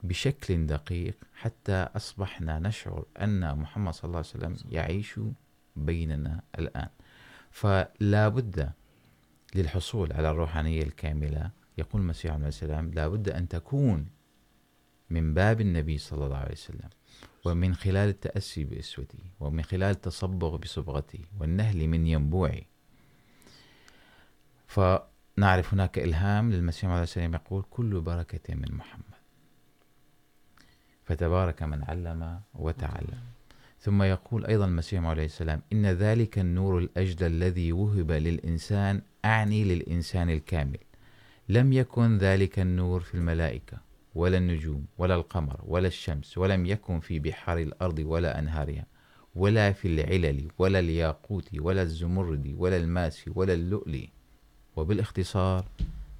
بشكل 0.03 0.65
دقيق 0.65 1.17
حتى 1.33 1.87
أصبحنا 1.95 2.59
نشعر 2.59 3.05
أن 3.21 3.57
محمد 3.57 3.93
صلى 3.93 4.05
الله 4.05 4.17
عليه 4.17 4.27
وسلم 4.27 4.55
يعيش 4.71 5.19
بيننا 5.75 6.41
الآن. 6.59 6.89
فلا 7.53 8.27
بد 8.27 8.71
للحصول 9.55 10.13
على 10.13 10.31
الروحانية 10.31 10.83
الكاملة. 10.83 11.51
يقول 11.77 12.01
المسيح 12.01 12.33
عليه 12.33 12.47
السلام، 12.47 12.91
لا 12.93 13.07
بد 13.07 13.29
أن 13.29 13.47
تكون 13.47 14.07
من 15.09 15.33
باب 15.33 15.61
النبي 15.61 15.97
صلى 15.97 16.25
الله 16.25 16.37
عليه 16.37 16.51
وسلم، 16.51 16.89
ومن 17.45 17.75
خلال 17.75 18.09
التأسي 18.09 18.63
بأسوته، 18.63 19.19
ومن 19.39 19.63
خلال 19.63 19.83
التصبغ 19.91 20.57
بصبغته، 20.57 21.19
والنهل 21.39 21.87
من 21.87 22.07
ينبوعه. 22.07 22.61
فنعرف 24.67 25.73
هناك 25.73 25.99
إلهام 25.99 26.51
للمسيح 26.51 26.89
عليه 26.89 27.03
السلام، 27.03 27.33
يقول 27.33 27.63
كل 27.69 28.01
بركة 28.01 28.55
من 28.55 28.75
محمد. 28.75 29.03
فتبارك 31.03 31.63
من 31.63 31.83
علم 31.83 32.41
وتعلم. 32.53 33.32
ثم 33.83 34.03
يقول 34.03 34.45
أيضا 34.45 34.65
المسيح 34.65 35.03
عليه 35.03 35.25
السلام، 35.25 35.61
إن 35.73 35.85
ذلك 35.85 36.39
النور 36.39 36.79
الأجدى 36.79 37.27
الذي 37.27 37.71
وهب 37.71 38.11
للإنسان، 38.11 39.01
أعني 39.25 39.63
للإنسان 39.63 40.29
الكامل. 40.29 40.77
لم 41.49 41.73
يكن 41.73 42.17
ذلك 42.17 42.59
النور 42.59 42.99
في 42.99 43.15
الملائكة، 43.15 43.77
ولا 44.15 44.37
النجوم، 44.37 44.85
ولا 44.97 45.15
القمر، 45.15 45.59
ولا 45.67 45.87
الشمس، 45.87 46.37
ولم 46.37 46.65
يكن 46.65 46.99
في 46.99 47.19
بحار 47.19 47.57
الأرض 47.57 47.99
ولا 47.99 48.39
أنهارها، 48.39 48.85
ولا 49.35 49.71
في 49.71 49.87
العلل، 49.87 50.51
ولا 50.57 50.79
الياقوت، 50.79 51.49
ولا 51.59 51.81
الزمرد، 51.81 52.55
ولا 52.57 52.77
الماس، 52.77 53.29
ولا 53.35 53.53
اللؤلؤ. 53.53 54.05
وبالاختصار، 54.75 55.65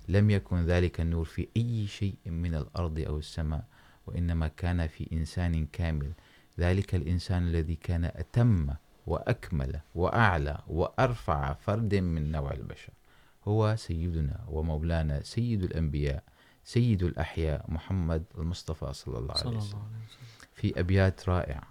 لم 0.10 0.30
يكن 0.30 0.66
ذلك 0.66 1.02
النور 1.02 1.26
في 1.26 1.48
أي 1.58 1.88
شيء 1.88 2.16
من 2.26 2.56
الأرض 2.56 3.00
أو 3.00 3.18
السماء، 3.18 3.66
وإنما 4.08 4.48
كان 4.48 4.88
في 4.88 5.08
إنسان 5.14 5.66
كامل 5.66 6.12
ذلك 6.60 6.96
الإنسان 6.96 7.48
الذي 7.48 7.76
كان 7.76 8.06
أتم 8.06 8.74
وأكمل 9.08 9.80
وأعلى 9.96 10.60
وأرفع 10.68 11.54
فرد 11.54 11.96
من 11.96 12.32
نوع 12.32 12.52
البشر. 12.52 12.94
هو 13.48 13.76
سيدنا 13.76 14.46
ومولانا 14.48 15.24
سيد 15.24 15.64
الأنبياء 15.64 16.24
سيد 16.64 17.04
الأحياء 17.04 17.72
محمد 17.72 18.24
المصطفى 18.38 18.94
صلى 18.94 19.18
الله 19.18 19.34
عليه 19.38 19.58
وسلم. 19.58 19.80
في 20.54 20.80
أبيات 20.80 21.30
رائعة 21.30 21.64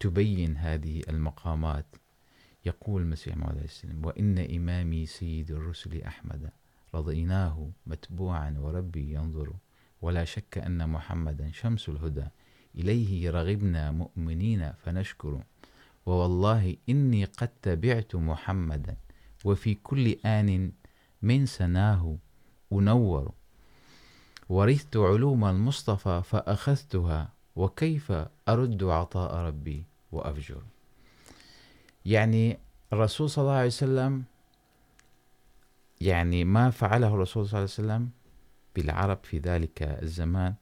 تبين 0.00 0.56
هذه 0.56 1.02
المقامات. 1.08 1.86
يقول 2.64 3.02
المسيح 3.02 3.38
عليه 3.38 3.64
السلام 3.64 4.04
وإن 4.04 4.38
إمامي 4.38 5.06
سيد 5.06 5.50
الرسل 5.50 6.02
أحمد 6.02 6.50
رضيناه 6.94 7.70
متبوعا 7.86 8.54
وربي 8.58 9.12
ينظر 9.14 9.52
ولا 10.02 10.24
شك 10.24 10.58
أن 10.58 10.88
محمدا 10.88 11.50
شمس 11.52 11.88
الهدى 11.88 12.26
إليه 12.74 13.30
رغبنا 13.30 13.90
مؤمنين 13.90 14.72
فنشكر. 14.72 15.42
ووالله 16.06 16.76
إني 16.88 17.24
قد 17.24 17.48
تبعت 17.62 18.16
محمدا. 18.16 18.96
وفي 19.44 19.74
كل 19.74 20.08
آن 20.08 20.72
من 21.22 21.46
سناه 21.46 22.16
أنور. 22.72 23.32
ورثت 24.48 24.96
علوم 24.96 25.44
المصطفى 25.44 26.22
فأخذتها. 26.24 27.32
وكيف 27.56 28.12
أرد 28.48 28.84
عطاء 28.84 29.34
ربي 29.34 29.84
وأفجر. 30.12 30.62
يعني 32.06 32.58
الرسول 32.92 33.30
صلى 33.30 33.42
الله 33.42 33.54
عليه 33.54 33.66
وسلم، 33.66 34.24
يعني 36.00 36.44
ما 36.44 36.70
فعله 36.70 37.14
الرسول 37.14 37.48
صلى 37.48 37.58
الله 37.58 37.58
عليه 37.58 37.64
وسلم 37.64 38.10
بالعرب 38.76 39.18
في 39.22 39.38
ذلك 39.38 39.82
الزمان، 39.82 40.54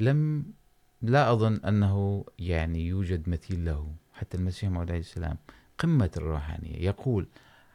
لم 0.00 0.44
لا 1.02 1.32
أظن 1.32 1.56
أنه 1.56 2.24
يعني 2.38 2.86
يوجد 2.86 3.28
مثيل 3.28 3.64
له. 3.64 3.94
حتى 4.12 4.36
المسيح 4.36 4.70
موعود 4.70 4.90
عليه 4.90 5.00
السلام 5.00 5.36
قمة 5.78 6.10
الروحانية. 6.16 6.76
يقول، 6.76 7.26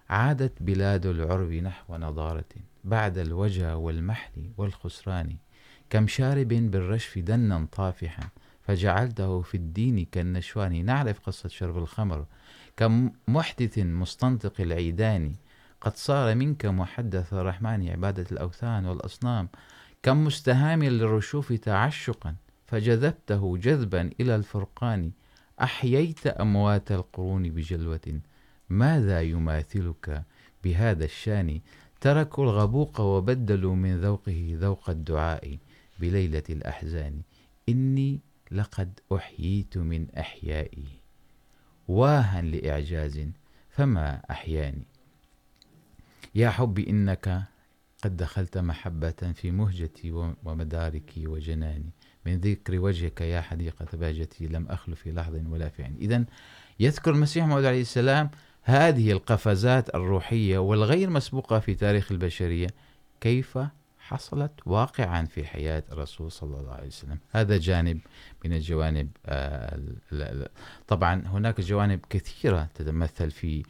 عادت 0.10 0.64
بلاد 0.64 1.06
العرب 1.06 1.52
نحو 1.52 1.96
نضارة 1.96 2.46
بعد 2.84 3.18
الوجع 3.18 3.74
والمحل 3.74 4.52
والخسران. 4.58 5.36
كم 5.90 6.08
شارب 6.08 6.48
بالرشف 6.48 7.20
دنا 7.20 7.68
طافحا، 7.72 8.30
فجعلته 8.62 9.42
في 9.42 9.58
الدين 9.58 10.06
كالنشوان. 10.06 10.86
نعرف 10.86 11.20
قصة 11.20 11.50
شرب 11.50 11.78
الخمر. 11.78 12.26
كم 12.78 13.12
محدث 13.28 13.78
مستنطق 13.78 14.62
العيدان. 14.62 15.34
قد 15.82 15.96
صار 15.96 16.36
منك 16.36 16.66
محدث 16.66 17.34
الرحمن 17.34 17.90
عبادة 17.90 18.26
الأوثان 18.32 18.86
والأصنام. 18.86 19.50
كم 20.04 20.26
مستهام 20.26 20.84
للرشوف 20.84 21.54
تعشقا. 21.54 22.36
فجذبته 22.68 23.58
جذبا 23.58 24.12
إلى 24.20 24.36
الفرقان. 24.36 25.12
أحييت 25.62 26.28
أموات 26.28 26.92
القرون 26.92 27.50
بجلوة. 27.50 28.22
ماذا 28.70 29.22
يماثلك 29.22 30.24
بهذا 30.64 31.06
الشان؟ 31.06 31.62
تركوا 32.02 32.44
الغبوق 32.44 33.02
وبدلوا 33.02 33.76
من 33.76 34.02
ذوقه 34.02 34.58
ذوق 34.60 34.90
الدعاء 34.90 35.58
بليلة 36.00 36.44
الأحزان. 36.50 37.22
إني 37.70 38.20
لقد 38.52 39.00
أحييت 39.14 39.78
من 39.78 40.08
أحيائي. 40.18 40.86
واها 41.88 42.42
لإعجاز. 42.42 43.28
فما 43.70 44.22
أحياني؟ 44.32 44.86
يا 46.36 46.50
حبي، 46.50 46.90
إنك 46.90 47.44
قد 48.04 48.18
دخلت 48.18 48.58
محبة 48.58 49.34
في 49.34 49.52
مهجتي 49.52 50.12
ومداركي 50.44 51.28
وجناني. 51.28 51.92
من 52.28 52.40
ذكر 52.40 52.80
وجهك 52.80 53.22
يا 53.22 53.42
حديقة 53.42 53.88
بهجتي 53.94 54.48
لم 54.48 54.68
أخل 54.70 54.96
في 54.96 55.12
لحظة 55.12 55.44
ولا 55.50 55.70
في 55.70 55.84
عين. 55.84 55.98
إذن 56.02 56.26
يذكر 56.80 57.12
المسيح 57.12 57.46
موعود 57.46 57.66
عليه 57.66 57.82
السلام 57.82 58.30
هذه 58.64 59.12
القفزات 59.12 59.96
الروحية 59.96 60.58
والغير 60.58 61.10
مسبوقة 61.10 61.60
في 61.60 61.76
تاريخ 61.76 62.12
البشرية 62.12 62.68
كيف 63.22 63.60
حصلت 64.00 64.52
واقعا 64.66 65.26
في 65.26 65.46
حياة 65.46 65.84
الرسول 65.92 66.32
صلى 66.32 66.60
الله 66.60 66.72
عليه 66.72 66.88
وسلم. 66.88 67.20
هذا 67.32 67.58
جانب 67.58 68.00
من 68.46 68.54
الجوانب 68.54 69.10
طبعا 70.88 71.24
هناك 71.28 71.62
جوانب 71.62 72.00
كثيرة 72.10 72.70
تتمثل 72.76 73.32
في 73.32 73.64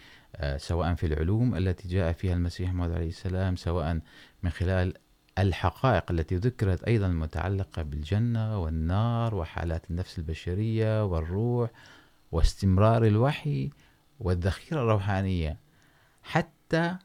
سواء 0.58 0.94
في 0.96 1.06
العلوم 1.06 1.56
التي 1.56 1.88
جاء 1.88 2.12
فيها 2.12 2.34
المسيح 2.34 2.74
موعود 2.74 2.92
عليه 2.92 3.08
السلام، 3.08 3.56
سواء 3.56 4.00
من 4.44 4.50
خلال 4.50 4.94
الحقائق 5.40 6.12
التي 6.12 6.36
ذكرت 6.36 6.84
أيضا 6.84 7.08
متعلقة 7.08 7.82
بالجنة 7.82 8.60
والنار 8.60 9.36
وحالات 9.36 9.90
النفس 9.90 10.18
البشرية 10.20 11.06
والروح 11.06 11.70
واستمرار 12.32 13.06
الوحي 13.06 13.70
والذخيرة 14.20 14.82
الروحانية. 14.82 15.58
حتى 16.24 16.96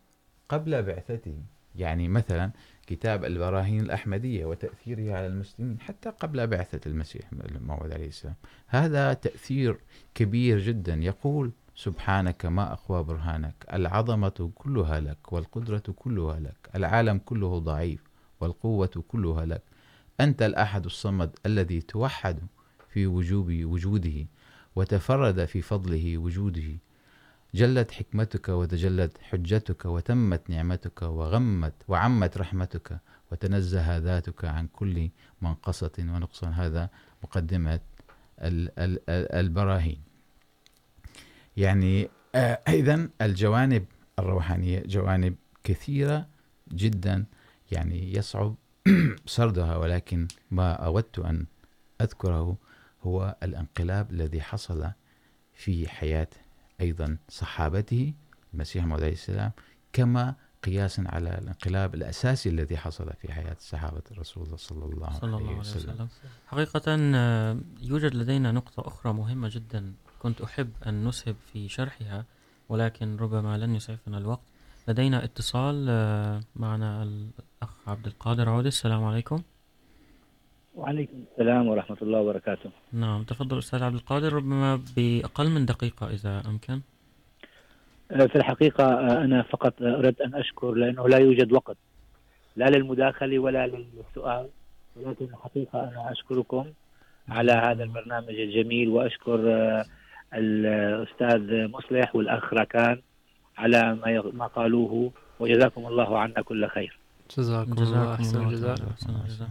قبل 0.49 0.83
بعثته، 0.83 1.39
يعني 1.75 2.09
مثلا 2.09 2.51
كتاب 2.87 3.25
البراهين 3.25 3.81
الأحمدية 3.81 4.45
وتأثيرها 4.45 5.17
على 5.17 5.27
المسلمين، 5.27 5.81
حتى 5.81 6.11
قبل 6.11 6.47
بعثة 6.47 6.81
المسيح 6.91 7.25
الموعود 7.33 7.93
عليه 7.93 8.09
السلام. 8.09 8.35
هذا 8.67 9.13
تأثير 9.13 9.79
كبير 10.15 10.59
جدا. 10.59 10.95
يقول 10.95 11.53
سبحانك 11.77 12.47
ما 12.47 12.73
أقوى 12.73 13.05
برهانك، 13.05 13.55
العظمة 13.73 14.51
كلها 14.55 15.01
لك 15.01 15.33
والقدرة 15.33 15.83
كلها 15.97 16.41
لك، 16.41 16.71
العالم 16.75 17.19
كله 17.19 17.59
ضعيف 17.59 18.12
والقوة 18.43 19.05
كلها 19.09 19.47
لك. 19.47 19.63
أنت 20.21 20.43
الأحد 20.43 20.85
الصمد 20.85 21.37
الذي 21.47 21.81
توحد 21.81 22.39
في 22.89 23.07
وجوب 23.07 23.53
وجوده 23.53 24.27
وتفرد 24.77 25.45
في 25.45 25.63
فضله 25.63 26.19
وجوده. 26.19 26.79
جلت 27.55 27.91
حكمتك 27.91 28.49
وتجلت 28.49 29.19
حجتك 29.19 29.85
وتمت 29.85 30.51
نعمتك 30.51 31.03
وغمت 31.03 31.75
وعمت 31.89 32.39
رحمتك 32.39 32.99
وتنزه 33.33 33.97
ذاتك 33.97 34.45
عن 34.45 34.67
كل 34.67 35.11
منقصة 35.43 35.93
ونقصان. 35.99 36.53
هذا 36.53 36.91
مقدمة 37.23 37.81
البراهين. 39.41 40.01
يعني 41.57 42.09
أيضا 42.69 43.09
الجوانب 43.21 43.85
الروحانية 44.19 44.83
جوانب 44.87 45.35
كثيرة 45.65 46.27
جدا 46.73 47.25
يعني 47.73 48.15
يصعب 48.15 48.55
سردها 49.27 49.77
ولكن 49.77 50.29
ما 50.51 50.73
أودت 50.73 51.19
أن 51.19 51.47
أذكره 52.01 52.57
هو 53.03 53.37
الانقلاب 53.43 54.11
الذي 54.11 54.43
حصل 54.43 54.91
في 55.55 55.89
حياة 55.89 56.29
أيضا 56.81 57.17
صحابته 57.29 58.15
المسيح 58.55 58.85
موعود 58.85 59.03
عليه 59.03 59.13
السلام 59.13 59.53
كما 59.93 60.35
قياسا 60.65 61.05
على 61.07 61.39
الانقلاب 61.39 61.95
الأساسي 61.95 62.49
الذي 62.49 62.77
حصل 62.77 63.13
في 63.21 63.33
حياة 63.33 63.57
صحابة 63.61 64.03
الرسول 64.11 64.59
صلى 64.59 64.85
الله, 64.85 65.11
صلى 65.13 65.37
الله 65.37 65.49
عليه 65.49 65.59
وسلم. 65.59 65.93
وسلم. 65.93 66.09
حقيقة 66.47 66.97
يوجد 67.83 68.15
لدينا 68.15 68.53
نقطة 68.53 68.89
أخرى 68.89 69.13
مهمة 69.13 69.51
جدا. 69.53 69.93
كنت 70.19 70.41
أحب 70.41 70.71
أن 70.87 71.05
نسهب 71.09 71.37
في 71.53 71.69
شرحها 71.69 72.25
ولكن 72.69 73.17
ربما 73.17 73.59
لن 73.59 73.75
يسعفنا 73.75 74.19
الوقت. 74.19 74.52
لدينا 74.89 75.25
اتصال 75.25 75.87
معنا 76.57 77.03
الأخ 77.03 77.89
عبد 77.89 78.07
القادر 78.07 78.49
عودة. 78.49 78.69
السلام 78.69 79.05
عليكم. 79.05 79.43
وعليكم 80.75 81.25
السلام 81.33 81.69
ورحمة 81.69 81.97
الله 82.03 82.21
وبركاته. 82.21 82.71
نعم 82.93 83.23
تفضل 83.23 83.59
أستاذ 83.59 83.83
عبد 83.83 83.95
القادر. 83.95 84.33
ربما 84.33 84.81
بأقل 84.97 85.51
من 85.51 85.67
دقيقة 85.67 86.11
إذا 86.11 86.43
أمكن. 86.47 86.81
في 88.09 88.37
الحقيقة 88.37 88.85
أنا 89.25 89.43
فقط 89.43 89.83
أردت 89.83 90.21
أن 90.21 90.35
أشكر 90.35 90.73
لأنه 90.73 91.09
لا 91.09 91.19
يوجد 91.19 91.53
وقت. 91.53 91.77
لا 92.57 92.65
للمداخلة 92.65 93.39
ولا 93.39 93.67
للسؤال. 93.67 94.49
ولكن 94.97 95.25
الحقيقة 95.25 95.89
أنا 95.89 96.13
أشكركم 96.13 96.73
على 97.29 97.53
هذا 97.53 97.85
البرنامج 97.85 98.35
الجميل 98.35 98.89
وأشكر 98.89 99.41
الأستاذ 100.35 101.69
مصلح 101.69 102.17
والأخ 102.17 102.53
راكان. 102.53 103.03
على 103.63 103.81
ما 104.33 104.47
قالوه 104.47 105.13
وجزاكم 105.41 105.87
الله 105.87 106.19
عنا 106.19 106.43
كل 106.43 106.69
خير. 106.69 106.99
جزاكم, 107.39 107.75
جزاكم 107.75 108.01
الله 108.01 108.15
أحسن 108.15 108.47
الجزاء. 109.17 109.51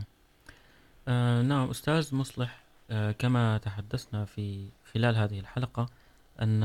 آه 1.07 1.41
نعم 1.41 1.69
أستاذ 1.69 2.15
مصلح 2.15 2.63
آه 2.91 3.11
كما 3.11 3.57
تحدثنا 3.57 4.25
في 4.25 4.69
خلال 4.93 5.15
هذه 5.15 5.39
الحلقة 5.39 5.89
أن 6.41 6.63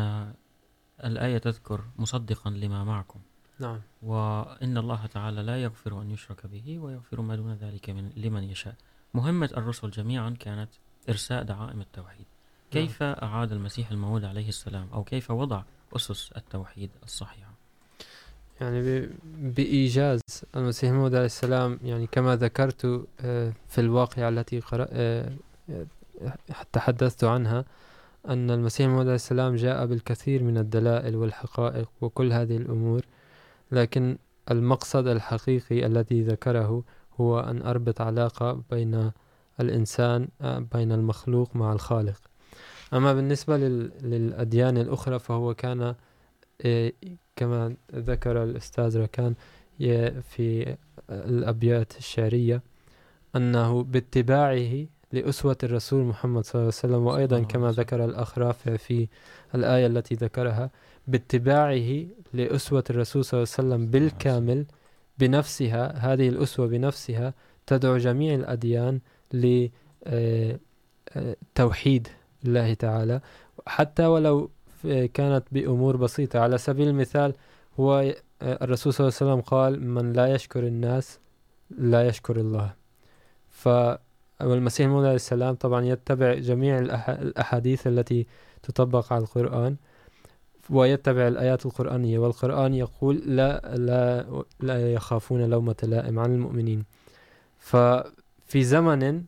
الآية 1.05 1.39
تذكر 1.39 1.81
مصدقا 1.99 2.51
لما 2.51 2.85
معكم. 2.85 3.21
نعم. 3.61 3.81
وإن 4.03 4.79
الله 4.79 5.07
تعالى 5.07 5.43
لا 5.43 5.63
يغفر 5.63 6.03
أن 6.03 6.11
يشرك 6.11 6.47
به 6.47 6.79
ويغفر 6.79 7.21
ما 7.21 7.37
دون 7.37 7.53
ذلك 7.55 7.91
من 7.91 8.13
لمن 8.17 8.43
يشاء. 8.43 8.75
مهمة 9.15 9.51
الرسل 9.57 9.91
جميعا 9.91 10.31
كانت 10.41 10.71
إرساء 11.09 11.43
دعائم 11.43 11.81
التوحيد. 11.81 12.27
كيف 12.71 13.03
أعاد 13.03 13.53
المسيح 13.53 13.91
الموعود 13.91 14.25
عليه 14.25 14.49
السلام؟ 14.49 14.89
أو 14.93 15.05
كيف 15.05 15.31
وضع 15.31 15.63
أسس 15.97 16.33
التوحيد 16.37 16.91
الصحيحة. 17.05 17.53
يعني 18.61 19.09
بإيجاز 19.35 20.21
المسيح 20.57 20.91
الموعود 20.91 21.15
عليه 21.15 21.27
السلام، 21.27 21.79
يعني 21.83 22.07
كما 22.07 22.37
ذكرت 22.37 22.87
في 23.69 23.79
الواقعة 23.79 24.29
التي 24.29 24.63
تحدثت 26.73 27.25
عنها، 27.25 27.65
أن 28.29 28.51
المسيح 28.51 28.87
الموعود 28.87 29.07
عليه 29.07 29.15
السلام 29.15 29.55
جاء 29.55 29.87
بالكثير 29.87 30.43
من 30.43 30.59
الدلائل 30.59 31.17
والحقائق 31.17 31.89
وكل 32.01 32.33
هذه 32.33 32.57
الأمور، 32.57 33.03
لكن 33.73 34.19
المقصد 34.51 35.07
الحقيقي 35.07 35.87
الذي 35.87 36.23
ذكره 36.23 36.85
هو 37.21 37.41
أن 37.41 37.63
أربط 37.63 38.01
علاقة 38.01 38.63
بين 38.71 39.13
الإنسان 39.61 40.29
بين 40.73 40.93
المخلوق 40.93 41.57
مع 41.57 41.73
الخالق. 41.73 42.21
أما 42.95 43.13
بالنسبة 43.13 43.57
للأديان 44.03 44.79
الأخرى 44.79 45.19
فهو 45.19 45.55
كان 45.55 45.95
كما 47.37 47.75
ذكر 47.95 48.43
الأستاذ 48.43 48.99
ركان 49.01 49.35
في 50.23 50.77
الأبيات 51.11 51.99
الشعرية 51.99 52.63
أنه 53.37 53.83
باتباعه 53.83 54.87
لأسوة 55.13 55.57
الرسول 55.63 56.05
محمد 56.05 56.45
صلى 56.45 56.55
الله 56.55 56.61
عليه 56.65 56.69
وسلم 56.69 57.07
وأيضا 57.07 57.43
كما 57.43 57.73
ذكر 57.73 58.05
الأخ 58.05 58.39
رافع 58.39 58.77
في 58.77 59.09
الآية 59.55 59.87
التي 59.87 60.15
ذكرها 60.15 60.71
باتباعه 61.07 62.05
لأسوة 62.33 62.85
الرسول 62.91 63.25
صلى 63.25 63.39
الله 63.39 63.53
عليه 63.59 63.69
وسلم 63.69 63.87
بالكامل 63.91 64.67
بنفسها 65.19 66.13
هذه 66.13 66.29
الأسوة 66.29 66.67
بنفسها 66.67 67.35
تدعو 67.67 67.97
جميع 67.97 68.35
الأديان 68.35 69.01
ل 69.33 69.69
توحيد. 71.55 72.09
الله 72.45 72.75
تعالى. 72.75 73.21
حتى 73.67 74.07
ولو 74.07 74.51
كانت 75.15 75.45
بأمور 75.53 75.97
بسيطة. 75.97 76.39
على 76.39 76.59
سبيل 76.59 76.89
المثال، 76.89 77.35
هو 77.81 78.15
الرسول 78.43 78.93
صلى 78.93 79.09
الله 79.09 79.17
عليه 79.21 79.33
وسلم 79.33 79.41
قال، 79.41 79.89
من 79.89 80.13
لا 80.13 80.27
يشكر 80.27 80.67
الناس، 80.67 81.19
لا 81.71 82.07
يشكر 82.07 82.37
الله. 82.37 82.75
فالمسيح 83.51 84.87
الموعود 84.87 85.05
عليه 85.05 85.17
السلام 85.17 85.55
طبعا 85.55 85.85
يتبع 85.85 86.35
جميع 86.35 86.79
الأحاديث 87.09 87.87
التي 87.87 88.27
تطبق 88.63 89.13
على 89.13 89.23
القرآن، 89.23 89.77
ويتبع 90.71 91.29
الآيات 91.29 91.67
القرآنية. 91.67 92.19
والقرآن 92.19 92.75
يقول، 92.75 93.23
لا 93.27 93.77
لا 93.77 94.27
لا 94.61 94.93
يخافون 94.93 95.51
لومة 95.51 95.77
لائم 95.83 96.19
عن 96.19 96.35
المؤمنين. 96.35 96.85
ففي 97.59 98.65
زمن 98.65 99.25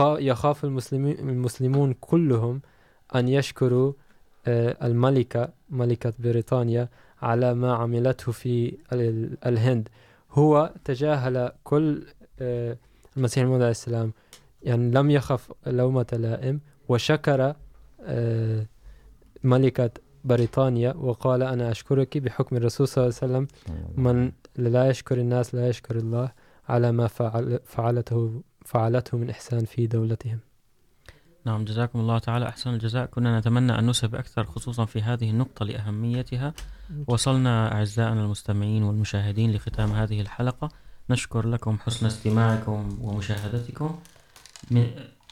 يخاف 0.00 0.64
المسلمون 0.64 1.94
كلهم 2.00 2.62
أن 3.14 3.28
يشكروا 3.28 3.92
الملكة، 4.48 5.48
ملكة 5.70 6.12
بريطانيا 6.18 6.88
على 7.22 7.54
ما 7.54 7.74
عملته 7.74 8.32
في 8.32 8.76
الهند. 9.46 9.88
هو 10.30 10.72
تجاهل 10.84 11.52
كل 11.64 12.02
المسيح 13.16 13.42
الموعود 13.42 13.62
عليه 13.62 13.70
السلام. 13.70 14.12
يعني 14.62 14.90
لم 14.90 15.10
يخف 15.10 15.52
لومة 15.66 16.06
لائم، 16.12 16.60
وشكر 16.88 17.54
ملكة 19.44 19.90
بريطانيا، 20.24 20.92
وقال 20.92 21.42
أنا 21.42 21.70
أشكرك 21.70 22.18
بحكم 22.18 22.56
الرسول 22.56 22.88
صلى 22.88 23.04
الله 23.04 23.16
عليه 23.22 23.32
وسلم. 23.32 23.48
من 23.96 24.32
لا 24.56 24.88
يشكر 24.88 25.18
الناس، 25.18 25.54
لا 25.54 25.68
يشكر 25.68 25.96
الله 25.96 26.32
على 26.68 26.92
ما 26.92 27.06
فعل، 27.06 27.60
فعلته 27.64 28.42
فعلته 28.64 29.18
من 29.18 29.30
إحسان 29.30 29.64
في 29.64 29.86
دولتهم. 29.86 30.38
نعم، 31.46 31.64
جزاكم 31.64 32.00
الله 32.00 32.18
تعالى. 32.18 32.48
أحسن 32.48 32.74
الجزاء. 32.74 33.06
كنا 33.06 33.38
نتمنى 33.38 33.78
أن 33.78 33.86
نسهب 33.90 34.14
أكثر 34.14 34.44
خصوصا 34.44 34.84
في 34.84 35.02
هذه 35.02 35.30
النقطة 35.30 35.64
لأهميتها. 35.64 36.54
وصلنا 37.06 37.72
أعزائنا 37.72 38.24
المستمعين 38.24 38.82
والمشاهدين 38.82 39.52
لختام 39.52 39.92
هذه 39.92 40.20
الحلقة. 40.20 40.68
نشكر 41.10 41.46
لكم 41.46 41.78
حسن 41.78 42.06
استماعكم 42.06 42.98
ومشاهدتكم. 43.00 43.98
من 44.70 44.90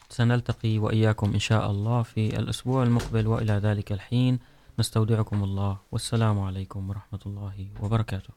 سنلتقي 0.08 0.78
وإياكم 0.78 1.32
إن 1.32 1.38
شاء 1.38 1.70
الله 1.70 2.02
في 2.02 2.38
الأسبوع 2.38 2.82
المقبل 2.82 3.26
وإلى 3.26 3.52
ذلك 3.52 3.92
الحين. 3.92 4.38
نستودعكم 4.78 5.44
الله. 5.44 5.78
والسلام 5.92 6.40
عليكم 6.40 6.90
ورحمة 6.90 7.20
الله 7.26 7.68
وبركاته. 7.80 8.34